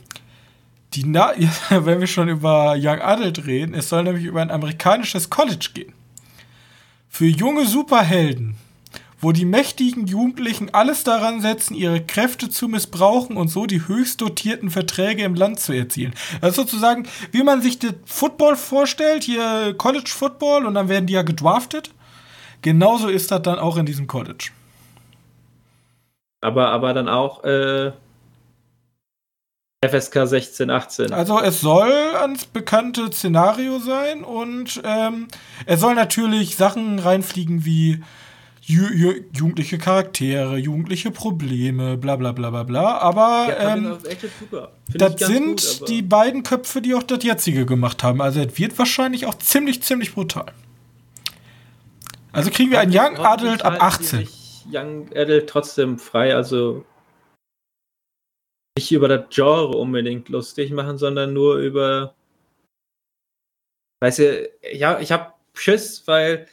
die 0.94 1.04
Na 1.04 1.32
wenn 1.70 2.00
wir 2.00 2.06
schon 2.06 2.28
über 2.28 2.74
Young 2.78 3.00
Adult 3.00 3.44
reden, 3.46 3.74
es 3.74 3.88
soll 3.88 4.04
nämlich 4.04 4.24
über 4.24 4.40
ein 4.40 4.50
amerikanisches 4.50 5.28
College 5.30 5.70
gehen. 5.74 5.92
Für 7.08 7.26
junge 7.26 7.66
Superhelden, 7.66 8.56
wo 9.20 9.32
die 9.32 9.44
mächtigen 9.44 10.06
Jugendlichen 10.06 10.72
alles 10.72 11.04
daran 11.04 11.40
setzen, 11.40 11.74
ihre 11.74 12.00
Kräfte 12.00 12.48
zu 12.48 12.68
missbrauchen 12.68 13.36
und 13.36 13.48
so 13.48 13.66
die 13.66 13.86
höchst 13.88 14.20
dotierten 14.20 14.70
Verträge 14.70 15.24
im 15.24 15.34
Land 15.34 15.60
zu 15.60 15.72
erzielen. 15.72 16.14
Also 16.40 16.62
sozusagen, 16.62 17.08
wie 17.32 17.42
man 17.42 17.60
sich 17.60 17.78
das 17.78 17.94
Football 18.04 18.56
vorstellt, 18.56 19.24
hier 19.24 19.74
College 19.76 20.10
Football 20.14 20.66
und 20.66 20.74
dann 20.74 20.88
werden 20.88 21.06
die 21.06 21.14
ja 21.14 21.22
gedraftet. 21.22 21.90
Genauso 22.62 23.08
ist 23.08 23.30
das 23.30 23.42
dann 23.42 23.58
auch 23.58 23.76
in 23.76 23.86
diesem 23.86 24.06
College. 24.06 24.50
Aber, 26.40 26.68
aber 26.68 26.94
dann 26.94 27.08
auch 27.08 27.42
äh, 27.42 27.92
FSK 29.84 30.26
16, 30.26 30.70
18. 30.70 31.12
Also 31.12 31.40
es 31.40 31.60
soll 31.60 31.92
ans 32.20 32.46
bekannte 32.46 33.12
Szenario 33.12 33.78
sein 33.78 34.24
und 34.24 34.80
ähm, 34.84 35.28
es 35.66 35.80
soll 35.80 35.94
natürlich 35.94 36.56
Sachen 36.56 36.98
reinfliegen 36.98 37.64
wie 37.64 38.02
ju 38.68 38.82
ju 38.94 39.24
jugendliche 39.32 39.78
Charaktere, 39.78 40.58
jugendliche 40.58 41.10
Probleme, 41.10 41.96
bla 41.96 42.16
bla 42.16 42.32
bla 42.32 42.50
bla 42.50 42.64
bla. 42.64 42.98
Aber 42.98 43.46
Ja, 43.48 43.74
ähm, 43.74 43.98
das 44.88 45.20
sind 45.20 45.62
gut, 45.80 45.88
die 45.88 46.02
beiden 46.02 46.42
Köpfe, 46.42 46.82
die 46.82 46.94
auch 46.94 47.02
das 47.02 47.24
jetzige 47.24 47.64
gemacht 47.64 48.02
haben. 48.02 48.20
Also 48.20 48.40
es 48.40 48.58
wird 48.58 48.78
wahrscheinlich 48.78 49.24
auch 49.24 49.36
ziemlich, 49.36 49.82
ziemlich 49.82 50.12
brutal. 50.12 50.52
Also 52.30 52.50
kriegen 52.50 52.70
wir 52.70 52.80
ein 52.80 52.90
Young 52.92 53.16
Adult 53.16 53.62
ab 53.62 53.80
halten 53.80 54.02
die 54.02 54.06
18. 54.06 54.18
sich 54.26 54.64
Young 54.70 55.08
Adult 55.16 55.48
trotzdem 55.48 55.98
frei, 55.98 56.34
also 56.34 56.84
nicht 58.76 58.92
über 58.92 59.08
das 59.08 59.24
Genre 59.30 59.78
unbedingt 59.78 60.28
lustig 60.28 60.72
machen, 60.72 60.98
sondern 60.98 61.32
nur 61.32 61.56
über. 61.56 62.14
Weißt 64.00 64.18
du, 64.18 64.50
ja, 64.72 65.00
ich 65.00 65.10
hab 65.10 65.40
Schiss, 65.54 66.06
weil 66.06 66.46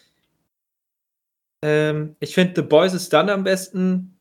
ähm, 1.65 2.15
ich 2.19 2.35
finde, 2.35 2.53
The 2.57 2.61
Boys 2.61 2.93
ist 2.93 3.11
dann 3.11 3.27
am 3.27 3.43
besten, 3.43 4.15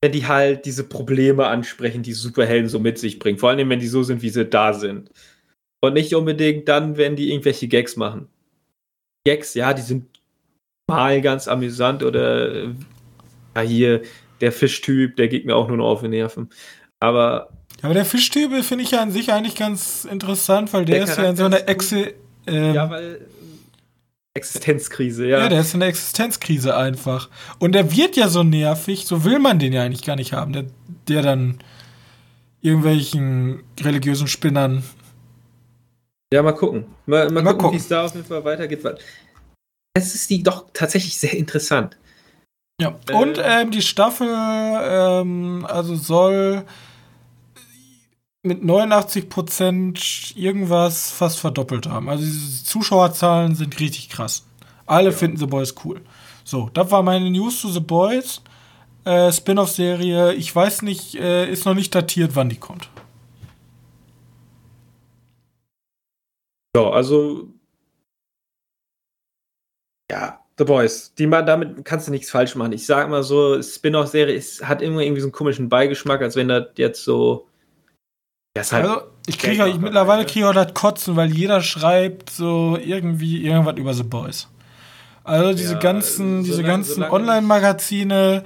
wenn 0.00 0.12
die 0.12 0.28
halt 0.28 0.64
diese 0.64 0.84
Probleme 0.84 1.46
ansprechen, 1.46 2.04
die 2.04 2.12
Superhelden 2.12 2.68
so 2.68 2.78
mit 2.78 2.98
sich 2.98 3.18
bringen. 3.18 3.38
Vor 3.38 3.50
allem, 3.50 3.68
wenn 3.68 3.80
die 3.80 3.88
so 3.88 4.04
sind, 4.04 4.22
wie 4.22 4.30
sie 4.30 4.44
da 4.44 4.72
sind. 4.72 5.10
Und 5.82 5.94
nicht 5.94 6.14
unbedingt 6.14 6.68
dann, 6.68 6.96
wenn 6.96 7.16
die 7.16 7.32
irgendwelche 7.32 7.66
Gags 7.66 7.96
machen. 7.96 8.28
Gags, 9.26 9.54
ja, 9.54 9.74
die 9.74 9.82
sind 9.82 10.06
mal 10.88 11.20
ganz 11.20 11.48
amüsant 11.48 12.04
oder 12.04 12.54
äh, 12.54 12.68
ja, 13.56 13.62
hier 13.62 14.02
der 14.40 14.52
Fischtyp, 14.52 15.16
der 15.16 15.26
geht 15.26 15.46
mir 15.46 15.56
auch 15.56 15.66
nur 15.66 15.78
noch 15.78 15.86
auf 15.86 16.02
die 16.02 16.08
Nerven. 16.08 16.48
Aber 17.00 17.48
Aber 17.82 17.94
der 17.94 18.04
Fischtyp 18.04 18.52
finde 18.62 18.84
ich 18.84 18.92
ja 18.92 19.00
an 19.00 19.10
sich 19.10 19.32
eigentlich 19.32 19.56
ganz 19.56 20.04
interessant, 20.04 20.72
weil 20.72 20.84
der, 20.84 20.96
Der 20.96 21.04
ist 21.04 21.18
ja 21.18 21.30
in 21.30 21.36
so 21.36 21.44
einer 21.44 21.68
Exe 21.68 22.14
ähm, 22.46 22.74
ja, 22.74 22.90
weil 22.90 23.26
Existenzkrise, 24.34 25.28
ja. 25.28 25.38
Ja, 25.38 25.48
der 25.48 25.60
ist 25.60 25.74
in 25.74 25.80
der 25.80 25.88
Existenzkrise 25.88 26.76
einfach. 26.76 27.30
Und 27.60 27.72
der 27.72 27.96
wird 27.96 28.16
ja 28.16 28.28
so 28.28 28.42
nervig, 28.42 29.06
so 29.06 29.24
will 29.24 29.38
man 29.38 29.60
den 29.60 29.72
ja 29.72 29.82
eigentlich 29.82 30.04
gar 30.04 30.16
nicht 30.16 30.32
haben. 30.32 30.52
Der, 30.52 30.64
der 31.08 31.22
dann 31.22 31.58
irgendwelchen 32.60 33.62
religiösen 33.80 34.26
Spinnern. 34.26 34.82
Ja, 36.32 36.42
mal 36.42 36.52
gucken. 36.52 36.86
Mal, 37.06 37.30
mal, 37.30 37.42
Mal 37.42 37.52
gucken, 37.52 37.58
gucken. 37.58 37.78
wie 37.78 37.80
es 37.80 37.88
da 37.88 38.04
auf 38.04 38.14
jeden 38.14 38.26
Fall 38.26 38.44
weitergeht. 38.44 38.82
Es 39.96 40.14
ist 40.16 40.28
die 40.30 40.42
doch 40.42 40.66
tatsächlich 40.72 41.16
sehr 41.16 41.34
interessant. 41.34 41.96
Ja. 42.80 42.98
Äh. 43.08 43.12
Und 43.12 43.40
ähm, 43.40 43.70
die 43.70 43.82
Staffel 43.82 44.28
ähm, 44.28 45.64
also 45.68 45.94
soll 45.94 46.64
mit 48.44 48.62
89% 48.62 50.36
irgendwas 50.36 51.10
fast 51.10 51.40
verdoppelt 51.40 51.88
haben. 51.88 52.08
Also 52.08 52.24
die 52.24 52.64
Zuschauerzahlen 52.64 53.54
sind 53.54 53.80
richtig 53.80 54.10
krass. 54.10 54.44
Alle 54.86 55.12
finden 55.12 55.38
The 55.38 55.46
Boys 55.46 55.74
cool. 55.84 56.02
So, 56.44 56.68
das 56.74 56.90
war 56.90 57.02
meine 57.02 57.30
News 57.30 57.60
zu 57.60 57.70
The 57.70 57.80
Boys. 57.80 58.42
Äh, 59.04 59.32
Spin-off-Serie, 59.32 60.34
ich 60.34 60.54
weiß 60.54 60.82
nicht, 60.82 61.14
äh, 61.14 61.50
ist 61.50 61.64
noch 61.64 61.74
nicht 61.74 61.94
datiert, 61.94 62.36
wann 62.36 62.50
die 62.50 62.56
kommt. 62.56 62.88
Ja, 66.76 66.90
also. 66.90 67.48
Ja, 70.10 70.40
The 70.58 70.64
Boys. 70.64 71.14
Die, 71.14 71.28
damit 71.28 71.84
kannst 71.84 72.08
du 72.08 72.12
nichts 72.12 72.30
falsch 72.30 72.54
machen. 72.56 72.72
Ich 72.72 72.84
sag 72.86 73.08
mal 73.08 73.22
so, 73.22 73.62
Spin-off-Serie 73.62 74.40
hat 74.62 74.82
immer 74.82 75.00
irgendwie 75.00 75.20
so 75.20 75.26
einen 75.28 75.32
komischen 75.32 75.68
Beigeschmack, 75.68 76.20
als 76.20 76.36
wenn 76.36 76.48
das 76.48 76.66
jetzt 76.76 77.04
so. 77.04 77.48
Ist 78.56 78.72
halt, 78.72 78.84
Also, 78.86 79.02
ich 79.26 79.38
kriege 79.38 79.66
macht 79.66 79.80
mittlerweile 79.80 80.24
kriege 80.24 80.40
ich 80.40 80.44
auch 80.46 80.52
das 80.54 80.74
Kotzen, 80.74 81.16
weil 81.16 81.32
jeder 81.34 81.60
schreibt 81.60 82.30
so 82.30 82.78
irgendwie 82.80 83.44
irgendwas 83.44 83.76
über 83.76 83.92
The 83.94 84.04
Boys. 84.04 84.48
Also 85.24 85.54
diese 85.54 85.72
Ja, 85.74 85.78
ganzen, 85.80 86.44
diese 86.44 86.56
solange- 86.56 86.72
ganzen 86.72 86.94
solange 86.94 87.12
Online-Magazine, 87.14 88.44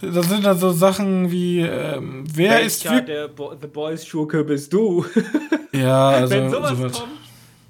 da 0.00 0.22
sind 0.22 0.46
dann 0.46 0.56
so 0.58 0.70
Sachen 0.70 1.30
wie, 1.30 1.60
ähm, 1.60 2.24
wer 2.32 2.60
ist 2.62 2.84
welcher 2.84 2.96
wirklich. 2.96 3.16
der 3.16 3.28
Bo 3.28 3.54
The 3.60 3.66
Boys 3.66 4.06
Schurke 4.06 4.44
bist 4.44 4.72
du? 4.72 5.04
Ja, 5.72 6.08
also 6.08 6.34
wenn 6.34 6.50
sowas 6.50 6.70
sowas. 6.78 6.92
kommt, 6.98 7.12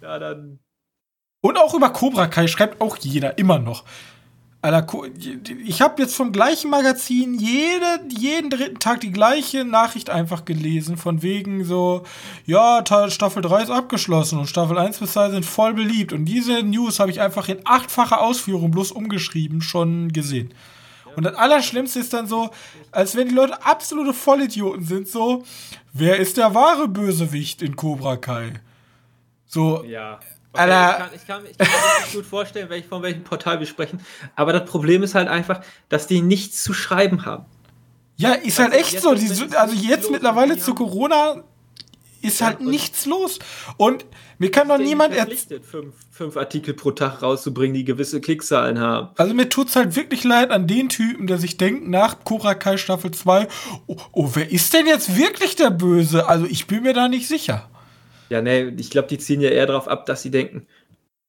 ja, 0.01 0.19
dann. 0.19 0.59
Und 1.43 1.59
auch 1.59 1.75
über 1.75 1.91
Cobra 1.91 2.29
Kai 2.29 2.47
schreibt 2.47 2.81
auch 2.81 2.97
jeder, 2.99 3.37
immer 3.37 3.59
noch. 3.59 3.85
Ich 5.65 5.81
habe 5.81 6.03
jetzt 6.03 6.15
vom 6.15 6.33
gleichen 6.33 6.71
Magazin 6.71 7.35
jede, 7.35 8.01
jeden 8.09 8.51
dritten 8.51 8.79
Tag 8.79 9.01
die 9.01 9.11
gleiche 9.11 9.65
Nachricht 9.65 10.11
einfach 10.11 10.45
gelesen, 10.45 10.99
von 10.99 11.23
wegen 11.23 11.65
so, 11.65 12.03
ja, 12.45 12.83
Ta- 12.83 13.09
Staffel 13.11 13.41
3 13.43 13.63
ist 13.63 13.71
abgeschlossen 13.71 14.39
und 14.39 14.49
Staffel 14.49 14.77
1 14.77 14.99
bis 14.99 15.13
2 15.13 15.31
sind 15.31 15.47
voll 15.47 15.73
beliebt. 15.73 16.13
Und 16.13 16.27
diese 16.27 16.63
News 16.63 17.01
habe 17.01 17.11
ich 17.11 17.21
einfach 17.23 17.49
in 17.49 17.61
achtfacher 17.65 18.21
Ausführung 18.21 18.71
bloß 18.71 18.93
umgeschrieben 18.93 19.63
schon 19.63 20.13
gesehen. 20.13 20.53
Und 21.17 21.25
das 21.25 21.35
Allerschlimmste 21.35 21.99
ist 21.99 22.13
dann 22.13 22.27
so, 22.27 22.51
als 22.93 23.17
wenn 23.17 23.29
die 23.29 23.35
Leute 23.35 23.65
absolute 23.65 24.13
Vollidioten 24.13 24.85
sind, 24.85 25.09
so, 25.09 25.43
wer 25.93 26.19
ist 26.19 26.37
der 26.37 26.55
wahre 26.55 26.87
Bösewicht 26.87 27.63
in 27.63 27.77
Cobra 27.77 28.17
Kai? 28.17 28.53
So, 29.47 29.85
Ja. 29.85 30.21
Alter. 30.53 31.11
ich, 31.15 31.27
kann, 31.27 31.41
ich, 31.45 31.57
kann, 31.59 31.67
ich 31.67 31.69
kann 31.69 31.69
mir 31.69 32.01
nicht 32.05 32.15
gut 32.15 32.27
vorstellen, 32.27 32.69
welch, 32.71 32.87
von 32.87 33.03
welchem 33.03 33.23
Portal 33.25 33.61
wir 33.61 33.67
sprechen. 33.67 34.01
Aber 34.35 34.53
das 34.53 34.69
Problem 34.69 35.03
ist 35.03 35.15
halt 35.15 35.29
einfach, 35.29 35.61
dass 35.89 36.07
die 36.07 36.23
nichts 36.23 36.63
zu 36.63 36.73
schreiben 36.73 37.25
haben. 37.25 37.45
Ja, 38.17 38.33
ist 38.33 38.59
halt 38.59 38.73
Also 38.73 38.81
echt 38.81 38.93
jetzt 38.95 39.03
so. 39.03 39.15
Die, 39.15 39.27
es 39.27 39.53
also 39.55 39.75
jetzt 39.77 40.03
los- 40.05 40.11
mittlerweile 40.11 40.59
zu 40.59 40.75
Corona 40.75 41.45
ist 42.23 42.43
halt 42.43 42.61
nichts 42.61 43.07
los. 43.07 43.39
Und 43.79 44.05
mir 44.39 44.51
kann 44.51 44.69
doch 44.69 44.77
niemand 44.77 45.15
erzählen. 45.15 45.63
Fünf, 45.63 45.95
fünf 46.11 46.37
Artikel 46.37 46.75
pro 46.75 46.91
Tag 46.91 47.23
rauszubringen, 47.23 47.73
die 47.75 47.85
gewisse 47.85 48.21
Klickzahlen 48.21 48.79
haben. 48.79 49.09
Also 49.17 49.33
mir 49.33 49.49
tut's 49.49 49.75
halt 49.75 49.97
wirklich 49.97 50.23
leid 50.25 50.51
an 50.51 50.67
den 50.67 50.91
Typen, 50.91 51.27
der 51.29 51.39
sich 51.39 51.57
denkt, 51.57 51.89
nach 51.89 52.23
Korakai 52.25 52.77
Staffel 52.77 53.11
2, 53.13 53.49
oh, 53.87 53.97
oh, 54.13 54.31
wer 54.35 54.51
ist 54.51 54.75
denn 54.75 54.87
jetzt 54.87 55.17
wirklich 55.17 55.57
der 55.57 55.71
Böse? 55.71 56.29
Also 56.29 56.45
ich 56.45 56.67
bin 56.67 56.83
mir 56.83 56.93
da 56.93 57.09
nicht 57.09 57.27
sicher. 57.27 57.71
Ja, 58.31 58.41
nee, 58.41 58.73
ich 58.79 58.91
glaube, 58.91 59.09
die 59.09 59.19
ziehen 59.19 59.41
ja 59.41 59.51
eher 59.51 59.67
darauf 59.67 59.89
ab, 59.89 60.07
dass 60.07 60.23
sie 60.23 60.31
denken, 60.31 60.67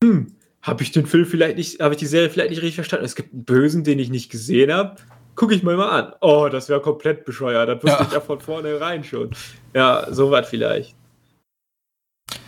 hm, 0.03 0.35
habe 0.61 0.83
ich 0.83 0.91
den 0.91 1.07
Film 1.07 1.25
vielleicht 1.25 1.57
nicht, 1.57 1.79
habe 1.79 1.95
ich 1.95 1.99
die 1.99 2.05
Serie 2.05 2.29
vielleicht 2.29 2.51
nicht 2.51 2.61
richtig 2.61 2.75
verstanden? 2.75 3.05
Es 3.05 3.15
gibt 3.15 3.33
einen 3.33 3.43
Bösen, 3.43 3.83
den 3.83 3.99
ich 3.99 4.09
nicht 4.09 4.31
gesehen 4.31 4.71
habe. 4.71 4.95
Gucke 5.35 5.55
ich 5.55 5.63
mal 5.63 5.77
mal 5.77 5.89
an. 5.89 6.13
Oh, 6.21 6.49
das 6.51 6.69
wäre 6.69 6.81
komplett 6.81 7.25
bescheuert. 7.25 7.67
Das 7.67 7.83
wusste 7.83 8.03
ja. 8.03 8.07
ich 8.07 8.13
ja 8.13 8.21
von 8.21 8.39
vornherein 8.39 9.03
schon. 9.03 9.31
Ja, 9.73 10.05
so 10.11 10.29
was 10.29 10.47
vielleicht. 10.47 10.95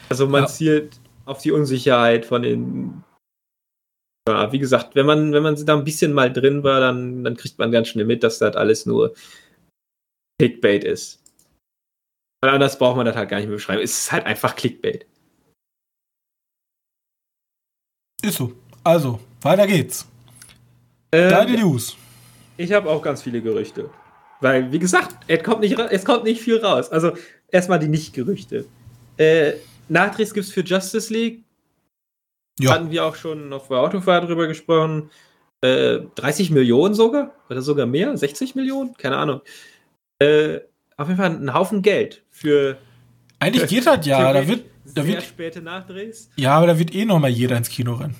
Also 0.09 0.27
man 0.27 0.43
ja. 0.43 0.47
zielt 0.47 0.99
auf 1.25 1.41
die 1.41 1.51
Unsicherheit 1.51 2.25
von 2.25 2.43
den. 2.43 3.03
Ja, 4.27 4.51
wie 4.51 4.59
gesagt, 4.59 4.95
wenn 4.95 5.05
man, 5.05 5.33
wenn 5.33 5.43
man 5.43 5.65
da 5.65 5.75
ein 5.75 5.83
bisschen 5.83 6.13
mal 6.13 6.31
drin 6.31 6.63
war, 6.63 6.79
dann, 6.79 7.23
dann 7.23 7.35
kriegt 7.35 7.57
man 7.57 7.71
ganz 7.71 7.87
schnell 7.87 8.05
mit, 8.05 8.23
dass 8.23 8.37
das 8.37 8.55
alles 8.55 8.85
nur 8.85 9.13
Clickbait 10.39 10.83
ist. 10.83 11.22
Weil 12.43 12.49
anders 12.49 12.77
braucht 12.77 12.97
man 12.97 13.05
das 13.05 13.15
halt 13.15 13.29
gar 13.29 13.37
nicht 13.37 13.47
mehr 13.47 13.55
beschreiben. 13.55 13.81
Es 13.81 13.97
ist 13.97 14.11
halt 14.11 14.25
einfach 14.25 14.53
Clickbait. 14.53 15.05
Ist 18.21 18.35
so. 18.35 18.51
Also, 18.83 19.21
weiter 19.41 19.65
geht's. 19.65 20.05
Ähm, 21.13 21.29
Deine 21.29 21.57
News. 21.57 21.95
Ich 22.57 22.73
habe 22.73 22.89
auch 22.89 23.01
ganz 23.01 23.21
viele 23.21 23.41
Gerüchte. 23.41 23.89
Weil, 24.41 24.69
wie 24.73 24.79
gesagt, 24.79 25.15
es 25.27 25.41
kommt 25.41 25.61
nicht, 25.61 25.79
es 25.79 26.03
kommt 26.03 26.25
nicht 26.25 26.41
viel 26.41 26.57
raus. 26.57 26.89
Also, 26.89 27.13
erstmal 27.47 27.79
die 27.79 27.87
Nicht-Gerüchte. 27.87 28.65
Äh, 29.15 29.53
Nachdrehs 29.87 30.33
gibt 30.33 30.45
es 30.45 30.51
für 30.51 30.65
Justice 30.65 31.13
League. 31.13 31.45
Ja. 32.59 32.71
Hatten 32.71 32.91
wir 32.91 33.05
auch 33.05 33.15
schon 33.15 33.53
auf 33.53 33.69
der 33.69 33.77
Autofahrt 33.77 34.27
drüber 34.27 34.47
gesprochen. 34.47 35.11
Äh, 35.61 35.99
30 36.15 36.51
Millionen 36.51 36.93
sogar? 36.93 37.33
Oder 37.49 37.61
sogar 37.61 37.85
mehr? 37.85 38.17
60 38.17 38.53
Millionen? 38.55 38.95
Keine 38.95 39.15
Ahnung. 39.15 39.39
Äh, 40.19 40.59
auf 40.97 41.07
jeden 41.07 41.19
Fall 41.19 41.31
ein 41.31 41.53
Haufen 41.53 41.81
Geld 41.81 42.23
für. 42.29 42.77
Eigentlich 43.39 43.67
geht 43.67 43.85
das 43.85 44.05
ja. 44.05 44.31
Da 44.33 44.47
wird, 44.47 44.65
da 44.85 45.05
wird, 45.05 45.23
späte 45.23 45.61
Nachdrehs. 45.61 46.29
Ja, 46.35 46.55
aber 46.55 46.67
da 46.67 46.79
wird 46.79 46.93
eh 46.93 47.05
noch 47.05 47.19
mal 47.19 47.29
jeder 47.29 47.57
ins 47.57 47.69
Kino 47.69 47.95
rennen. 47.95 48.15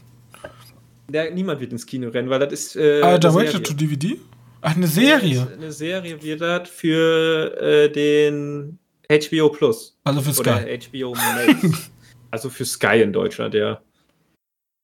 Der, 1.10 1.32
niemand 1.32 1.60
wird 1.60 1.72
ins 1.72 1.86
Kino 1.86 2.10
rennen, 2.10 2.30
weil 2.30 2.40
das 2.40 2.52
ist. 2.54 2.76
Äh, 2.76 3.02
ah, 3.02 3.18
Directed 3.18 3.66
to 3.66 3.74
DVD? 3.74 4.18
Ach, 4.62 4.76
eine 4.76 4.88
Serie. 4.88 5.48
Eine 5.52 5.72
Serie 5.72 6.22
wird 6.24 6.42
das 6.42 6.70
für 6.70 7.62
äh, 7.62 7.90
den 7.92 8.80
HBO 9.10 9.50
Plus. 9.50 10.00
Also 10.06 10.22
für 10.22 10.34
Sky. 10.34 10.42
Oder 10.42 10.62
HBO 10.62 11.14
Max. 11.14 11.92
also 12.32 12.50
für 12.50 12.66
Sky 12.66 13.02
in 13.02 13.12
Deutschland, 13.12 13.54
ja. 13.54 13.82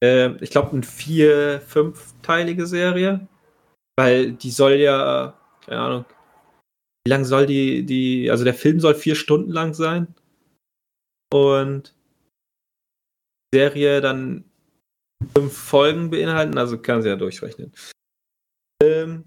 Äh, 0.02 0.32
ich 0.42 0.50
glaube, 0.50 0.72
eine 0.72 0.82
vier-, 0.82 1.62
fünfteilige 1.66 2.66
Serie. 2.66 3.26
Weil 3.96 4.32
die 4.32 4.50
soll 4.50 4.74
ja, 4.74 5.34
keine 5.66 5.80
Ahnung, 5.80 6.04
wie 7.04 7.10
lang 7.10 7.24
soll 7.24 7.46
die, 7.46 7.84
die, 7.84 8.30
also 8.30 8.44
der 8.44 8.54
Film 8.54 8.80
soll 8.80 8.94
vier 8.94 9.14
Stunden 9.14 9.50
lang 9.50 9.74
sein. 9.74 10.14
Und 11.32 11.94
die 13.52 13.58
Serie 13.58 14.00
dann 14.00 14.44
fünf 15.36 15.56
Folgen 15.56 16.10
beinhalten, 16.10 16.58
also 16.58 16.78
kann 16.78 17.02
sie 17.02 17.08
ja 17.08 17.16
durchrechnen. 17.16 17.72
Ähm, 18.82 19.24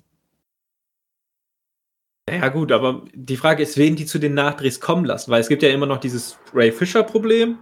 ja 2.30 2.50
gut, 2.50 2.72
aber 2.72 3.06
die 3.14 3.38
Frage 3.38 3.64
ist, 3.64 3.78
wen 3.78 3.96
die 3.96 4.06
zu 4.06 4.18
den 4.18 4.34
Nachdrehs 4.34 4.80
kommen 4.80 5.06
lassen, 5.06 5.30
weil 5.30 5.42
es 5.42 5.50
gibt 5.50 5.62
ja 5.62 5.70
immer 5.70 5.86
noch 5.86 6.00
dieses 6.00 6.38
Ray 6.54 6.72
Fisher-Problem. 6.72 7.60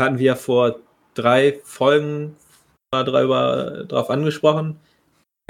Hatten 0.00 0.18
wir 0.18 0.26
ja 0.26 0.36
vor 0.36 0.80
drei 1.14 1.60
Folgen 1.64 2.36
mal 2.92 3.04
drüber, 3.04 3.84
drauf 3.86 4.10
angesprochen. 4.10 4.80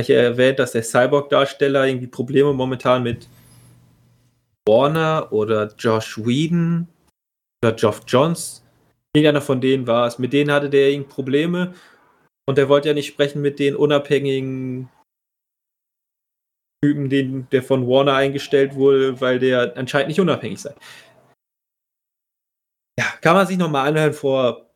Ich 0.01 0.11
erwähnt, 0.11 0.59
dass 0.59 0.73
der 0.73 0.83
Cyborg-Darsteller 0.83 1.87
irgendwie 1.87 2.07
Probleme 2.07 2.53
momentan 2.53 3.03
mit 3.03 3.29
Warner 4.67 5.33
oder 5.33 5.73
Josh 5.79 6.19
Whedon 6.19 6.89
oder 7.63 7.73
Geoff 7.75 8.03
Johns 8.07 8.63
Irgendeiner 9.15 9.43
von 9.43 9.61
denen 9.61 9.87
war 9.87 10.07
es. 10.07 10.19
Mit 10.19 10.33
denen 10.33 10.53
hatte 10.53 10.71
der 10.71 10.91
irgendwie 10.91 11.13
Probleme 11.13 11.75
und 12.49 12.59
der 12.59 12.69
wollte 12.69 12.89
ja 12.89 12.95
nicht 12.95 13.09
sprechen 13.09 13.43
mit 13.43 13.59
den 13.59 13.75
unabhängigen 13.75 14.89
Typen, 16.83 17.11
den, 17.11 17.49
der 17.51 17.63
von 17.63 17.87
Warner 17.87 18.15
eingestellt 18.15 18.75
wurde, 18.75 19.21
weil 19.21 19.39
der 19.39 19.77
anscheinend 19.77 20.09
nicht 20.09 20.21
unabhängig 20.21 20.61
sei. 20.61 20.75
Ja, 22.99 23.07
kann 23.21 23.35
man 23.35 23.47
sich 23.47 23.59
nochmal 23.59 23.89
anhören 23.89 24.13
vor 24.13 24.71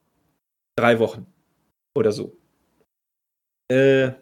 drei 0.76 0.98
Wochen 0.98 1.26
oder 1.96 2.10
so. 2.10 2.36
Äh, 3.70 4.12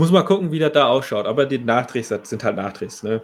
muss 0.00 0.10
mal 0.10 0.22
gucken, 0.22 0.52
wie 0.52 0.58
das 0.58 0.72
da 0.72 0.88
ausschaut. 0.88 1.26
Aber 1.26 1.46
die 1.46 1.58
Nachdrehs 1.58 2.08
sind 2.08 2.44
halt 2.44 2.56
Nachdrehs, 2.56 3.02
ne? 3.02 3.22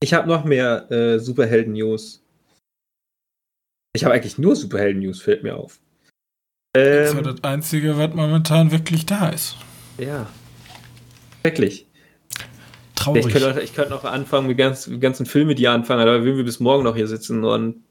Ich 0.00 0.14
habe 0.14 0.28
noch 0.28 0.44
mehr 0.44 0.90
äh, 0.90 1.18
Superhelden-News. 1.18 2.24
Ich 3.94 4.04
habe 4.04 4.14
eigentlich 4.14 4.38
nur 4.38 4.54
Superhelden-News, 4.54 5.20
fällt 5.20 5.42
mir 5.42 5.56
auf. 5.56 5.80
Ähm, 6.76 6.84
das 6.84 7.08
ist 7.10 7.14
ja 7.14 7.32
das 7.32 7.44
Einzige, 7.44 7.98
was 7.98 8.14
momentan 8.14 8.70
wirklich 8.70 9.06
da 9.06 9.30
ist. 9.30 9.56
Ja. 9.98 10.28
Wirklich. 11.42 11.86
Traurig. 12.94 13.26
Ich 13.26 13.32
könnte, 13.32 13.60
ich 13.60 13.74
könnte 13.74 13.90
noch 13.90 14.04
anfangen 14.04 14.46
mit 14.46 14.58
ganz, 14.58 14.90
ganzen 15.00 15.26
Filmen, 15.26 15.56
die 15.56 15.66
anfangen, 15.66 16.02
aber 16.02 16.22
würden 16.22 16.36
wir 16.36 16.44
bis 16.44 16.60
morgen 16.60 16.84
noch 16.84 16.94
hier 16.94 17.08
sitzen 17.08 17.44
und 17.44 17.84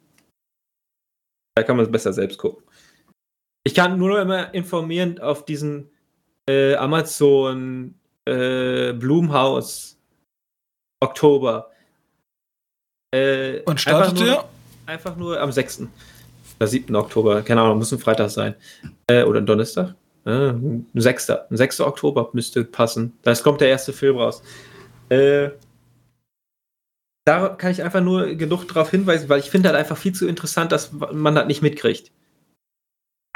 da 1.56 1.64
kann 1.64 1.76
man 1.76 1.86
es 1.86 1.92
besser 1.92 2.14
selbst 2.14 2.38
gucken. 2.38 2.64
Ich 3.66 3.74
kann 3.74 3.98
nur 3.98 4.10
noch 4.10 4.22
immer 4.22 4.54
informieren 4.54 5.20
auf 5.20 5.44
diesen 5.44 5.90
äh, 6.48 6.76
Amazon 6.76 7.94
äh, 8.26 8.94
Blumhaus 8.94 9.98
Oktober. 11.00 11.72
Äh, 13.14 13.62
und 13.62 13.80
startet 13.80 14.20
der? 14.20 14.46
einfach 14.86 15.16
nur 15.16 15.40
am 15.40 15.52
6. 15.52 15.84
oder 16.60 16.68
7. 16.68 16.96
Oktober. 16.96 17.42
Keine 17.42 17.62
Ahnung, 17.62 17.78
muss 17.78 17.92
ein 17.92 18.00
Freitag 18.00 18.30
sein. 18.30 18.56
Äh, 19.08 19.24
oder 19.24 19.40
ein 19.40 19.46
Donnerstag. 19.46 19.96
Äh, 20.26 20.50
ein 20.50 20.88
6. 20.94 21.30
Ein 21.30 21.58
6. 21.58 21.82
Oktober 21.82 22.30
müsste 22.34 22.64
passen. 22.64 23.14
Da 23.24 23.34
kommt 23.36 23.62
der 23.62 23.70
erste 23.70 23.94
Film 23.94 24.18
raus. 24.18 24.42
Äh, 25.10 25.50
da 27.26 27.50
kann 27.50 27.72
ich 27.72 27.84
einfach 27.84 28.02
nur 28.02 28.36
genug 28.36 28.68
darauf 28.68 28.90
hinweisen, 28.90 29.28
weil 29.28 29.40
ich 29.40 29.50
finde 29.50 29.70
halt 29.70 29.78
einfach 29.78 29.98
viel 29.98 30.14
zu 30.14 30.28
interessant, 30.28 30.72
dass 30.72 30.92
man 30.94 31.36
das 31.36 31.48
nicht 31.48 31.62
mitkriegt. 31.62 32.12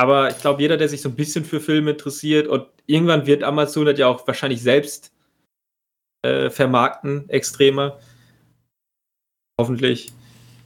Aber 0.01 0.31
ich 0.31 0.39
glaube, 0.39 0.59
jeder, 0.63 0.77
der 0.77 0.89
sich 0.89 0.99
so 0.99 1.09
ein 1.09 1.15
bisschen 1.15 1.45
für 1.45 1.59
Filme 1.59 1.91
interessiert 1.91 2.47
und 2.47 2.65
irgendwann 2.87 3.27
wird 3.27 3.43
Amazon 3.43 3.85
das 3.85 3.99
ja 3.99 4.07
auch 4.07 4.25
wahrscheinlich 4.25 4.63
selbst 4.63 5.13
äh, 6.23 6.49
vermarkten, 6.49 7.29
extremer. 7.29 7.99
Hoffentlich. 9.59 10.11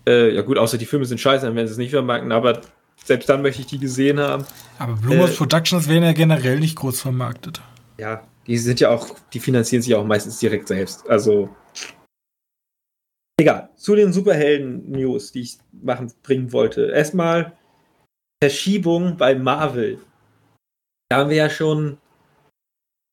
Äh, 0.07 0.33
ja 0.33 0.41
gut, 0.41 0.57
außer 0.57 0.77
die 0.77 0.85
Filme 0.85 1.03
sind 1.03 1.19
scheiße, 1.19 1.45
dann 1.45 1.53
werden 1.53 1.67
sie 1.67 1.73
es 1.73 1.77
nicht 1.77 1.89
vermarkten, 1.89 2.31
aber 2.31 2.61
selbst 3.03 3.27
dann 3.27 3.41
möchte 3.41 3.59
ich 3.59 3.67
die 3.67 3.77
gesehen 3.77 4.21
haben. 4.21 4.45
Aber 4.79 4.93
Blumhouse 4.93 5.31
äh, 5.31 5.35
Productions 5.35 5.89
werden 5.89 6.05
ja 6.05 6.13
generell 6.13 6.57
nicht 6.57 6.77
groß 6.77 7.01
vermarktet. 7.01 7.59
Ja, 7.97 8.25
die 8.47 8.57
sind 8.57 8.79
ja 8.79 8.89
auch, 8.89 9.19
die 9.33 9.41
finanzieren 9.41 9.81
sich 9.81 9.95
auch 9.95 10.05
meistens 10.05 10.39
direkt 10.39 10.69
selbst. 10.69 11.09
Also 11.09 11.49
egal. 13.37 13.67
Zu 13.75 13.95
den 13.95 14.13
Superhelden-News, 14.13 15.33
die 15.33 15.41
ich 15.41 15.57
machen, 15.73 16.09
bringen 16.23 16.53
wollte. 16.53 16.91
Erstmal 16.91 17.51
Verschiebung 18.45 19.17
bei 19.17 19.33
Marvel. 19.33 19.97
Da 21.09 21.17
haben 21.17 21.31
wir 21.31 21.37
ja 21.37 21.49
schon, 21.49 21.97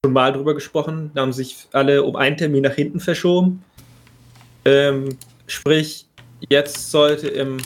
schon 0.04 0.12
mal 0.12 0.30
drüber 0.30 0.52
gesprochen. 0.52 1.10
Da 1.14 1.22
haben 1.22 1.32
sich 1.32 1.68
alle 1.72 2.02
um 2.02 2.16
einen 2.16 2.36
Termin 2.36 2.64
nach 2.64 2.74
hinten 2.74 3.00
verschoben. 3.00 3.64
Ähm, 4.66 5.16
sprich, 5.46 6.06
jetzt 6.50 6.90
sollte 6.90 7.28
im 7.28 7.56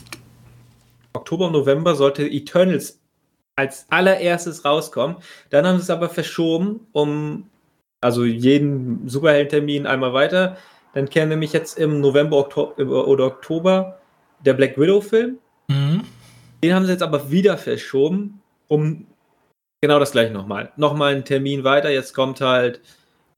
Oktober, 1.12 1.50
November 1.50 1.96
sollte 1.96 2.22
Eternals 2.22 3.00
als 3.56 3.84
allererstes 3.90 4.64
rauskommen. 4.64 5.16
Dann 5.50 5.66
haben 5.66 5.78
sie 5.78 5.82
es 5.82 5.90
aber 5.90 6.08
verschoben, 6.08 6.86
um 6.92 7.50
also 8.00 8.24
jeden 8.24 9.08
Superhelden-Termin 9.08 9.88
einmal 9.88 10.12
weiter. 10.12 10.56
Dann 10.94 11.10
käme 11.10 11.30
nämlich 11.30 11.52
jetzt 11.52 11.80
im 11.80 12.00
November 12.00 12.36
Oktober, 12.36 13.08
oder 13.08 13.26
Oktober 13.26 13.98
der 14.44 14.54
Black 14.54 14.78
Widow-Film. 14.78 15.40
Den 16.62 16.74
haben 16.74 16.86
sie 16.86 16.92
jetzt 16.92 17.02
aber 17.02 17.30
wieder 17.30 17.58
verschoben, 17.58 18.42
um 18.68 19.06
genau 19.82 19.98
das 19.98 20.12
gleiche 20.12 20.32
nochmal. 20.32 20.72
Nochmal 20.76 21.14
einen 21.14 21.24
Termin 21.24 21.64
weiter. 21.64 21.90
Jetzt 21.90 22.14
kommt 22.14 22.40
halt 22.40 22.80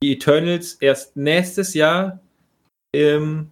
die 0.01 0.13
Eternals 0.13 0.75
erst 0.75 1.15
nächstes 1.17 1.73
Jahr 1.73 2.19
im 2.93 3.51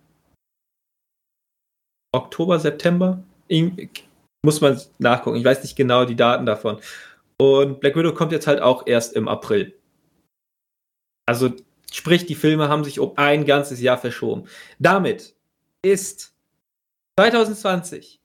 Oktober, 2.14 2.60
September. 2.60 3.24
Muss 4.46 4.62
man 4.62 4.80
nachgucken. 4.98 5.38
Ich 5.38 5.46
weiß 5.46 5.62
nicht 5.64 5.76
genau 5.76 6.06
die 6.06 6.16
Daten 6.16 6.46
davon. 6.46 6.80
Und 7.40 7.80
Black 7.80 7.96
Widow 7.96 8.14
kommt 8.14 8.32
jetzt 8.32 8.48
halt 8.48 8.62
auch 8.62 8.88
erst 8.88 9.14
im 9.16 9.28
April. 9.28 9.78
Also 11.28 11.54
sprich, 11.92 12.26
die 12.26 12.36
Filme 12.36 12.70
haben 12.70 12.84
sich 12.84 13.00
um 13.00 13.14
ein 13.18 13.46
ganzes 13.46 13.82
Jahr 13.82 13.98
verschoben. 13.98 14.48
Damit 14.80 15.36
ist 15.84 16.34
2020. 17.20 18.20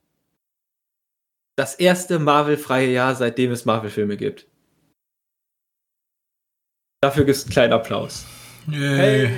Das 1.55 1.75
erste 1.75 2.19
Marvel-freie 2.19 2.91
Jahr, 2.91 3.15
seitdem 3.15 3.51
es 3.51 3.65
Marvel-Filme 3.65 4.17
gibt. 4.17 4.47
Dafür 7.01 7.25
gibt 7.25 7.37
es 7.37 7.43
einen 7.43 7.51
kleinen 7.51 7.73
Applaus. 7.73 8.25
Yay. 8.67 9.29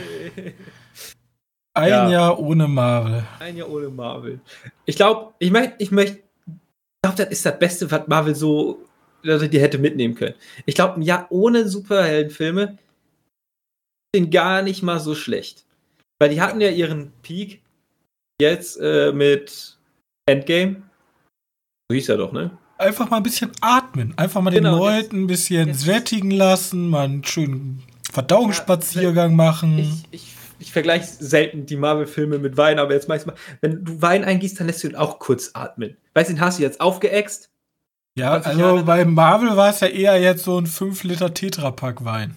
Ein 1.74 1.90
Ja. 1.90 2.10
Jahr 2.10 2.40
ohne 2.40 2.68
Marvel. 2.68 3.26
Ein 3.40 3.58
Jahr 3.58 3.70
ohne 3.70 3.90
Marvel. 3.90 4.40
Ich 4.86 4.96
glaube, 4.96 5.34
ich 5.40 5.52
möchte, 5.52 5.76
ich 5.80 5.92
möchte, 5.92 6.20
ich 6.20 7.02
glaube, 7.04 7.18
das 7.18 7.30
ist 7.30 7.46
das 7.46 7.60
Beste, 7.60 7.92
was 7.92 8.08
Marvel 8.08 8.36
so, 8.36 8.86
also 9.24 9.48
die 9.48 9.60
hätte 9.60 9.78
mitnehmen 9.78 10.16
können. 10.16 10.36
Ich 10.66 10.76
glaube, 10.76 10.96
ein 10.96 11.02
Jahr 11.02 11.28
ohne 11.32 11.68
Superheldenfilme 11.68 12.78
sind 14.16 14.32
gar 14.32 14.62
nicht 14.62 14.84
mal 14.84 15.00
so 15.00 15.16
schlecht. 15.16 15.66
Weil 16.20 16.30
die 16.30 16.40
hatten 16.40 16.62
ja 16.62 16.70
ihren 16.70 17.12
Peak 17.24 17.62
jetzt 18.40 18.78
äh, 18.80 19.12
mit 19.12 19.78
Endgame. 20.30 20.84
So 21.90 21.96
hieß 21.96 22.10
er 22.10 22.18
doch, 22.18 22.32
ne? 22.32 22.52
Einfach 22.78 23.10
mal 23.10 23.18
ein 23.18 23.24
bisschen 23.24 23.52
atmen. 23.62 24.14
Einfach 24.18 24.42
mal 24.42 24.50
den 24.50 24.64
Genau, 24.64 24.78
Leuten 24.80 25.24
ein 25.24 25.28
bisschen 25.28 25.68
jetzt- 25.68 25.82
sättigen 25.82 26.32
lassen, 26.32 26.90
mal 26.90 27.06
einen 27.06 27.24
schönen 27.24 27.84
Verdauungsspaziergang 28.12 29.36
machen. 29.36 29.78
Ich, 29.78 30.04
ich, 30.12 30.34
ich 30.60 30.72
vergleiche 30.72 31.06
selten 31.06 31.66
die 31.68 31.76
Marvel-Filme 31.78 32.40
mit 32.40 32.58
Wein, 32.58 32.80
aber 32.80 32.94
jetzt 32.94 33.08
manchmal, 33.08 33.36
wenn 33.62 33.86
du 33.86 34.02
Wein 34.02 34.24
eingießt, 34.24 34.60
dann 34.60 34.68
lässt 34.68 34.84
du 34.84 34.88
ihn 34.90 34.96
auch 34.96 35.20
kurz 35.20 35.52
atmen. 35.54 35.96
Weißt 36.16 36.30
du, 36.30 36.34
den 36.34 36.42
hast 36.42 36.58
du 36.60 36.64
jetzt 36.64 36.82
aufgeäxt. 36.82 37.50
ja, 38.18 38.32
20 38.42 38.48
also 38.48 38.62
Jahre- 38.62 38.84
bei 38.84 39.06
Marvel 39.06 39.56
war 39.56 39.70
es 39.70 39.80
ja 39.82 39.88
eher 39.88 40.20
jetzt 40.20 40.44
so 40.44 40.60
ein 40.60 40.66
5 40.66 41.04
Liter 41.04 41.34
Tetrapack 41.34 42.04
Wein. 42.04 42.36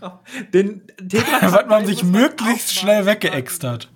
Den 0.54 0.82
Tetra 1.08 1.40
Was 1.52 1.66
man 1.66 1.86
sich 1.86 2.04
möglichst 2.04 2.72
schnell 2.74 3.04
weggeäxt 3.04 3.64
hat. 3.64 3.90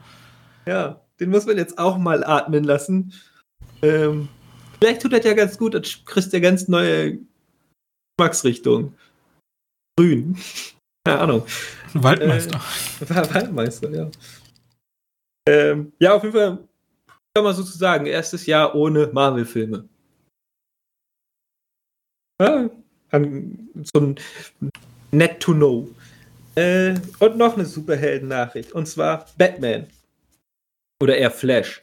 Ja, 0.66 1.00
den 1.20 1.30
muss 1.30 1.46
man 1.46 1.56
jetzt 1.58 1.78
auch 1.78 1.96
mal 1.96 2.24
atmen 2.24 2.64
lassen. 2.64 3.12
Ähm, 3.82 4.28
vielleicht 4.80 5.02
tut 5.02 5.12
das 5.12 5.24
ja 5.24 5.34
ganz 5.34 5.58
gut, 5.58 5.74
das 5.74 6.04
kriegst 6.04 6.32
ja 6.32 6.40
ganz 6.40 6.68
neue 6.68 7.18
Geschmacksrichtung. 8.18 8.94
Grün. 9.98 10.36
Keine 11.06 11.20
Ahnung. 11.20 11.46
Waldmeister. 11.94 12.60
War 13.08 13.34
Waldmeister, 13.34 13.90
ja. 13.90 14.10
Ähm, 15.48 15.92
ja, 15.98 16.14
auf 16.14 16.22
jeden 16.22 16.34
Fall 16.34 16.68
kann 17.34 17.44
man 17.44 17.54
sozusagen 17.54 18.06
erstes 18.06 18.46
Jahr 18.46 18.74
ohne 18.74 19.06
Marvel-Filme. 19.06 19.88
Ja, 22.40 22.70
so 23.12 24.00
ein 24.00 24.20
Net 25.10 25.40
to 25.40 25.52
know. 25.52 25.88
Äh, 26.54 26.94
und 27.18 27.36
noch 27.36 27.54
eine 27.54 27.64
Superhelden-Nachricht. 27.64 28.72
Und 28.72 28.86
zwar 28.86 29.26
Batman. 29.38 29.86
Oder 31.02 31.16
eher 31.16 31.30
Flash. 31.30 31.80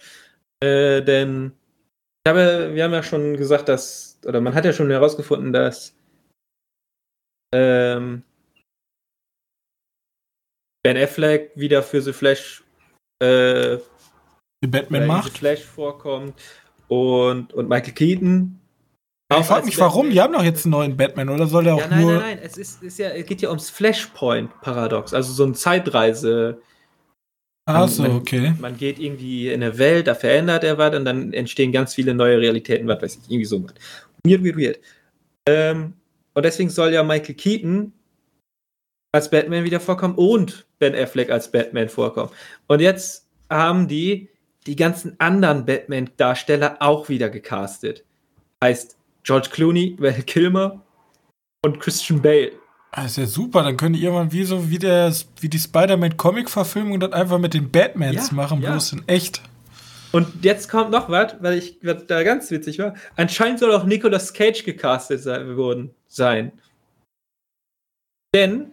Äh, 0.64 1.02
denn 1.02 1.57
habe, 2.28 2.74
wir 2.74 2.84
haben 2.84 2.94
ja 2.94 3.04
schon 3.04 3.38
gesagt, 3.38 3.70
dass, 3.70 4.20
oder 4.26 4.42
man 4.42 4.54
hat 4.54 4.66
ja 4.66 4.74
schon 4.74 4.90
herausgefunden, 4.90 5.54
dass 5.54 5.96
ähm, 7.54 8.24
Ben 10.84 10.98
Affleck 10.98 11.52
wieder 11.56 11.84
für 11.84 12.02
The 12.02 12.14
Flash 12.14 12.64
äh, 13.22 13.78
Die 14.64 14.68
Batman 14.68 15.08
macht. 15.08 15.34
The 15.34 15.40
Flash 15.40 15.64
vorkommt 15.64 16.40
und, 16.88 17.54
und 17.54 17.70
Michael 17.70 17.94
Keaton. 17.94 18.60
Ich 19.30 19.38
auch 19.38 19.46
frage 19.46 19.66
mich, 19.66 19.78
warum? 19.78 20.10
Die 20.10 20.22
haben 20.22 20.32
doch 20.34 20.44
jetzt 20.44 20.66
einen 20.66 20.72
neuen 20.72 20.96
Batman, 20.96 21.28
oder 21.28 21.48
soll 21.48 21.66
der 21.66 21.76
auch 21.76 21.80
Ja, 21.82 21.88
nein, 21.88 22.02
nur. 22.02 22.14
nein, 22.14 22.22
nein. 22.22 22.40
Es, 22.42 22.58
ist, 22.58 22.82
ist 22.82 22.98
ja, 22.98 23.10
es 23.10 23.26
geht 23.26 23.42
ja 23.42 23.50
ums 23.50 23.70
Flashpoint-Paradox, 23.70 25.14
also 25.14 25.34
so 25.34 25.44
ein 25.44 25.54
Zeitreise. 25.54 26.62
Ah, 27.68 27.86
so, 27.86 28.04
man, 28.04 28.12
okay. 28.14 28.54
Man 28.60 28.78
geht 28.78 28.98
irgendwie 28.98 29.50
in 29.50 29.62
eine 29.62 29.78
Welt, 29.78 30.08
da 30.08 30.16
verändert 30.16 30.64
er 30.64 30.78
was 30.78 30.96
und 30.96 31.04
dann 31.04 31.34
entstehen 31.34 31.74
ganz 31.74 31.94
viele 31.94 32.14
neue 32.14 32.40
Realitäten, 32.40 32.88
was 32.88 33.02
weiß 33.02 33.16
ich, 33.18 33.30
irgendwie 33.30 33.46
so 33.46 33.62
was. 33.62 33.74
Weird, 34.24 34.42
weird, 34.42 34.58
weird. 34.58 34.80
Ähm, 35.46 35.94
und 36.34 36.46
deswegen 36.46 36.70
soll 36.70 36.94
ja 36.94 37.04
Michael 37.04 37.36
Keaton 37.36 37.92
als 39.12 39.30
Batman 39.30 39.66
wieder 39.66 39.82
vorkommen 39.82 40.16
und 40.16 40.66
Ben 40.80 40.96
Affleck 40.96 41.30
als 41.30 41.52
Batman 41.52 41.90
vorkommen. 41.90 42.32
Und 42.68 42.80
jetzt 42.80 43.28
haben 43.50 43.90
die 43.90 44.30
die 44.66 44.78
ganzen 44.78 45.20
anderen 45.20 45.66
Batman-Darsteller 45.66 46.78
auch 46.80 47.10
wieder 47.10 47.30
gecastet. 47.30 48.06
Heißt 48.64 48.98
George 49.24 49.50
Clooney, 49.52 49.98
Val 50.00 50.22
Kilmer 50.24 50.82
und 51.66 51.82
Christian 51.82 52.22
Bale. 52.22 52.54
Ah, 52.92 53.06
ist 53.06 53.18
ja 53.18 53.26
super, 53.26 53.64
dann 53.64 53.78
können 53.78 53.94
die 53.94 54.04
irgendwann 54.04 54.32
wie 54.32 54.44
so 54.44 54.70
wie, 54.70 54.80
der, 54.80 55.14
wie 55.40 55.50
die 55.50 55.60
Spider-Man-Comic-Verfilmung 55.60 57.00
das 57.00 57.12
einfach 57.12 57.38
mit 57.38 57.54
den 57.54 57.70
Batmans 57.70 58.30
Ja, 58.30 58.36
machen, 58.36 58.62
ja. 58.62 58.72
bloß 58.72 58.94
in 58.94 59.08
echt. 59.08 59.42
Und 60.14 60.44
jetzt 60.44 60.70
kommt 60.70 60.92
noch 60.92 61.10
was, 61.10 61.36
weil 61.42 61.58
ich 61.58 61.78
was 61.84 62.06
da 62.08 62.24
ganz 62.24 62.50
witzig 62.50 62.80
war. 62.80 62.96
Anscheinend 63.18 63.60
soll 63.60 63.74
auch 63.74 63.84
Nicolas 63.84 64.34
Cage 64.34 64.64
gecastet 64.64 65.22
sein, 65.22 65.58
worden 65.58 65.94
sein. 66.08 66.54
Denn 68.34 68.72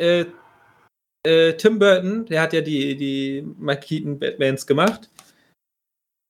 äh, 0.00 0.24
äh, 1.26 1.52
Tim 1.54 1.78
Burton, 1.78 2.26
der 2.26 2.42
hat 2.42 2.52
ja 2.52 2.62
die, 2.62 2.96
die 2.96 3.46
Mike 3.58 3.80
Keaton 3.80 4.18
Batmans 4.18 4.66
gemacht. 4.66 5.10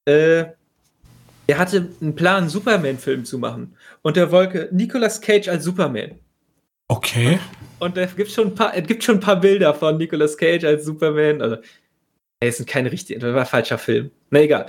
Äh, 0.08 0.46
der 1.48 1.58
hatte 1.58 1.88
einen 2.00 2.16
Plan, 2.16 2.38
einen 2.38 2.48
Superman-Film 2.48 3.24
zu 3.24 3.38
machen. 3.38 3.76
Und 4.02 4.16
der 4.16 4.32
wollte 4.32 4.68
Nicolas 4.72 5.20
Cage 5.20 5.48
als 5.48 5.64
Superman. 5.64 6.18
Okay. 6.88 7.38
Und 7.78 7.96
es 7.98 8.14
gibt 8.16 8.30
schon 8.30 8.48
ein 8.48 8.54
paar, 8.54 8.74
es 8.76 8.86
gibt 8.86 9.04
schon 9.04 9.16
ein 9.16 9.20
paar 9.20 9.40
Bilder 9.40 9.74
von 9.74 9.96
Nicolas 9.98 10.36
Cage 10.36 10.64
als 10.64 10.84
Superman. 10.84 11.42
Also, 11.42 11.56
ey, 12.40 12.48
es 12.48 12.56
sind 12.58 12.68
keine 12.68 12.90
richtigen, 12.92 13.20
das 13.20 13.34
war 13.34 13.40
ein 13.40 13.46
falscher 13.46 13.78
Film. 13.78 14.10
Na 14.30 14.40
egal. 14.40 14.66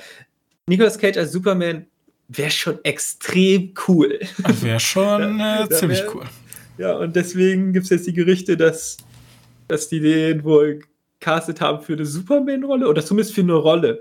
Nicolas 0.68 0.98
Cage 0.98 1.18
als 1.18 1.32
Superman 1.32 1.86
wäre 2.28 2.52
schon 2.52 2.80
extrem 2.84 3.74
cool. 3.88 4.20
Das 4.44 4.62
wäre 4.64 4.80
schon 4.80 5.22
äh, 5.40 5.66
da 5.68 5.70
ziemlich 5.70 6.02
wär- 6.02 6.16
cool. 6.16 6.26
Ja, 6.78 6.96
und 6.98 7.16
deswegen 7.16 7.74
gibt 7.74 7.86
es 7.86 7.90
jetzt 7.90 8.08
die 8.08 8.14
Gerüchte, 8.14 8.56
dass, 8.58 8.98
dass 9.68 9.90
die 9.90 10.00
den 10.00 10.44
wohl 10.44 10.82
castet 11.20 11.60
haben 11.62 11.82
für 11.82 11.94
eine 11.94 12.06
Superman-Rolle 12.06 12.88
oder 12.88 13.04
zumindest 13.04 13.34
für 13.34 13.42
eine 13.42 13.56
Rolle. 13.56 14.00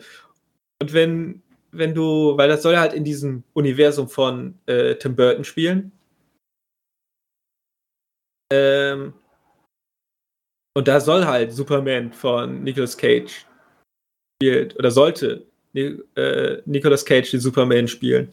Und 0.83 0.93
wenn, 0.93 1.43
wenn 1.73 1.95
du, 1.95 2.37
weil 2.37 2.49
das 2.49 2.63
soll 2.63 2.75
ja 2.75 2.81
halt 2.81 2.93
in 2.93 3.05
diesem 3.05 3.45
Universum 3.55 4.09
von 4.09 4.59
äh, 4.67 4.97
Tim 4.97 5.17
Burton 5.17 5.45
spielen. 5.45 5.93
Ähm, 8.53 9.15
und 10.77 10.89
da 10.89 11.01
soll 11.01 11.25
halt 11.27 11.53
Superman 11.53 12.13
von 12.13 12.63
Nicolas 12.63 12.97
Cage 12.97 13.47
spielt 14.37 14.79
oder 14.79 14.91
sollte 14.91 15.47
äh, 15.75 16.63
Nicolas 16.67 17.05
Cage 17.05 17.31
den 17.31 17.41
Superman 17.41 17.89
spielen. 17.89 18.27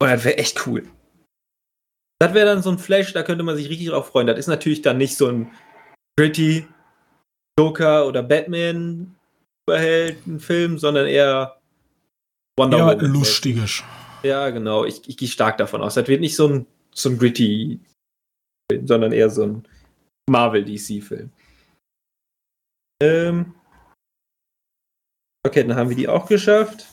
Und 0.00 0.08
das 0.08 0.24
wäre 0.24 0.38
echt 0.38 0.66
cool. 0.66 0.88
Das 2.20 2.34
wäre 2.34 2.46
dann 2.46 2.62
so 2.62 2.70
ein 2.70 2.78
Flash, 2.78 3.12
da 3.12 3.22
könnte 3.22 3.44
man 3.44 3.56
sich 3.56 3.68
richtig 3.68 3.88
drauf 3.88 4.08
freuen. 4.08 4.26
Das 4.26 4.38
ist 4.38 4.46
natürlich 4.46 4.82
dann 4.82 4.98
nicht 4.98 5.16
so 5.16 5.28
ein 5.28 5.50
gritty 6.18 6.66
Joker 7.58 8.06
oder 8.06 8.22
Batman 8.22 9.16
Superheldenfilm, 9.68 10.78
sondern 10.78 11.06
eher 11.06 11.60
Wonder 12.58 12.78
Ja, 12.78 12.86
Woman. 12.86 13.06
lustiges. 13.06 13.82
Ja, 14.22 14.50
genau. 14.50 14.84
Ich, 14.84 15.08
ich 15.08 15.16
gehe 15.16 15.28
stark 15.28 15.58
davon 15.58 15.82
aus. 15.82 15.94
Das 15.94 16.08
wird 16.08 16.20
nicht 16.20 16.36
so 16.36 16.48
ein, 16.48 16.66
so 16.94 17.08
ein 17.08 17.18
gritty 17.18 17.80
Film, 18.70 18.86
sondern 18.86 19.12
eher 19.12 19.30
so 19.30 19.44
ein 19.44 19.68
Marvel-DC-Film. 20.30 21.30
Ähm. 23.02 23.54
Okay, 25.46 25.64
dann 25.64 25.76
haben 25.76 25.88
wir 25.88 25.96
die 25.96 26.08
auch 26.08 26.26
geschafft. 26.26 26.86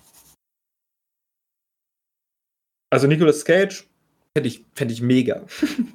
Also 2.89 3.07
Nicolas 3.07 3.43
Cage 3.43 3.85
fände 4.35 4.47
ich, 4.47 4.65
fänd 4.73 4.91
ich 4.91 5.01
mega. 5.01 5.45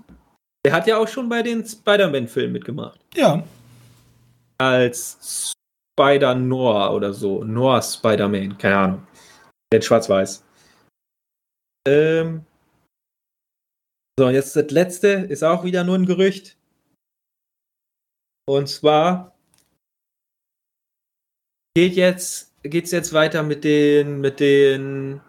Der 0.65 0.73
hat 0.73 0.87
ja 0.87 0.99
auch 0.99 1.09
schon 1.09 1.29
bei 1.29 1.43
den 1.43 1.65
Spider-Man-Filmen 1.65 2.53
mitgemacht. 2.53 3.01
Ja. 3.15 3.43
Als 4.59 5.55
Spider-Noir 5.99 6.93
oder 6.93 7.13
so. 7.13 7.43
Noir 7.43 7.83
Spider-Man, 7.83 8.59
keine 8.59 8.77
Ahnung. 8.77 9.07
Der 9.73 9.81
Schwarz-Weiß. 9.81 10.45
Ähm. 11.89 12.45
So, 14.23 14.31
jetzt 14.31 14.55
das 14.55 14.71
letzte 14.71 15.09
ist 15.09 15.43
auch 15.43 15.65
wieder 15.65 15.83
nur 15.83 15.97
ein 15.97 16.07
Gerücht. 16.07 16.57
Und 18.49 18.69
zwar 18.69 19.35
geht 21.77 21.95
jetzt, 21.95 22.55
geht's 22.63 22.93
jetzt 22.93 23.13
weiter 23.15 23.43
mit 23.43 23.65
den, 23.65 24.21
mit 24.21 24.39
den 24.39 25.21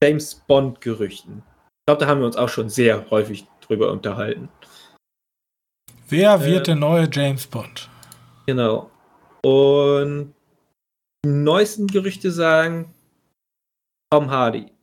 James 0.00 0.36
Bond-Gerüchten. 0.46 1.38
Ich 1.38 1.86
glaube, 1.88 2.04
da 2.04 2.06
haben 2.06 2.20
wir 2.20 2.26
uns 2.26 2.36
auch 2.36 2.48
schon 2.48 2.68
sehr 2.68 3.10
häufig 3.10 3.48
drüber 3.60 3.90
unterhalten. 3.90 4.48
Wer 6.08 6.34
Äh, 6.34 6.44
wird 6.44 6.68
der 6.68 6.76
neue 6.76 7.08
James 7.10 7.48
Bond? 7.48 7.90
Genau. 8.46 8.92
Und 9.42 10.32
die 11.24 11.30
neuesten 11.30 11.88
Gerüchte 11.88 12.30
sagen 12.30 12.94
Tom 14.12 14.30
Hardy. 14.30 14.73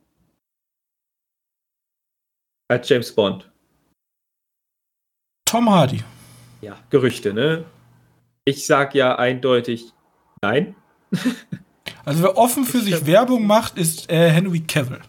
Als 2.72 2.88
James 2.88 3.14
Bond. 3.14 3.50
Tom 5.44 5.68
Hardy. 5.68 6.02
Ja, 6.62 6.78
Gerüchte, 6.88 7.34
ne? 7.34 7.66
Ich 8.46 8.66
sag 8.66 8.94
ja 8.94 9.16
eindeutig 9.16 9.92
nein. 10.40 10.74
Also 12.04 12.22
wer 12.24 12.36
offen 12.36 12.64
für 12.64 12.80
sich 12.80 13.06
Werbung 13.06 13.46
macht, 13.46 13.78
ist 13.78 14.10
äh, 14.10 14.28
Henry 14.28 14.58
Cavill. 14.60 15.02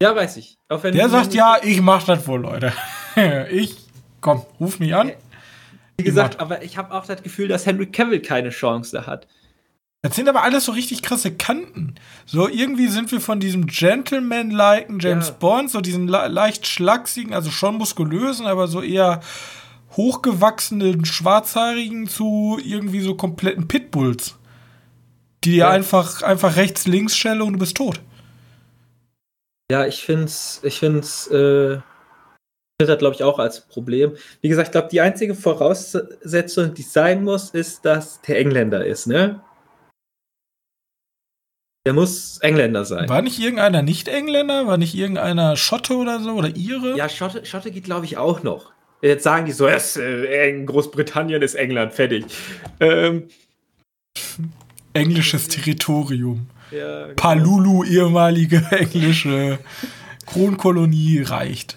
Ja, 0.00 0.14
weiß 0.14 0.36
ich. 0.36 0.56
Der 0.70 1.08
sagt, 1.08 1.34
ja, 1.34 1.56
ich 1.62 1.80
mach 1.80 2.04
das 2.04 2.28
wohl, 2.28 2.42
Leute. 2.42 2.72
ich, 3.50 3.76
komm, 4.20 4.46
ruf 4.60 4.78
mich 4.78 4.94
an. 4.94 5.10
Wie 5.96 6.04
gesagt, 6.04 6.38
aber 6.38 6.62
ich 6.62 6.76
habe 6.76 6.94
auch 6.94 7.06
das 7.06 7.24
Gefühl, 7.24 7.48
dass 7.48 7.66
Henry 7.66 7.86
Cavill 7.86 8.20
keine 8.20 8.50
Chance 8.50 9.04
hat. 9.06 9.26
Das 10.04 10.16
sind 10.16 10.28
aber 10.28 10.42
alles 10.42 10.66
so 10.66 10.72
richtig 10.72 11.00
krasse 11.00 11.32
Kanten. 11.32 11.94
So 12.26 12.46
irgendwie 12.46 12.88
sind 12.88 13.10
wir 13.10 13.22
von 13.22 13.40
diesem 13.40 13.66
Gentleman-liken 13.66 14.98
James 14.98 15.28
ja. 15.28 15.34
Bond, 15.38 15.70
so 15.70 15.80
diesen 15.80 16.08
le 16.08 16.28
leicht 16.28 16.66
schlachsigen, 16.66 17.32
also 17.32 17.50
schon 17.50 17.76
muskulösen, 17.76 18.44
aber 18.44 18.68
so 18.68 18.82
eher 18.82 19.22
hochgewachsenen 19.96 21.06
Schwarzhaarigen 21.06 22.06
zu 22.06 22.60
irgendwie 22.62 23.00
so 23.00 23.14
kompletten 23.14 23.66
Pitbulls. 23.66 24.36
Die 25.42 25.52
dir 25.52 25.56
ja. 25.56 25.70
einfach, 25.70 26.20
einfach 26.20 26.56
rechts, 26.56 26.86
links 26.86 27.16
schelle 27.16 27.42
und 27.42 27.54
du 27.54 27.58
bist 27.60 27.78
tot. 27.78 28.02
Ja, 29.72 29.86
ich 29.86 30.02
find's, 30.04 30.60
ich 30.64 30.80
find's, 30.80 31.28
äh, 31.28 31.78
das, 32.76 32.98
glaube 32.98 33.14
ich, 33.14 33.22
auch 33.22 33.38
als 33.38 33.62
Problem. 33.62 34.16
Wie 34.42 34.50
gesagt, 34.50 34.68
ich 34.68 34.72
glaube, 34.72 34.88
die 34.92 35.00
einzige 35.00 35.34
Voraussetzung, 35.34 36.74
die 36.74 36.82
sein 36.82 37.24
muss, 37.24 37.48
ist, 37.50 37.86
dass 37.86 38.20
der 38.20 38.38
Engländer 38.38 38.84
ist, 38.84 39.06
ne? 39.06 39.40
Der 41.86 41.92
muss 41.92 42.38
Engländer 42.38 42.84
sein. 42.86 43.08
War 43.08 43.20
nicht 43.20 43.38
irgendeiner 43.38 43.82
nicht 43.82 44.08
Engländer? 44.08 44.66
War 44.66 44.78
nicht 44.78 44.94
irgendeiner 44.94 45.56
Schotte 45.56 45.96
oder 45.96 46.20
so? 46.20 46.32
Oder 46.32 46.56
Ire? 46.56 46.96
Ja, 46.96 47.08
Schotte, 47.08 47.44
Schotte 47.44 47.70
geht, 47.70 47.84
glaube 47.84 48.06
ich, 48.06 48.16
auch 48.16 48.42
noch. 48.42 48.72
Jetzt 49.02 49.24
sagen 49.24 49.44
die 49.44 49.52
so, 49.52 49.68
yes, 49.68 49.98
äh, 49.98 50.64
Großbritannien 50.64 51.42
ist 51.42 51.54
England, 51.54 51.92
fertig. 51.92 52.24
Ähm. 52.80 53.28
Englisches 54.94 55.48
Territorium. 55.48 56.46
Ja, 56.70 57.02
genau. 57.02 57.14
Palulu, 57.16 57.84
ehemalige 57.84 58.66
englische 58.70 59.58
Kronkolonie, 60.24 61.20
reicht. 61.22 61.76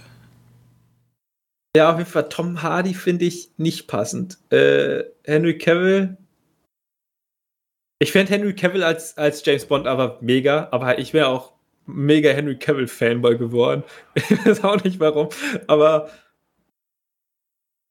Ja, 1.75 1.91
auf 1.91 1.97
jeden 1.97 2.09
Fall 2.09 2.29
Tom 2.29 2.63
Hardy 2.63 2.93
finde 2.93 3.25
ich 3.25 3.51
nicht 3.57 3.87
passend. 3.87 4.37
Äh, 4.51 5.03
Henry 5.25 5.57
Cavill 5.57 6.17
ich 7.99 8.11
fände 8.11 8.31
Henry 8.31 8.55
Cavill 8.55 8.83
als, 8.83 9.17
als 9.17 9.43
James 9.45 9.65
Bond 9.65 9.87
aber 9.87 10.17
mega, 10.21 10.67
aber 10.71 10.99
ich 10.99 11.13
wäre 11.13 11.27
auch 11.27 11.53
mega 11.87 12.29
Henry 12.31 12.57
Cavill-Fanboy 12.57 13.37
geworden. 13.37 13.83
Ich 14.15 14.45
weiß 14.45 14.63
auch 14.63 14.83
nicht 14.83 14.99
warum. 14.99 15.29
Aber 15.67 16.09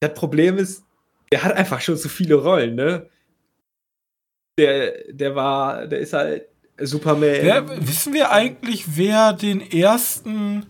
das 0.00 0.14
Problem 0.14 0.58
ist, 0.58 0.84
der 1.32 1.42
hat 1.42 1.54
einfach 1.54 1.80
schon 1.80 1.96
so 1.96 2.08
viele 2.08 2.36
Rollen, 2.36 2.74
ne? 2.76 3.08
Der, 4.58 5.12
der 5.12 5.34
war, 5.34 5.86
der 5.86 6.00
ist 6.00 6.12
halt 6.12 6.46
Superman. 6.78 7.20
Wer, 7.20 7.86
wissen 7.86 8.12
wir 8.12 8.30
eigentlich, 8.30 8.96
wer 8.96 9.32
den 9.32 9.60
ersten, 9.60 10.66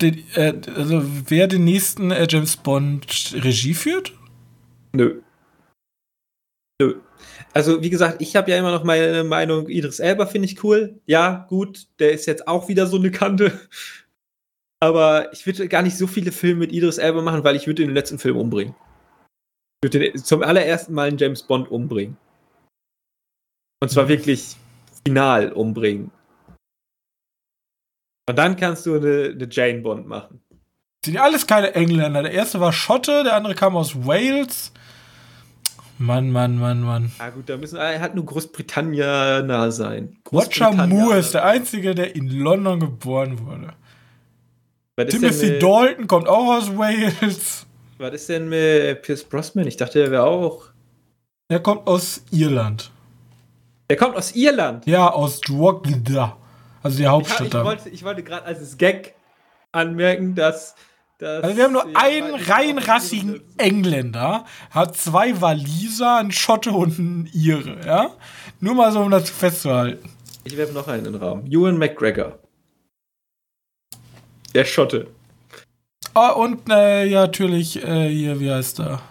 den, 0.00 0.24
äh, 0.34 0.54
also 0.74 1.02
wer 1.28 1.46
den 1.46 1.64
nächsten 1.64 2.10
äh, 2.10 2.26
James 2.28 2.56
Bond 2.56 3.34
Regie 3.34 3.74
führt? 3.74 4.12
Nö. 4.92 5.20
Nö. 6.80 7.00
Also, 7.56 7.82
wie 7.82 7.88
gesagt, 7.88 8.20
ich 8.20 8.36
habe 8.36 8.50
ja 8.50 8.58
immer 8.58 8.70
noch 8.70 8.84
meine 8.84 9.24
Meinung, 9.24 9.70
Idris 9.70 9.98
Elba 9.98 10.26
finde 10.26 10.44
ich 10.44 10.62
cool. 10.62 11.00
Ja, 11.06 11.46
gut, 11.48 11.86
der 11.98 12.12
ist 12.12 12.26
jetzt 12.26 12.46
auch 12.46 12.68
wieder 12.68 12.86
so 12.86 12.98
eine 12.98 13.10
Kante. 13.10 13.58
Aber 14.78 15.32
ich 15.32 15.46
würde 15.46 15.66
gar 15.66 15.80
nicht 15.80 15.96
so 15.96 16.06
viele 16.06 16.32
Filme 16.32 16.60
mit 16.60 16.72
Idris 16.72 16.98
Elba 16.98 17.22
machen, 17.22 17.44
weil 17.44 17.56
ich 17.56 17.66
würde 17.66 17.82
den 17.82 17.94
letzten 17.94 18.18
Film 18.18 18.36
umbringen. 18.36 18.74
Ich 19.82 19.90
würde 19.90 20.12
zum 20.22 20.42
allerersten 20.42 20.92
Mal 20.92 21.08
einen 21.08 21.16
James 21.16 21.44
Bond 21.44 21.70
umbringen. 21.70 22.18
Und 23.82 23.88
zwar 23.88 24.04
mhm. 24.04 24.08
wirklich 24.08 24.56
final 25.06 25.50
umbringen. 25.50 26.10
Und 28.28 28.36
dann 28.36 28.56
kannst 28.56 28.84
du 28.84 28.96
eine, 28.96 29.30
eine 29.34 29.48
Jane 29.50 29.80
Bond 29.80 30.06
machen. 30.06 30.42
Sind 31.06 31.14
ja 31.14 31.22
alles 31.22 31.46
keine 31.46 31.72
Engländer. 31.72 32.22
Der 32.22 32.32
erste 32.32 32.60
war 32.60 32.74
Schotte, 32.74 33.24
der 33.24 33.34
andere 33.34 33.54
kam 33.54 33.78
aus 33.78 34.04
Wales. 34.06 34.74
Mann, 35.98 36.30
Mann, 36.30 36.58
Mann, 36.58 36.82
Mann. 36.82 37.12
Ja 37.18 37.30
gut, 37.30 37.48
da 37.48 37.56
müssen 37.56 37.76
er 37.76 38.00
hat 38.00 38.14
nur 38.14 38.26
Großbritannien 38.26 39.46
nah 39.46 39.70
sein. 39.70 40.16
Roger 40.30 40.72
Moore 40.72 41.18
ist 41.18 41.32
der 41.34 41.44
Einzige, 41.44 41.94
der 41.94 42.14
in 42.14 42.28
London 42.28 42.80
geboren 42.80 43.38
wurde. 43.46 43.72
Timothy 45.08 45.58
Dalton 45.58 46.06
kommt 46.06 46.28
auch 46.28 46.56
aus 46.56 46.76
Wales. 46.76 47.66
Was 47.98 48.12
ist 48.12 48.28
denn 48.28 48.48
mit 48.48 49.02
Pierce 49.02 49.24
Brosnan? 49.24 49.66
Ich 49.66 49.76
dachte, 49.76 50.00
er 50.00 50.10
wäre 50.10 50.24
auch. 50.24 50.66
Er 51.48 51.60
kommt 51.60 51.86
aus 51.86 52.22
Irland. 52.30 52.90
Er 53.88 53.96
kommt 53.96 54.16
aus 54.16 54.34
Irland? 54.34 54.84
Ja, 54.86 55.10
aus 55.10 55.40
Drogheda. 55.40 56.36
Also 56.82 56.98
die 56.98 57.06
Hauptstadt. 57.06 57.52
Ja, 57.52 57.60
ich, 57.60 57.66
wollte, 57.66 57.88
ich 57.88 58.04
wollte 58.04 58.22
gerade 58.22 58.44
als 58.44 58.76
Gag 58.76 59.14
anmerken, 59.72 60.34
dass 60.34 60.74
also 61.20 61.56
wir 61.56 61.64
haben 61.64 61.72
nur 61.72 61.96
einen 61.96 62.34
reinrassigen 62.34 63.40
Engländer, 63.56 64.44
hat 64.70 64.96
zwei 64.96 65.40
Waliser, 65.40 66.16
einen 66.16 66.32
Schotte 66.32 66.72
und 66.72 66.98
einen 66.98 67.30
Ire, 67.32 67.78
ja? 67.86 68.10
Nur 68.60 68.74
mal 68.74 68.92
so, 68.92 69.00
um 69.00 69.10
das 69.10 69.30
festzuhalten. 69.30 70.10
Ich 70.44 70.56
werfe 70.56 70.72
noch 70.72 70.86
einen 70.88 71.06
in 71.06 71.12
den 71.12 71.22
Raum. 71.22 71.46
Ewan 71.46 71.78
McGregor. 71.78 72.38
Der 74.54 74.64
Schotte. 74.64 75.08
Ah, 76.14 76.30
und 76.30 76.70
äh, 76.70 77.04
ja, 77.04 77.22
natürlich, 77.22 77.82
äh, 77.82 78.08
hier, 78.08 78.40
wie 78.40 78.50
heißt 78.50 78.80
er? 78.80 79.02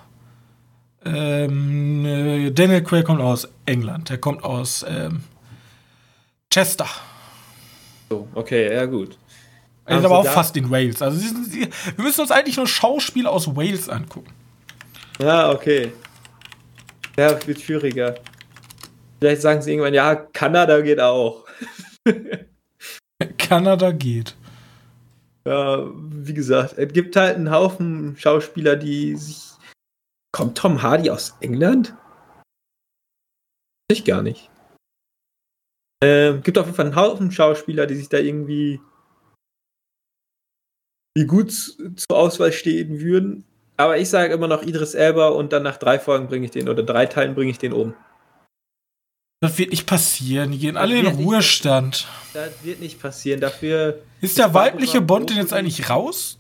Ähm, 1.06 2.06
äh, 2.06 2.52
Daniel 2.52 2.84
Craig 2.84 3.06
kommt 3.06 3.22
aus 3.22 3.48
England. 3.66 4.10
Der 4.10 4.18
kommt 4.18 4.44
aus 4.44 4.84
ähm, 4.88 5.24
Chester. 6.50 6.88
So, 8.10 8.28
okay, 8.34 8.74
ja, 8.74 8.86
gut. 8.86 9.18
Er 9.86 10.00
ist 10.00 10.06
aber 10.06 10.18
auch 10.18 10.26
fast 10.26 10.58
in 10.58 10.70
Wales. 10.72 11.02
Also 11.02 11.22
wir 11.22 11.70
müssen 11.98 12.22
uns 12.22 12.32
eigentlich 12.32 12.58
nur 12.58 12.68
Schauspieler 12.68 13.32
aus 13.32 13.56
Wales 13.56 13.88
angucken. 13.88 14.34
Ja, 15.20 15.52
okay. 15.52 15.94
Ja, 17.18 17.38
wird 17.48 17.62
schwieriger. 17.62 18.16
Vielleicht 19.20 19.42
sagen 19.42 19.62
sie 19.62 19.72
irgendwann, 19.72 19.94
ja, 19.94 20.16
Kanada 20.16 20.82
geht 20.82 21.00
auch. 21.00 21.46
Kanada 23.38 23.92
geht. 23.92 24.36
Ja, 25.48 25.86
wie 25.94 26.34
gesagt, 26.34 26.74
es 26.78 26.92
gibt 26.92 27.16
halt 27.16 27.36
einen 27.36 27.52
Haufen 27.52 28.18
Schauspieler, 28.18 28.76
die 28.76 29.16
sich. 29.16 29.44
Kommt 30.32 30.58
Tom 30.58 30.82
Hardy 30.82 31.10
aus 31.10 31.38
England? 31.40 31.96
Ich 33.90 34.04
gar 34.04 34.22
nicht. 34.22 34.50
Ähm, 36.04 36.42
gibt 36.42 36.58
auf 36.58 36.66
jeden 36.66 36.76
Fall 36.76 36.88
einen 36.88 36.96
Haufen 36.96 37.32
Schauspieler, 37.32 37.86
die 37.86 37.96
sich 37.96 38.10
da 38.10 38.18
irgendwie 38.18 38.82
die 41.18 41.26
gut 41.26 41.52
zur 41.52 42.18
Auswahl 42.18 42.52
stehen 42.52 43.00
würden. 43.00 43.46
Aber 43.78 43.98
ich 43.98 44.10
sage 44.10 44.34
immer 44.34 44.48
noch 44.48 44.64
Idris 44.64 44.94
Elba 44.94 45.30
und 45.30 45.52
dann 45.54 45.64
nach 45.64 45.78
drei 45.78 46.00
Folgen 46.00 46.28
bringe 46.28 46.46
ich 46.46 46.52
den 46.52 46.70
oder 46.70 46.84
drei 46.84 47.06
Teilen 47.06 47.36
bringe 47.36 47.52
ich 47.52 47.58
den 47.58 47.74
um. 47.74 47.94
Das 49.42 49.58
wird 49.58 49.72
nicht 49.72 49.86
passieren. 49.86 50.52
Die 50.52 50.60
gehen 50.60 50.76
das 50.76 50.84
alle 50.84 51.00
in 51.00 51.08
Ruhestand. 51.08 52.08
Nicht, 52.34 52.36
das 52.36 52.64
wird 52.64 52.80
nicht 52.80 53.02
passieren. 53.02 53.42
Dafür. 53.42 54.02
Ist 54.22 54.38
der 54.38 54.54
weibliche 54.54 55.02
Bond 55.02 55.30
denn 55.30 55.38
jetzt 55.38 55.54
eigentlich 55.54 55.90
raus? 55.90 56.40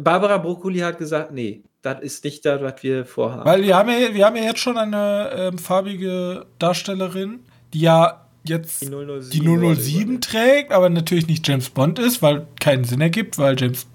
Barbara 0.00 0.38
Broccoli 0.38 0.78
hat 0.78 0.98
gesagt, 0.98 1.32
nee, 1.32 1.62
das 1.82 2.00
ist 2.02 2.24
nicht 2.24 2.44
das, 2.44 2.62
was 2.62 2.82
wir 2.82 3.04
vorhaben. 3.04 3.44
Weil 3.44 3.62
wir 3.62 3.76
haben 3.76 3.90
ja, 3.90 4.14
wir 4.14 4.24
haben 4.24 4.36
ja 4.36 4.44
jetzt 4.44 4.60
schon 4.60 4.78
eine 4.78 5.30
ähm, 5.34 5.58
farbige 5.58 6.46
Darstellerin, 6.58 7.40
die 7.72 7.80
ja 7.80 8.23
jetzt 8.44 8.82
die 8.82 8.86
007, 8.86 9.30
die 9.30 9.74
007 9.74 10.20
trägt, 10.20 10.72
aber 10.72 10.90
natürlich 10.90 11.26
nicht 11.26 11.46
James 11.46 11.70
Bond 11.70 11.98
ist, 11.98 12.22
weil 12.22 12.46
keinen 12.60 12.84
Sinn 12.84 13.00
ergibt, 13.00 13.38
weil 13.38 13.58
James, 13.58 13.86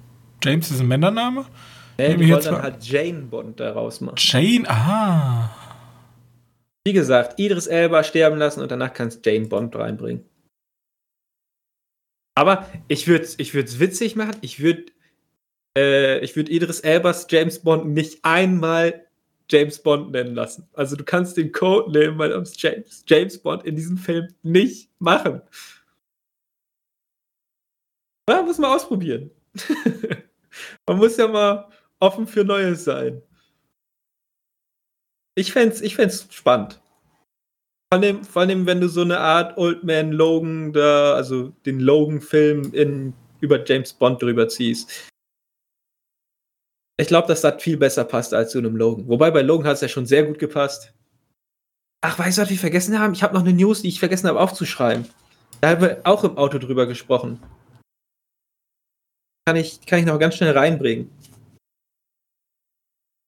James 0.44 0.72
ist 0.72 0.80
ein 0.80 0.88
Männername. 0.88 1.46
Nee, 1.98 2.16
die 2.16 2.30
wollen 2.30 2.44
dann 2.44 2.62
halt 2.62 2.84
Jane 2.84 3.24
Bond 3.24 3.60
daraus 3.60 4.00
machen. 4.00 4.16
Jane, 4.18 4.70
aha. 4.70 5.54
Wie 6.86 6.94
gesagt, 6.94 7.40
Idris 7.40 7.68
Elba 7.68 8.04
sterben 8.04 8.38
lassen 8.38 8.62
und 8.62 8.72
danach 8.72 8.94
kannst 8.94 9.26
Jane 9.26 9.48
Bond 9.48 9.76
reinbringen. 9.76 10.24
Aber 12.36 12.66
ich 12.88 13.08
würde 13.08 13.26
es 13.26 13.38
ich 13.38 13.54
witzig 13.54 14.16
machen. 14.16 14.38
Ich 14.40 14.62
würde 14.62 14.86
äh, 15.78 16.20
ich 16.20 16.38
würde 16.38 16.52
Idris 16.52 16.80
Elbas 16.80 17.28
James 17.30 17.60
Bond 17.60 17.88
nicht 17.88 18.20
einmal 18.24 19.06
James 19.50 19.80
Bond 19.80 20.12
nennen 20.12 20.36
lassen. 20.36 20.68
Also 20.74 20.96
du 20.96 21.04
kannst 21.04 21.38
den 21.38 21.52
Code 21.52 21.92
nehmen, 21.92 22.18
weil 22.18 22.34
uns 22.34 22.62
James, 22.62 23.04
James 23.08 23.38
Bond 23.38 23.64
in 23.66 23.76
diesem 23.76 23.98
Film 23.98 24.28
nicht 24.44 24.90
machen. 25.00 25.42
Ja, 28.30 28.44
muss 28.44 28.60
man 28.60 28.72
ausprobieren. 28.72 29.32
man 30.88 30.98
muss 30.98 31.18
ja 31.18 31.28
mal 31.28 31.68
offen 32.00 32.28
für 32.28 32.44
Neues 32.44 32.84
sein. 32.84 33.22
Ich 35.36 35.52
fände 35.52 35.74
es 35.74 35.82
ich 35.82 35.96
fänd's 35.96 36.28
spannend. 36.32 36.80
Vor 37.92 38.00
allem, 38.00 38.24
vor 38.24 38.44
allem, 38.44 38.68
wenn 38.68 38.82
du 38.82 38.88
so 38.88 39.02
eine 39.02 39.20
Art 39.20 39.58
Old 39.58 39.84
Man 39.84 40.12
Logan 40.12 40.74
da, 40.74 41.14
also 41.14 41.50
den 41.66 41.80
Logan-Film 41.80 43.16
über 43.40 43.66
James 43.66 43.94
Bond 43.94 44.22
drüber 44.22 44.48
ziehst. 44.48 45.10
Ich 47.00 47.08
glaube, 47.08 47.30
dass 47.30 47.40
das 47.40 47.64
viel 47.64 47.78
besser 47.78 48.04
passt 48.04 48.34
als 48.34 48.52
zu 48.52 48.58
einem 48.58 48.76
Logan. 48.76 49.08
Wobei 49.08 49.32
bei 49.32 49.42
Logan 49.42 49.68
hat 49.68 49.76
es 49.76 49.82
ja 49.82 49.88
schon 49.88 50.06
sehr 50.06 50.24
gut 50.24 50.38
gepasst. 50.38 50.94
Ach, 52.02 52.20
weißt 52.20 52.38
du, 52.38 52.42
was 52.42 52.50
wir 52.50 52.58
vergessen 52.58 53.00
haben? 53.00 53.14
Ich 53.14 53.24
habe 53.24 53.34
noch 53.34 53.42
eine 53.42 53.54
News, 53.54 53.84
die 53.84 53.88
ich 53.88 54.00
vergessen 54.00 54.28
habe 54.28 54.40
aufzuschreiben. 54.40 55.06
Da 55.62 55.70
haben 55.70 55.82
wir 55.82 56.02
auch 56.04 56.26
im 56.26 56.38
Auto 56.38 56.58
drüber 56.58 56.88
gesprochen. 56.88 57.42
Kann 59.48 59.56
ich, 59.56 59.86
kann 59.86 60.00
ich 60.00 60.06
noch 60.06 60.20
ganz 60.20 60.36
schnell 60.36 60.58
reinbringen. 60.58 61.10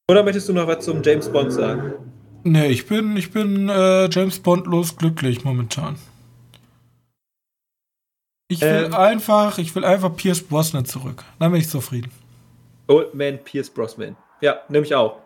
Oder 0.10 0.24
möchtest 0.24 0.50
du 0.50 0.54
noch 0.54 0.68
was 0.68 0.84
zum 0.84 1.02
James 1.02 1.32
Bond 1.32 1.54
sagen? 1.54 1.94
Nee, 2.44 2.68
ich 2.68 2.88
bin, 2.88 3.16
ich 3.16 3.32
bin 3.32 3.70
äh, 3.70 4.10
James 4.10 4.40
Bond 4.40 4.68
los 4.68 4.98
glücklich 4.98 5.46
momentan. 5.46 5.96
Ich 8.50 8.60
will 8.60 8.86
Ähm. 8.88 8.94
einfach, 8.94 9.60
ich 9.60 9.74
will 9.76 9.86
einfach 9.86 10.14
Pierce 10.14 10.44
Brosnan 10.44 10.84
zurück. 10.84 11.24
Dann 11.40 11.54
bin 11.54 11.62
ich 11.62 11.70
zufrieden. 11.70 12.12
Old 12.92 13.14
Man 13.14 13.40
Pierce 13.44 13.70
Brosnan. 13.70 14.18
Ja, 14.42 14.62
nehme 14.68 14.86
ich 14.86 14.94
auch. 14.94 15.22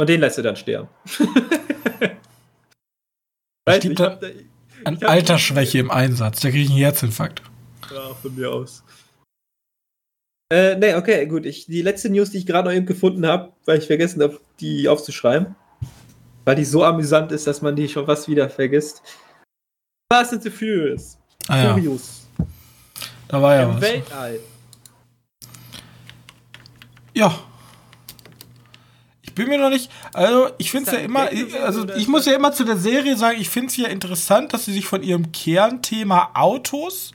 Und 0.00 0.08
den 0.08 0.20
lässt 0.20 0.38
du 0.38 0.42
dann 0.42 0.56
sterben. 0.56 0.88
Weißt 3.66 3.84
ich 3.84 3.98
hab 4.00 4.20
da, 4.20 4.26
An 4.84 4.96
Ich 4.96 5.06
Altersschwäche 5.08 5.78
im 5.78 5.90
Einsatz. 5.90 6.40
Da 6.40 6.50
kriege 6.50 6.64
ich 6.64 6.70
einen 6.70 6.78
Herzinfarkt. 6.78 7.42
Ja, 7.92 8.12
von 8.14 8.34
mir 8.34 8.50
aus. 8.52 8.82
Äh, 10.52 10.76
nee, 10.76 10.94
okay, 10.94 11.26
gut. 11.26 11.46
Ich, 11.46 11.66
die 11.66 11.82
letzte 11.82 12.10
News, 12.10 12.30
die 12.30 12.38
ich 12.38 12.46
gerade 12.46 12.68
noch 12.68 12.74
eben 12.76 12.86
gefunden 12.86 13.24
habe, 13.26 13.52
weil 13.64 13.78
ich 13.78 13.86
vergessen 13.86 14.20
habe, 14.22 14.40
die 14.60 14.88
aufzuschreiben, 14.88 15.54
weil 16.44 16.56
die 16.56 16.64
so 16.64 16.84
amüsant 16.84 17.32
ist, 17.32 17.46
dass 17.46 17.62
man 17.62 17.76
die 17.76 17.88
schon 17.88 18.06
fast 18.06 18.28
wieder 18.28 18.50
vergisst. 18.50 19.02
Fast 20.12 20.32
and 20.32 20.42
the 20.42 20.50
Furious. 20.50 21.16
Ah 21.48 21.62
ja, 21.62 21.74
Furious. 21.74 22.26
da 23.28 23.40
war 23.40 23.54
ja 23.54 23.62
Im 23.62 23.76
was. 23.76 23.80
Weltall. 23.80 24.40
Ja. 27.14 27.34
Ich 29.22 29.34
bin 29.34 29.48
mir 29.48 29.58
noch 29.58 29.70
nicht. 29.70 29.90
Also, 30.12 30.50
ich 30.58 30.70
finde 30.70 30.90
es 30.90 30.96
ja 30.96 31.02
immer. 31.02 31.28
Also, 31.62 31.88
ich 31.94 32.06
muss 32.08 32.26
ja 32.26 32.34
immer 32.34 32.52
zu 32.52 32.64
der 32.64 32.76
Serie 32.76 33.16
sagen, 33.16 33.40
ich 33.40 33.48
finde 33.48 33.68
es 33.68 33.76
ja 33.76 33.88
interessant, 33.88 34.52
dass 34.52 34.66
sie 34.66 34.72
sich 34.72 34.86
von 34.86 35.02
ihrem 35.02 35.32
Kernthema 35.32 36.30
Autos 36.34 37.12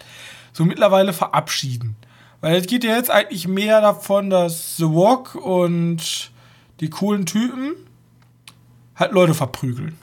so 0.52 0.66
mittlerweile 0.66 1.14
verabschieden. 1.14 1.96
Weil 2.42 2.56
es 2.56 2.68
geht 2.68 2.84
ja 2.84 2.96
jetzt 2.96 3.12
eigentlich 3.12 3.48
mehr 3.48 3.82
davon, 3.82 4.30
dass 4.30 4.78
The 4.78 4.86
Walk 4.86 5.36
und 5.36 6.32
die 6.80 6.90
coolen 6.90 7.26
Typen 7.26 7.76
halt 8.96 9.12
Leute 9.12 9.34
verprügeln. 9.34 9.98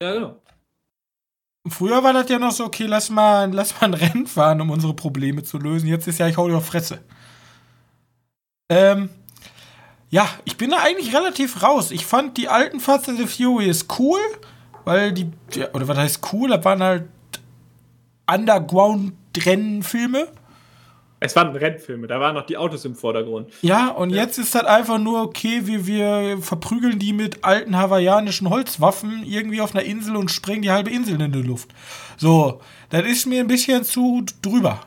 Ja, 0.00 0.12
genau. 0.12 0.40
Früher 1.70 2.02
war 2.02 2.12
das 2.12 2.28
ja 2.28 2.38
noch 2.38 2.52
so, 2.52 2.64
okay, 2.64 2.86
lass 2.86 3.10
mal, 3.10 3.52
lass 3.52 3.80
mal 3.80 3.88
ein 3.88 3.94
Rennen 3.94 4.26
fahren, 4.26 4.60
um 4.60 4.70
unsere 4.70 4.94
Probleme 4.94 5.42
zu 5.42 5.58
lösen. 5.58 5.88
Jetzt 5.88 6.06
ist 6.06 6.18
ja, 6.18 6.28
ich 6.28 6.36
hau 6.36 6.48
dir 6.48 6.56
auf 6.56 6.66
Fresse. 6.66 7.00
Ähm, 8.68 9.08
ja, 10.10 10.28
ich 10.44 10.56
bin 10.56 10.70
da 10.70 10.78
eigentlich 10.78 11.14
relativ 11.14 11.62
raus. 11.62 11.90
Ich 11.90 12.06
fand 12.06 12.36
die 12.36 12.48
alten 12.48 12.80
Fast 12.80 13.08
and 13.08 13.18
the 13.18 13.26
Furious 13.26 13.86
cool, 13.98 14.20
weil 14.84 15.12
die, 15.12 15.30
oder 15.72 15.88
was 15.88 15.98
heißt 15.98 16.32
cool, 16.32 16.48
das 16.50 16.64
waren 16.64 16.82
halt 16.82 17.08
Underground-Rennfilme. 18.30 20.28
Es 21.20 21.34
waren 21.34 21.54
Rennfilme, 21.54 22.06
da 22.06 22.20
waren 22.20 22.34
noch 22.34 22.46
die 22.46 22.56
Autos 22.56 22.84
im 22.84 22.94
Vordergrund. 22.94 23.48
Ja, 23.62 23.88
und 23.88 24.10
jetzt 24.10 24.38
ist 24.38 24.54
das 24.54 24.64
einfach 24.64 24.98
nur, 24.98 25.22
okay, 25.22 25.62
wir, 25.64 25.86
wir 25.86 26.38
verprügeln 26.40 27.00
die 27.00 27.12
mit 27.12 27.42
alten 27.42 27.76
hawaiianischen 27.76 28.48
Holzwaffen 28.50 29.24
irgendwie 29.24 29.60
auf 29.60 29.74
einer 29.74 29.84
Insel 29.84 30.14
und 30.14 30.30
sprengen 30.30 30.62
die 30.62 30.70
halbe 30.70 30.90
Insel 30.90 31.20
in 31.20 31.32
die 31.32 31.42
Luft. 31.42 31.70
So, 32.16 32.60
das 32.90 33.04
ist 33.04 33.26
mir 33.26 33.40
ein 33.40 33.48
bisschen 33.48 33.82
zu 33.82 34.24
drüber. 34.42 34.80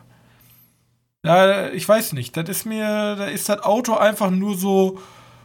Ja, 1.25 1.69
ich 1.69 1.87
weiß 1.87 2.13
nicht, 2.13 2.35
das 2.37 2.47
ist 2.47 2.65
mir, 2.65 3.15
da 3.15 3.25
ist 3.25 3.49
das 3.49 3.61
Auto 3.63 3.95
einfach 3.95 4.31
nur 4.31 4.57
so, 4.57 4.99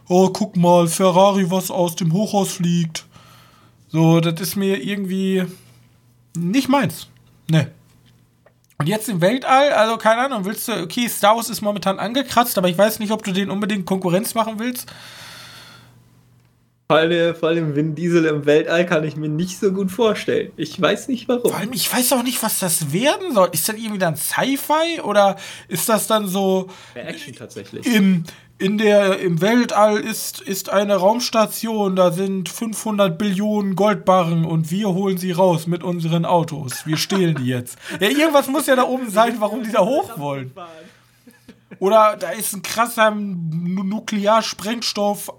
oh, 0.07 0.29
guck 0.29 0.55
mal, 0.55 0.87
Ferrari, 0.87 1.51
was 1.51 1.69
aus 1.69 1.95
dem 1.97 2.13
Hochhaus 2.13 2.53
fliegt. 2.53 3.05
So, 3.89 4.21
das 4.21 4.39
ist 4.39 4.55
mir 4.55 4.81
irgendwie 4.81 5.45
nicht 6.35 6.69
meins. 6.69 7.09
Ne. 7.49 7.71
Und 8.79 8.87
jetzt 8.87 9.09
im 9.09 9.21
Weltall, 9.21 9.71
also 9.73 9.97
keine 9.97 10.21
Ahnung, 10.21 10.45
willst 10.45 10.67
du, 10.67 10.73
okay, 10.83 11.07
Star 11.07 11.35
Wars 11.35 11.49
ist 11.49 11.61
momentan 11.61 11.97
angekratzt, 11.97 12.57
aber 12.57 12.69
ich 12.69 12.77
weiß 12.77 12.99
nicht, 12.99 13.11
ob 13.11 13.23
du 13.23 13.31
den 13.31 13.49
unbedingt 13.49 13.85
Konkurrenz 13.85 14.35
machen 14.35 14.59
willst. 14.59 14.87
Vor 16.89 16.97
allem, 16.97 17.35
vor 17.35 17.49
allem 17.49 17.75
Vin 17.75 17.95
Diesel 17.95 18.25
im 18.25 18.45
Weltall 18.45 18.85
kann 18.85 19.03
ich 19.03 19.17
mir 19.17 19.27
nicht 19.27 19.59
so 19.59 19.73
gut 19.73 19.91
vorstellen. 19.91 20.53
Ich 20.55 20.79
weiß 20.79 21.09
nicht 21.09 21.27
warum. 21.27 21.51
Vor 21.51 21.57
allem, 21.57 21.73
ich 21.73 21.91
weiß 21.91 22.13
auch 22.13 22.23
nicht, 22.23 22.41
was 22.41 22.59
das 22.59 22.93
werden 22.93 23.33
soll. 23.33 23.49
Ist 23.51 23.67
das 23.67 23.75
irgendwie 23.75 23.97
dann 23.97 24.15
Sci-Fi 24.15 25.01
oder 25.01 25.35
ist 25.67 25.89
das 25.89 26.07
dann 26.07 26.27
so 26.27 26.69
Action 26.93 27.35
tatsächlich. 27.35 27.85
im, 27.85 28.23
in 28.59 28.77
der, 28.79 29.19
im 29.19 29.39
Weltall 29.41 29.97
ist, 29.99 30.41
ist 30.41 30.69
eine 30.69 30.95
Raumstation, 30.95 31.95
da 31.95 32.11
sind 32.11 32.49
500 32.49 33.15
Billionen 33.17 33.75
Goldbarren 33.75 34.45
und 34.45 34.71
wir 34.71 34.89
holen 34.89 35.17
sie 35.17 35.31
raus 35.31 35.67
mit 35.67 35.83
unseren 35.83 36.25
Autos. 36.25 36.85
Wir 36.87 36.97
stehlen 36.97 37.35
die 37.35 37.45
jetzt. 37.45 37.77
Ja, 37.99 38.09
irgendwas 38.09 38.47
muss 38.47 38.65
ja 38.65 38.75
da 38.75 38.83
oben 38.83 39.09
sein, 39.11 39.35
warum 39.39 39.63
die 39.63 39.71
da 39.71 39.81
hoch 39.85 40.17
wollen. 40.17 40.51
Oder 41.79 42.17
da 42.19 42.29
ist 42.31 42.53
ein 42.53 42.63
krasser 42.63 43.11
Nu- 43.11 43.83
Nuklearsprengstoff, 43.83 45.31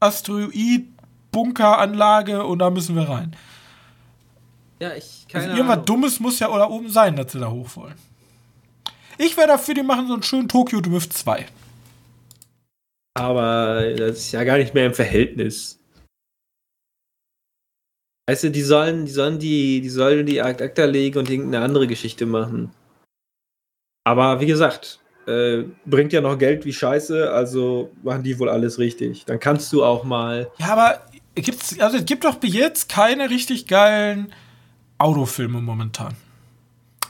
Asteroid, 0.00 0.86
Bunkeranlage 1.30 2.44
und 2.44 2.58
da 2.58 2.70
müssen 2.70 2.96
wir 2.96 3.08
rein. 3.08 3.36
Ja, 4.80 4.92
ich 4.94 5.26
Also 5.32 5.46
keine 5.46 5.52
irgendwas 5.52 5.74
Ahnung. 5.74 5.86
Dummes 5.86 6.20
muss 6.20 6.38
ja 6.40 6.48
da 6.48 6.68
oben 6.68 6.88
sein, 6.90 7.14
dass 7.16 7.30
sie 7.32 7.38
da 7.38 7.50
hoch 7.50 7.68
wollen. 7.76 7.94
Ich 9.18 9.36
wäre 9.36 9.46
dafür, 9.46 9.74
die 9.74 9.82
machen 9.84 10.08
so 10.08 10.14
einen 10.14 10.22
schönen 10.24 10.48
Tokyo 10.48 10.80
Drift 10.80 11.12
2. 11.12 11.46
Aber 13.14 13.94
das 13.96 14.18
ist 14.18 14.32
ja 14.32 14.42
gar 14.44 14.58
nicht 14.58 14.74
mehr 14.74 14.86
im 14.86 14.94
Verhältnis. 14.94 15.78
Weißt 18.28 18.44
du, 18.44 18.50
die 18.50 18.62
sollen, 18.62 19.04
die 19.04 19.12
sollen 19.12 19.38
die, 19.38 19.80
die 19.80 19.90
sollen 19.90 20.26
die 20.26 20.40
Ad 20.40 20.62
Acta 20.62 20.84
legen 20.84 21.18
und 21.18 21.30
irgendeine 21.30 21.64
andere 21.64 21.86
Geschichte 21.86 22.26
machen. 22.26 22.72
Aber 24.06 24.40
wie 24.40 24.46
gesagt, 24.46 25.00
äh, 25.26 25.64
bringt 25.84 26.12
ja 26.12 26.20
noch 26.20 26.38
Geld 26.38 26.64
wie 26.64 26.72
Scheiße, 26.72 27.30
also 27.30 27.90
machen 28.02 28.22
die 28.22 28.38
wohl 28.38 28.48
alles 28.48 28.78
richtig. 28.78 29.24
Dann 29.26 29.40
kannst 29.40 29.72
du 29.72 29.84
auch 29.84 30.04
mal. 30.04 30.50
Ja, 30.58 30.72
aber 30.72 31.00
gibt's, 31.34 31.78
also 31.78 31.98
es 31.98 32.04
gibt 32.04 32.24
doch 32.24 32.36
bis 32.36 32.54
jetzt 32.54 32.88
keine 32.88 33.30
richtig 33.30 33.66
geilen 33.66 34.32
Autofilme 34.98 35.60
momentan. 35.60 36.16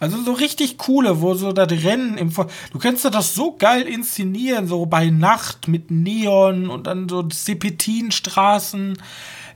Also 0.05 0.23
so 0.23 0.33
richtig 0.33 0.77
coole, 0.77 1.23
wo 1.23 1.33
so 1.33 1.53
das 1.53 1.73
Rennen 1.73 2.19
im 2.19 2.31
Vor 2.31 2.49
Du 2.71 2.79
kannst 2.79 3.07
das 3.07 3.35
so 3.35 3.57
geil 3.57 3.89
inszenieren, 3.89 4.67
so 4.69 4.85
bei 4.85 5.09
Nacht 5.09 5.67
mit 5.67 5.91
Neon 5.91 6.69
und 6.69 6.87
dann 6.87 7.09
so 7.09 7.27
Serpentinstraßen. 7.33 8.99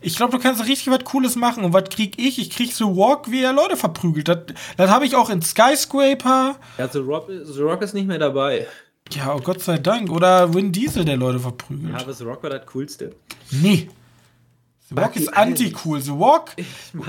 Ich 0.00 0.16
glaube, 0.16 0.32
du 0.32 0.42
kannst 0.42 0.64
richtig 0.64 0.90
was 0.90 1.04
Cooles 1.04 1.36
machen. 1.36 1.64
Und 1.64 1.74
was 1.74 1.90
krieg 1.90 2.14
ich? 2.18 2.38
Ich 2.38 2.48
krieg 2.48 2.72
so 2.72 2.96
Walk, 2.96 3.30
wie 3.30 3.42
er 3.42 3.52
Leute 3.52 3.76
verprügelt. 3.76 4.28
Das, 4.28 4.38
das 4.78 4.90
habe 4.90 5.04
ich 5.04 5.16
auch 5.16 5.28
in 5.28 5.42
Skyscraper. 5.42 6.56
Ja, 6.78 6.88
The 6.88 7.00
Rock, 7.00 7.28
The 7.28 7.60
Rock 7.60 7.82
ist 7.82 7.92
nicht 7.92 8.06
mehr 8.06 8.18
dabei. 8.18 8.66
Ja, 9.10 9.34
oh 9.34 9.40
Gott 9.40 9.60
sei 9.60 9.76
Dank. 9.76 10.10
Oder 10.10 10.54
Vin 10.54 10.72
Diesel, 10.72 11.04
der 11.04 11.18
Leute 11.18 11.40
verprügelt. 11.40 11.92
Ja, 11.92 12.00
aber 12.00 12.14
The 12.14 12.24
Rock 12.24 12.42
war 12.42 12.48
das 12.48 12.64
Coolste. 12.64 13.14
Nee. 13.50 13.90
The 14.90 14.96
Walk 14.96 15.16
ist 15.16 15.36
anti-cool. 15.36 16.00
The 16.00 16.12
Walk, 16.12 16.56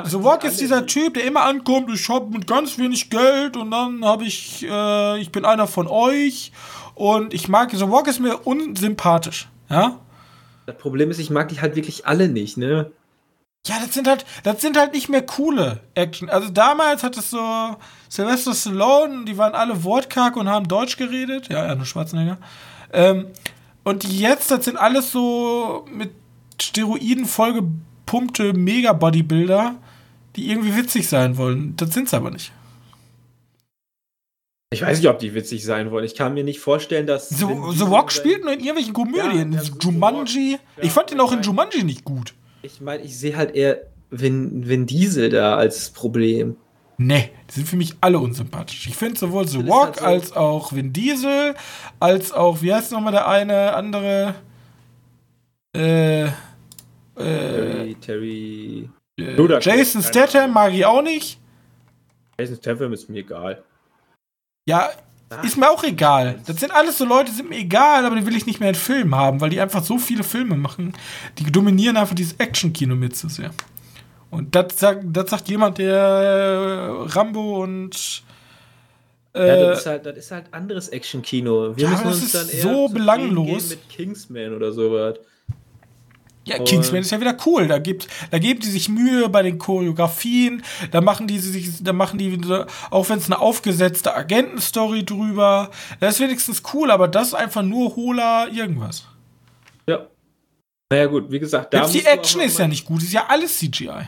The 0.05 0.21
Walk 0.21 0.43
ist 0.43 0.59
dieser 0.59 0.81
nicht. 0.81 0.93
Typ, 0.93 1.13
der 1.13 1.23
immer 1.23 1.43
ankommt, 1.43 1.89
ich 1.93 2.09
hab 2.09 2.29
mit 2.29 2.45
ganz 2.45 2.77
wenig 2.77 3.09
Geld 3.09 3.55
und 3.55 3.71
dann 3.71 4.03
habe 4.03 4.25
ich, 4.25 4.65
äh, 4.69 5.19
ich 5.19 5.31
bin 5.31 5.45
einer 5.45 5.65
von 5.65 5.87
euch 5.87 6.51
und 6.95 7.33
ich 7.33 7.47
mag, 7.47 7.71
The 7.71 7.89
Walk 7.89 8.07
ist 8.07 8.19
mir 8.19 8.45
unsympathisch. 8.45 9.47
Ja? 9.69 9.99
Das 10.65 10.77
Problem 10.77 11.09
ist, 11.09 11.19
ich 11.19 11.29
mag 11.29 11.47
die 11.47 11.61
halt 11.61 11.77
wirklich 11.77 12.05
alle 12.05 12.27
nicht, 12.27 12.57
ne? 12.57 12.91
Ja, 13.65 13.75
das 13.81 13.93
sind 13.93 14.07
halt, 14.07 14.25
das 14.43 14.61
sind 14.61 14.77
halt 14.77 14.93
nicht 14.93 15.07
mehr 15.07 15.25
coole 15.25 15.79
Action. 15.93 16.29
Also 16.29 16.49
damals 16.49 17.03
hat 17.03 17.17
es 17.17 17.29
so 17.29 17.77
Sylvester 18.09 18.53
Stallone, 18.53 19.25
die 19.25 19.37
waren 19.37 19.53
alle 19.53 19.83
wortkarg 19.83 20.35
und 20.35 20.49
haben 20.49 20.67
Deutsch 20.67 20.97
geredet. 20.97 21.49
Ja, 21.49 21.63
Arnold 21.65 21.87
Schwarzenegger. 21.87 22.37
Ähm, 22.91 23.27
und 23.83 24.03
die 24.03 24.19
jetzt, 24.19 24.51
das 24.51 24.65
sind 24.65 24.77
alles 24.77 25.11
so 25.11 25.85
mit 25.91 26.11
Steroiden 26.63 27.25
vollgepumpte 27.25 28.53
Mega-Bodybuilder, 28.53 29.75
die 30.35 30.49
irgendwie 30.49 30.75
witzig 30.75 31.07
sein 31.07 31.37
wollen. 31.37 31.75
Das 31.77 31.93
sind's 31.93 32.13
aber 32.13 32.31
nicht. 32.31 32.51
Ich 34.71 34.83
weiß 34.83 34.99
nicht, 34.99 35.09
ob 35.09 35.17
die 35.17 35.33
witzig 35.33 35.65
sein 35.65 35.89
wollen. 35.89 36.05
Ich 36.05 36.13
kann 36.15 36.35
mir 36.35 36.43
nicht 36.43 36.59
vorstellen, 36.59 37.07
dass. 37.07 37.29
The, 37.29 37.45
The 37.73 37.83
Rock 37.83 38.11
spielt 38.11 38.43
nur 38.43 38.53
in 38.53 38.59
irgendwelchen 38.59 38.93
Komödien. 38.93 39.53
Ja, 39.53 39.61
Jumanji. 39.79 40.51
Ja, 40.51 40.57
ich 40.83 40.91
fand 40.91 41.11
ihn 41.11 41.19
auch 41.19 41.31
in 41.31 41.41
Jumanji 41.41 41.83
nicht 41.83 42.03
gut. 42.03 42.35
Ich 42.61 42.79
meine, 42.79 43.01
ich 43.01 43.17
sehe 43.17 43.35
halt 43.35 43.55
eher 43.55 43.79
Vin, 44.11 44.67
Vin 44.67 44.85
Diesel 44.85 45.29
da 45.29 45.55
als 45.55 45.89
Problem. 45.89 46.55
Nee, 46.97 47.31
die 47.49 47.53
sind 47.55 47.67
für 47.67 47.77
mich 47.77 47.95
alle 48.01 48.19
unsympathisch. 48.19 48.85
Ich 48.87 48.95
finde 48.95 49.17
sowohl 49.17 49.47
The 49.47 49.59
Rock 49.61 49.87
halt 49.87 49.97
so- 50.01 50.05
als 50.05 50.31
auch 50.33 50.73
Vin 50.73 50.93
Diesel, 50.93 51.55
als 51.99 52.31
auch, 52.31 52.61
wie 52.61 52.71
heißt 52.73 52.91
nochmal 52.91 53.13
der 53.13 53.27
eine 53.27 53.73
andere? 53.73 54.35
Äh, 55.75 56.27
äh, 57.19 57.93
Terry, 57.95 57.95
Terry. 57.95 58.89
äh 59.17 59.35
Ludacris, 59.35 59.65
Jason 59.65 60.01
Statham 60.03 60.53
mag 60.53 60.73
ich 60.73 60.85
auch 60.85 61.01
nicht. 61.01 61.39
Jason 62.39 62.55
Statham 62.57 62.93
ist 62.93 63.09
mir 63.09 63.19
egal. 63.19 63.63
Ja, 64.67 64.89
Ist 65.43 65.57
mir 65.57 65.69
auch 65.69 65.83
egal. 65.83 66.39
Das 66.47 66.59
sind 66.59 66.71
alles 66.71 66.97
so 66.97 67.05
Leute, 67.05 67.29
die 67.31 67.37
sind 67.37 67.49
mir 67.49 67.57
egal, 67.57 68.05
aber 68.05 68.15
die 68.15 68.25
will 68.25 68.35
ich 68.35 68.45
nicht 68.47 68.59
mehr 68.59 68.69
in 68.69 68.75
Filmen 68.75 69.13
haben, 69.15 69.41
weil 69.41 69.49
die 69.51 69.59
einfach 69.61 69.83
so 69.83 69.97
viele 69.99 70.23
Filme 70.23 70.55
machen. 70.57 70.93
Die 71.37 71.51
dominieren 71.51 71.97
einfach 71.97 72.15
dieses 72.15 72.33
Action-Kino 72.39 72.95
mit 72.95 73.15
zu 73.15 73.29
sehr. 73.29 73.51
Und 74.31 74.55
das 74.55 74.79
sagt, 74.79 75.03
das 75.05 75.29
sagt 75.29 75.49
jemand, 75.49 75.77
der 75.79 75.97
äh, 75.97 77.11
Rambo 77.11 77.63
und. 77.63 78.23
Äh, 79.35 79.47
ja, 79.47 79.55
das 79.69 79.79
ist 79.81 79.85
halt, 79.85 80.05
das 80.05 80.17
ist 80.17 80.31
halt 80.31 80.45
anderes 80.53 80.89
Action-Kino. 80.89 81.75
Wir 81.77 81.83
Ja, 81.83 81.89
müssen 81.91 82.03
das 82.05 82.15
uns 82.15 82.23
ist 82.23 82.35
dann 82.35 82.49
eher 82.49 82.61
so 82.63 82.89
belanglos. 82.89 83.69
mit 83.69 83.89
Kingsman 83.89 84.53
oder 84.55 84.71
sowas. 84.71 85.19
Ja, 86.45 86.57
Und- 86.57 86.67
Kingsman 86.67 87.01
ist 87.01 87.11
ja 87.11 87.19
wieder 87.19 87.37
cool. 87.45 87.67
Da 87.67 87.77
gibt, 87.79 88.07
da 88.31 88.39
geben 88.39 88.59
die 88.59 88.69
sich 88.69 88.89
Mühe 88.89 89.29
bei 89.29 89.43
den 89.43 89.59
Choreografien. 89.59 90.63
Da 90.91 91.01
machen 91.01 91.27
die 91.27 91.37
sich, 91.37 91.83
da 91.83 91.93
machen 91.93 92.17
die, 92.17 92.39
auch 92.89 93.09
wenn 93.09 93.19
es 93.19 93.25
eine 93.25 93.39
aufgesetzte 93.39 94.15
Agentenstory 94.15 95.05
drüber. 95.05 95.69
Das 95.99 96.15
ist 96.15 96.21
wenigstens 96.21 96.63
cool, 96.73 96.89
aber 96.91 97.07
das 97.07 97.29
ist 97.29 97.33
einfach 97.35 97.61
nur 97.61 97.95
hohler 97.95 98.47
irgendwas. 98.51 99.05
Ja. 99.87 100.07
Naja, 100.91 101.05
gut, 101.05 101.29
wie 101.29 101.39
gesagt, 101.39 101.73
da 101.73 101.85
Selbst 101.87 101.93
die 101.93 102.09
Action 102.09 102.41
ist 102.41 102.57
ja 102.57 102.67
nicht 102.67 102.85
gut, 102.85 103.03
ist 103.03 103.13
ja 103.13 103.27
alles 103.27 103.59
CGI. 103.59 104.07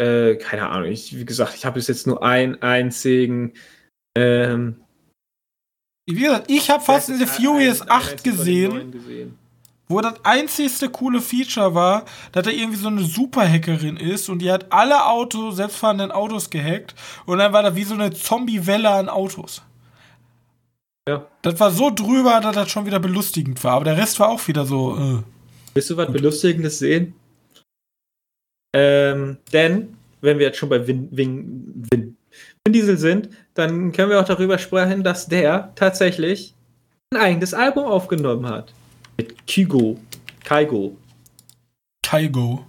Äh, 0.00 0.36
keine 0.36 0.68
Ahnung, 0.68 0.90
ich, 0.90 1.16
wie 1.16 1.24
gesagt, 1.24 1.54
ich 1.54 1.64
habe 1.64 1.74
bis 1.74 1.86
jetzt 1.86 2.06
nur 2.06 2.22
einen 2.24 2.60
einzigen. 2.62 3.52
Ähm, 4.16 4.76
Wie 6.08 6.16
gesagt, 6.18 6.50
ich 6.50 6.68
habe 6.68 6.82
Fast 6.82 7.10
and 7.10 7.20
the 7.20 7.26
Furious 7.26 7.80
ein- 7.82 7.88
ein 7.88 7.96
8 7.96 8.10
einzigen 8.26 8.36
von 8.36 8.44
den 8.44 8.90
gesehen, 8.90 8.92
gesehen. 8.92 9.38
Wo 9.88 10.00
das 10.00 10.14
einzigste 10.24 10.88
coole 10.88 11.20
Feature 11.20 11.74
war, 11.74 12.04
dass 12.32 12.44
da 12.44 12.50
irgendwie 12.50 12.78
so 12.78 12.88
eine 12.88 13.02
Superhackerin 13.02 13.96
ist 13.96 14.28
und 14.28 14.40
die 14.40 14.50
hat 14.50 14.72
alle 14.72 15.06
Autos, 15.06 15.56
selbstfahrenden 15.56 16.10
Autos 16.10 16.50
gehackt 16.50 16.94
und 17.26 17.38
dann 17.38 17.52
war 17.52 17.62
da 17.62 17.74
wie 17.76 17.84
so 17.84 17.94
eine 17.94 18.12
Zombie-Welle 18.12 18.90
an 18.90 19.08
Autos. 19.08 19.62
Ja. 21.08 21.26
Das 21.42 21.58
war 21.58 21.70
so 21.70 21.90
drüber, 21.90 22.40
dass 22.40 22.54
das 22.54 22.70
schon 22.70 22.86
wieder 22.86 23.00
belustigend 23.00 23.62
war, 23.64 23.72
aber 23.72 23.84
der 23.84 23.96
Rest 23.96 24.18
war 24.20 24.28
auch 24.28 24.46
wieder 24.48 24.64
so, 24.64 24.96
äh. 24.96 25.22
Willst 25.74 25.90
du 25.90 25.96
was 25.96 26.12
Belustigendes 26.12 26.78
sehen? 26.78 27.14
Ähm, 28.74 29.38
denn, 29.52 29.96
wenn 30.20 30.38
wir 30.38 30.46
jetzt 30.46 30.58
schon 30.58 30.68
bei 30.68 30.86
Vin, 30.86 31.08
Vin, 31.10 31.86
Vin, 31.90 32.16
Vin 32.64 32.72
Diesel 32.72 32.98
sind, 32.98 33.30
dann 33.54 33.92
können 33.92 34.10
wir 34.10 34.20
auch 34.20 34.26
darüber 34.26 34.58
sprechen, 34.58 35.02
dass 35.02 35.28
der 35.28 35.72
tatsächlich 35.74 36.54
ein 37.12 37.20
eigenes 37.20 37.54
Album 37.54 37.84
aufgenommen 37.84 38.46
hat. 38.46 38.72
Mit 39.22 39.46
Kygo. 39.46 40.00
Kaigo. 40.42 40.96
Kaigo. 42.04 42.64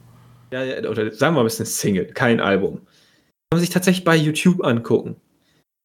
Ja, 0.52 0.64
ja, 0.64 0.88
oder 0.88 1.12
sagen 1.12 1.36
wir 1.36 1.42
mal, 1.42 1.48
es 1.48 1.56
ist 1.56 1.60
eine 1.62 1.66
Single, 1.68 2.06
kein 2.14 2.40
Album. 2.40 2.76
Kann 2.76 3.56
man 3.56 3.62
sich 3.62 3.72
tatsächlich 3.72 4.04
bei 4.06 4.16
YouTube 4.16 4.64
angucken. 4.64 5.16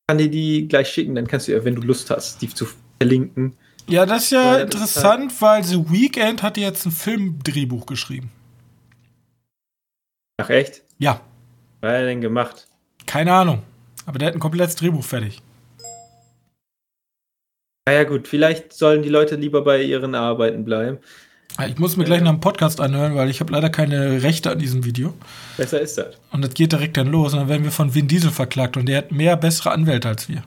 Kann 0.06 0.18
dir 0.18 0.28
die 0.28 0.68
gleich 0.68 0.88
schicken, 0.90 1.14
dann 1.14 1.26
kannst 1.26 1.48
du 1.48 1.52
ja, 1.52 1.64
wenn 1.64 1.74
du 1.74 1.80
Lust 1.80 2.10
hast, 2.10 2.42
die 2.42 2.48
zu 2.50 2.66
verlinken. 3.00 3.56
Ja, 3.88 4.04
das 4.04 4.24
ist 4.24 4.30
ja, 4.32 4.42
Ja, 4.58 4.64
das 4.66 4.74
ist 4.82 4.96
interessant, 4.96 5.40
weil 5.40 5.64
The 5.64 5.90
Weeknd 5.90 6.42
hat 6.42 6.58
jetzt 6.58 6.84
ein 6.84 6.92
Filmdrehbuch 6.92 7.86
geschrieben. 7.86 8.30
Ach 10.36 10.50
echt? 10.50 10.82
Ja, 10.98 11.22
Was 11.80 11.88
hat 11.88 11.96
er 12.00 12.04
denn 12.06 12.20
gemacht? 12.20 12.66
keine 13.06 13.32
Ahnung. 13.32 13.62
Aber 14.04 14.18
der 14.18 14.28
hat 14.28 14.34
ein 14.34 14.40
komplettes 14.40 14.74
Drehbuch 14.76 15.02
fertig. 15.04 15.40
Naja 17.88 18.04
gut, 18.04 18.28
vielleicht 18.28 18.74
sollen 18.74 19.02
die 19.02 19.08
Leute 19.08 19.36
lieber 19.36 19.64
bei 19.64 19.82
ihren 19.82 20.14
Arbeiten 20.14 20.62
bleiben. 20.62 20.98
Ah, 21.56 21.64
Ich 21.64 21.78
muss 21.78 21.96
mir 21.96 22.04
gleich 22.04 22.20
noch 22.20 22.28
einen 22.28 22.40
Podcast 22.40 22.82
anhören, 22.82 23.14
weil 23.14 23.30
ich 23.30 23.40
habe 23.40 23.50
leider 23.50 23.70
keine 23.70 24.22
Rechte 24.22 24.50
an 24.50 24.58
diesem 24.58 24.84
Video. 24.84 25.14
Besser 25.56 25.80
ist 25.80 25.96
das. 25.96 26.16
Und 26.30 26.44
das 26.44 26.52
geht 26.52 26.70
direkt 26.72 26.98
dann 26.98 27.10
los 27.10 27.32
und 27.32 27.38
dann 27.38 27.48
werden 27.48 27.64
wir 27.64 27.70
von 27.70 27.94
Vin 27.94 28.06
Diesel 28.06 28.30
verklagt 28.30 28.76
und 28.76 28.84
der 28.90 28.98
hat 28.98 29.10
mehr 29.10 29.38
bessere 29.38 29.70
Anwälte 29.70 30.06
als 30.06 30.28
wir. 30.28 30.42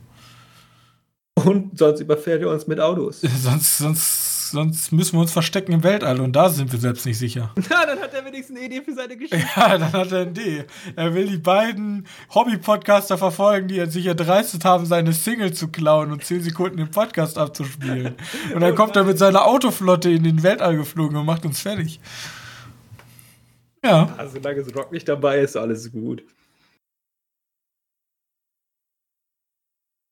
Und 1.33 1.79
sonst 1.79 2.01
überfährt 2.01 2.43
er 2.43 2.49
uns 2.51 2.67
mit 2.67 2.79
Autos. 2.79 3.21
sonst, 3.41 3.79
sonst, 3.79 4.30
sonst 4.51 4.91
müssen 4.91 5.17
wir 5.17 5.21
uns 5.21 5.31
verstecken 5.31 5.71
im 5.71 5.83
Weltall 5.83 6.19
und 6.21 6.35
da 6.35 6.49
sind 6.49 6.71
wir 6.71 6.79
selbst 6.79 7.05
nicht 7.05 7.17
sicher. 7.17 7.51
Na, 7.69 7.85
dann 7.85 7.99
hat 7.99 8.13
er 8.13 8.25
wenigstens 8.25 8.57
eine 8.57 8.65
Idee 8.65 8.81
für 8.81 8.93
seine 8.93 9.17
Geschichte. 9.17 9.45
Ja, 9.55 9.77
dann 9.77 9.93
hat 9.93 10.11
er 10.11 10.21
eine 10.21 10.29
Idee. 10.29 10.65
Er 10.95 11.13
will 11.13 11.27
die 11.27 11.37
beiden 11.37 12.05
Hobby-Podcaster 12.33 13.17
verfolgen, 13.17 13.67
die 13.67 13.85
sich 13.87 14.05
erdreistet 14.05 14.65
haben, 14.65 14.85
seine 14.85 15.13
Single 15.13 15.53
zu 15.53 15.69
klauen 15.69 16.11
und 16.11 16.23
10 16.23 16.43
Sekunden 16.43 16.77
den 16.77 16.91
Podcast 16.91 17.37
abzuspielen. 17.37 18.15
Und 18.53 18.61
dann 18.61 18.75
kommt 18.75 18.95
er 18.95 19.03
mit 19.03 19.17
seiner 19.17 19.45
Autoflotte 19.45 20.09
in 20.09 20.23
den 20.23 20.43
Weltall 20.43 20.75
geflogen 20.75 21.17
und 21.17 21.25
macht 21.25 21.45
uns 21.45 21.61
fertig. 21.61 21.99
Ja. 23.83 24.13
Also, 24.17 24.35
solange 24.35 24.61
es 24.61 24.75
Rock 24.75 24.91
nicht 24.91 25.07
dabei 25.07 25.39
ist, 25.39 25.55
alles 25.55 25.91
gut. 25.91 26.23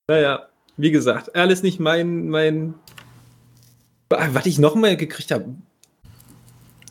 Naja, 0.09 0.49
wie 0.77 0.91
gesagt, 0.91 1.35
alles 1.35 1.61
nicht 1.61 1.79
mein, 1.79 2.29
mein. 2.29 2.73
Ah, 4.11 4.29
Was 4.33 4.45
ich 4.45 4.57
noch 4.57 4.75
mal 4.75 4.97
gekriegt 4.97 5.31
habe. 5.31 5.55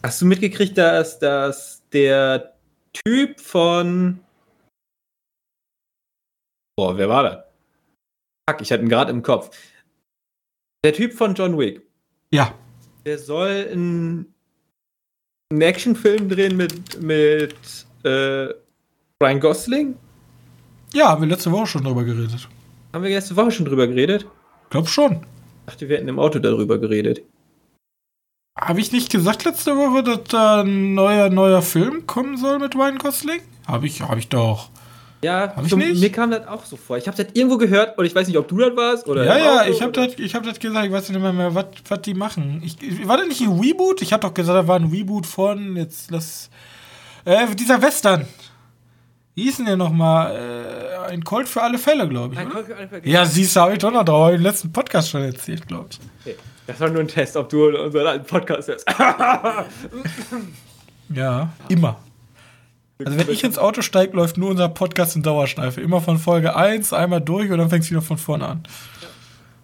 Hast 0.02 0.22
du 0.22 0.26
mitgekriegt, 0.26 0.78
dass, 0.78 1.18
dass 1.18 1.82
der 1.92 2.54
Typ 2.92 3.40
von. 3.40 4.20
Boah, 6.76 6.96
wer 6.96 7.08
war 7.08 7.22
das? 7.24 7.44
Fuck, 8.48 8.60
ich 8.62 8.70
hatte 8.70 8.82
ihn 8.84 8.88
gerade 8.88 9.10
im 9.10 9.22
Kopf. 9.22 9.50
Der 10.84 10.92
Typ 10.92 11.12
von 11.12 11.34
John 11.34 11.58
Wick. 11.58 11.82
Ja. 12.30 12.54
Der 13.04 13.18
soll 13.18 13.68
einen, 13.72 14.32
einen 15.50 15.62
Actionfilm 15.62 16.28
drehen 16.28 16.56
mit, 16.56 17.02
mit 17.02 17.56
äh, 18.04 18.48
Ryan 19.20 19.40
Gosling. 19.40 19.96
Ja, 20.92 21.08
haben 21.08 21.22
wir 21.22 21.28
letzte 21.28 21.50
Woche 21.50 21.66
schon 21.66 21.84
drüber 21.84 22.04
geredet. 22.04 22.48
Haben 22.92 23.02
wir 23.02 23.10
letzte 23.10 23.34
Woche 23.36 23.50
schon 23.50 23.66
drüber 23.66 23.86
geredet? 23.88 24.26
Glaub 24.70 24.88
schon. 24.88 25.26
Dachte, 25.68 25.88
wir 25.88 25.96
hätten 25.98 26.08
im 26.08 26.18
Auto 26.18 26.38
darüber 26.38 26.78
geredet. 26.78 27.20
Habe 28.58 28.80
ich 28.80 28.90
nicht 28.90 29.10
gesagt 29.12 29.44
letzte 29.44 29.76
Woche, 29.76 30.02
dass 30.02 30.24
da 30.24 30.62
ein 30.62 30.94
neuer, 30.94 31.28
neuer 31.28 31.60
Film 31.60 32.06
kommen 32.06 32.38
soll 32.38 32.58
mit 32.58 32.74
Ryan 32.74 32.96
Gosling? 32.96 33.40
Habe 33.66 33.86
ich, 33.86 34.00
habe 34.00 34.18
ich 34.18 34.28
doch. 34.28 34.70
Ja, 35.22 35.52
Hab 35.54 35.64
ich 35.64 35.70
so- 35.70 35.76
nicht? 35.76 36.00
mir 36.00 36.10
kam 36.10 36.30
das 36.30 36.46
auch 36.46 36.64
so 36.64 36.76
vor. 36.76 36.96
Ich 36.96 37.06
habe 37.06 37.16
das 37.22 37.26
irgendwo 37.34 37.58
gehört 37.58 37.98
und 37.98 38.06
ich 38.06 38.14
weiß 38.14 38.26
nicht, 38.28 38.38
ob 38.38 38.48
du 38.48 38.56
das 38.58 38.74
warst 38.76 39.06
oder. 39.08 39.24
ja, 39.24 39.36
ja, 39.36 39.60
Auto 39.60 39.70
ich 39.72 39.82
habe 39.82 39.92
das, 39.92 40.06
hab 40.34 40.42
das 40.44 40.58
gesagt, 40.58 40.86
ich 40.86 40.92
weiß 40.92 41.10
nicht 41.10 41.20
mehr, 41.20 41.32
mehr 41.34 41.54
was 41.54 41.66
was 41.86 42.00
die 42.02 42.14
machen. 42.14 42.62
Ich, 42.64 42.80
ich- 42.82 43.06
war 43.06 43.18
das 43.18 43.26
nicht 43.28 43.42
ein 43.42 43.58
Reboot? 43.60 44.00
Ich 44.00 44.12
habe 44.14 44.22
doch 44.26 44.32
gesagt, 44.32 44.56
da 44.56 44.66
war 44.66 44.76
ein 44.76 44.86
Reboot 44.86 45.26
von, 45.26 45.76
jetzt 45.76 46.10
lass, 46.10 46.48
äh, 47.26 47.46
dieser 47.54 47.82
Western. 47.82 48.26
Wie 49.34 49.42
hieß 49.42 49.58
denn 49.58 49.66
der 49.66 49.76
nochmal? 49.76 50.34
Äh, 50.34 50.87
ein 51.08 51.24
Colt 51.24 51.48
für 51.48 51.62
alle 51.62 51.78
Fälle, 51.78 52.08
glaube 52.08 52.34
ich. 52.34 52.40
Nein, 52.40 52.50
oder? 52.52 52.62
komm, 52.62 52.76
einfach- 52.76 52.98
Ja, 53.04 53.24
siehst 53.24 53.56
du, 53.56 53.60
habe 53.60 53.72
ich 53.72 53.78
doch 53.78 53.90
noch 53.92 54.04
drauf, 54.04 54.32
im 54.32 54.42
letzten 54.42 54.72
Podcast 54.72 55.10
schon 55.10 55.22
erzählt, 55.22 55.66
glaube 55.66 55.88
ich. 55.90 55.98
Okay. 56.24 56.36
Das 56.66 56.78
war 56.80 56.90
nur 56.90 57.00
ein 57.00 57.08
Test, 57.08 57.36
ob 57.36 57.48
du 57.48 57.66
unseren 57.68 58.06
alten 58.06 58.26
Podcast 58.26 58.68
hörst. 58.68 58.86
Ja, 61.10 61.50
immer. 61.68 61.96
Also 63.04 63.18
wenn 63.18 63.30
ich 63.30 63.44
ins 63.44 63.58
Auto 63.58 63.80
steige, 63.80 64.16
läuft 64.16 64.36
nur 64.36 64.50
unser 64.50 64.68
Podcast 64.68 65.16
in 65.16 65.22
Dauerschleife. 65.22 65.80
Immer 65.80 66.00
von 66.00 66.18
Folge 66.18 66.54
1 66.56 66.92
einmal 66.92 67.20
durch 67.20 67.50
und 67.50 67.58
dann 67.58 67.70
fängst 67.70 67.88
du 67.88 67.92
wieder 67.92 68.02
von 68.02 68.18
vorne 68.18 68.46
an. 68.46 68.62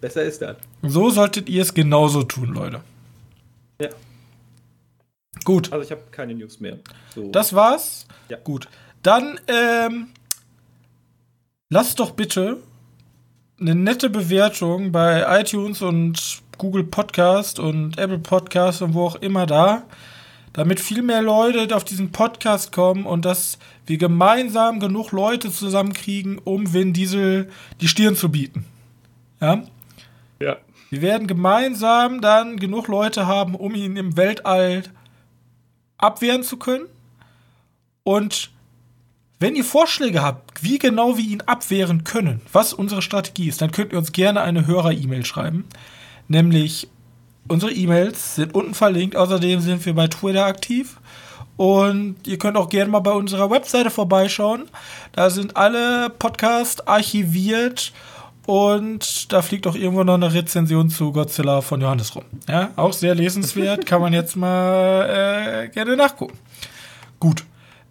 Besser 0.00 0.22
ist 0.22 0.40
das. 0.40 0.56
So 0.82 1.10
solltet 1.10 1.48
ihr 1.48 1.62
es 1.62 1.74
genauso 1.74 2.22
tun, 2.22 2.54
Leute. 2.54 2.80
Ja. 3.80 3.88
Gut, 5.44 5.72
Also 5.72 5.84
ich 5.84 5.90
habe 5.90 6.02
keine 6.10 6.34
News 6.34 6.60
mehr. 6.60 6.78
So. 7.14 7.30
das 7.30 7.52
war's. 7.54 8.06
Ja. 8.28 8.38
Gut. 8.38 8.68
Dann 9.02 9.38
ähm, 9.48 10.06
lasst 11.68 12.00
doch 12.00 12.12
bitte 12.12 12.58
eine 13.60 13.74
nette 13.74 14.10
Bewertung 14.10 14.92
bei 14.92 15.40
iTunes 15.40 15.82
und 15.82 16.42
Google 16.58 16.84
Podcast 16.84 17.58
und 17.58 17.98
Apple 17.98 18.18
Podcast 18.18 18.82
und 18.82 18.94
wo 18.94 19.06
auch 19.06 19.16
immer 19.16 19.46
da, 19.46 19.84
damit 20.52 20.80
viel 20.80 21.02
mehr 21.02 21.22
Leute 21.22 21.74
auf 21.74 21.84
diesen 21.84 22.12
Podcast 22.12 22.72
kommen 22.72 23.06
und 23.06 23.24
dass 23.24 23.58
wir 23.86 23.98
gemeinsam 23.98 24.80
genug 24.80 25.12
Leute 25.12 25.50
zusammenkriegen, 25.50 26.38
um 26.38 26.72
Vin 26.72 26.92
Diesel 26.92 27.50
die 27.80 27.88
Stirn 27.88 28.16
zu 28.16 28.30
bieten. 28.30 28.64
Ja? 29.40 29.62
ja. 30.40 30.56
Wir 30.90 31.02
werden 31.02 31.26
gemeinsam 31.26 32.20
dann 32.20 32.56
genug 32.56 32.86
Leute 32.88 33.26
haben, 33.26 33.54
um 33.56 33.74
ihn 33.74 33.96
im 33.96 34.16
Weltall 34.16 34.84
abwehren 35.98 36.44
zu 36.44 36.56
können. 36.56 36.86
Und 38.04 38.53
wenn 39.40 39.56
ihr 39.56 39.64
Vorschläge 39.64 40.22
habt, 40.22 40.62
wie 40.62 40.78
genau 40.78 41.16
wir 41.16 41.24
ihn 41.24 41.42
abwehren 41.42 42.04
können, 42.04 42.40
was 42.52 42.72
unsere 42.72 43.02
Strategie 43.02 43.48
ist, 43.48 43.60
dann 43.60 43.72
könnt 43.72 43.92
ihr 43.92 43.98
uns 43.98 44.12
gerne 44.12 44.42
eine 44.42 44.66
Hörer-E-Mail 44.66 45.24
schreiben. 45.24 45.64
Nämlich 46.28 46.88
unsere 47.48 47.72
E-Mails 47.72 48.36
sind 48.36 48.54
unten 48.54 48.74
verlinkt. 48.74 49.16
Außerdem 49.16 49.60
sind 49.60 49.84
wir 49.84 49.94
bei 49.94 50.08
Twitter 50.08 50.46
aktiv. 50.46 50.98
Und 51.56 52.16
ihr 52.26 52.38
könnt 52.38 52.56
auch 52.56 52.68
gerne 52.68 52.90
mal 52.90 53.00
bei 53.00 53.12
unserer 53.12 53.50
Webseite 53.50 53.90
vorbeischauen. 53.90 54.64
Da 55.12 55.30
sind 55.30 55.56
alle 55.56 56.10
Podcasts 56.10 56.86
archiviert. 56.86 57.92
Und 58.46 59.32
da 59.32 59.40
fliegt 59.40 59.66
auch 59.66 59.74
irgendwo 59.74 60.04
noch 60.04 60.14
eine 60.14 60.32
Rezension 60.32 60.90
zu 60.90 61.12
Godzilla 61.12 61.60
von 61.62 61.80
Johannes 61.80 62.14
rum. 62.14 62.24
Ja, 62.48 62.70
auch 62.76 62.92
sehr 62.92 63.14
lesenswert. 63.14 63.86
Kann 63.86 64.00
man 64.00 64.12
jetzt 64.12 64.36
mal 64.36 65.64
äh, 65.64 65.68
gerne 65.68 65.96
nachgucken. 65.96 66.36
Gut. 67.20 67.44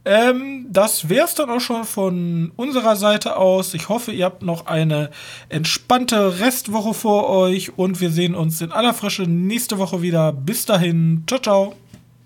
Ähm, 0.05 0.67
das 0.69 1.07
wär's 1.07 1.35
dann 1.35 1.49
auch 1.49 1.61
schon 1.61 1.85
von 1.85 2.51
unserer 2.55 2.95
Seite 2.95 3.37
aus. 3.37 3.73
Ich 3.73 3.87
hoffe, 3.89 4.11
ihr 4.11 4.25
habt 4.25 4.43
noch 4.43 4.65
eine 4.65 5.11
entspannte 5.49 6.39
Restwoche 6.39 6.93
vor 6.93 7.29
euch 7.29 7.77
und 7.77 8.01
wir 8.01 8.09
sehen 8.09 8.35
uns 8.35 8.59
in 8.61 8.71
aller 8.71 8.93
Frische 8.93 9.23
nächste 9.23 9.77
Woche 9.77 10.01
wieder. 10.01 10.33
Bis 10.33 10.65
dahin. 10.65 11.23
Ciao, 11.27 11.39
ciao. 11.39 11.75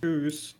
Tschüss. 0.01 0.55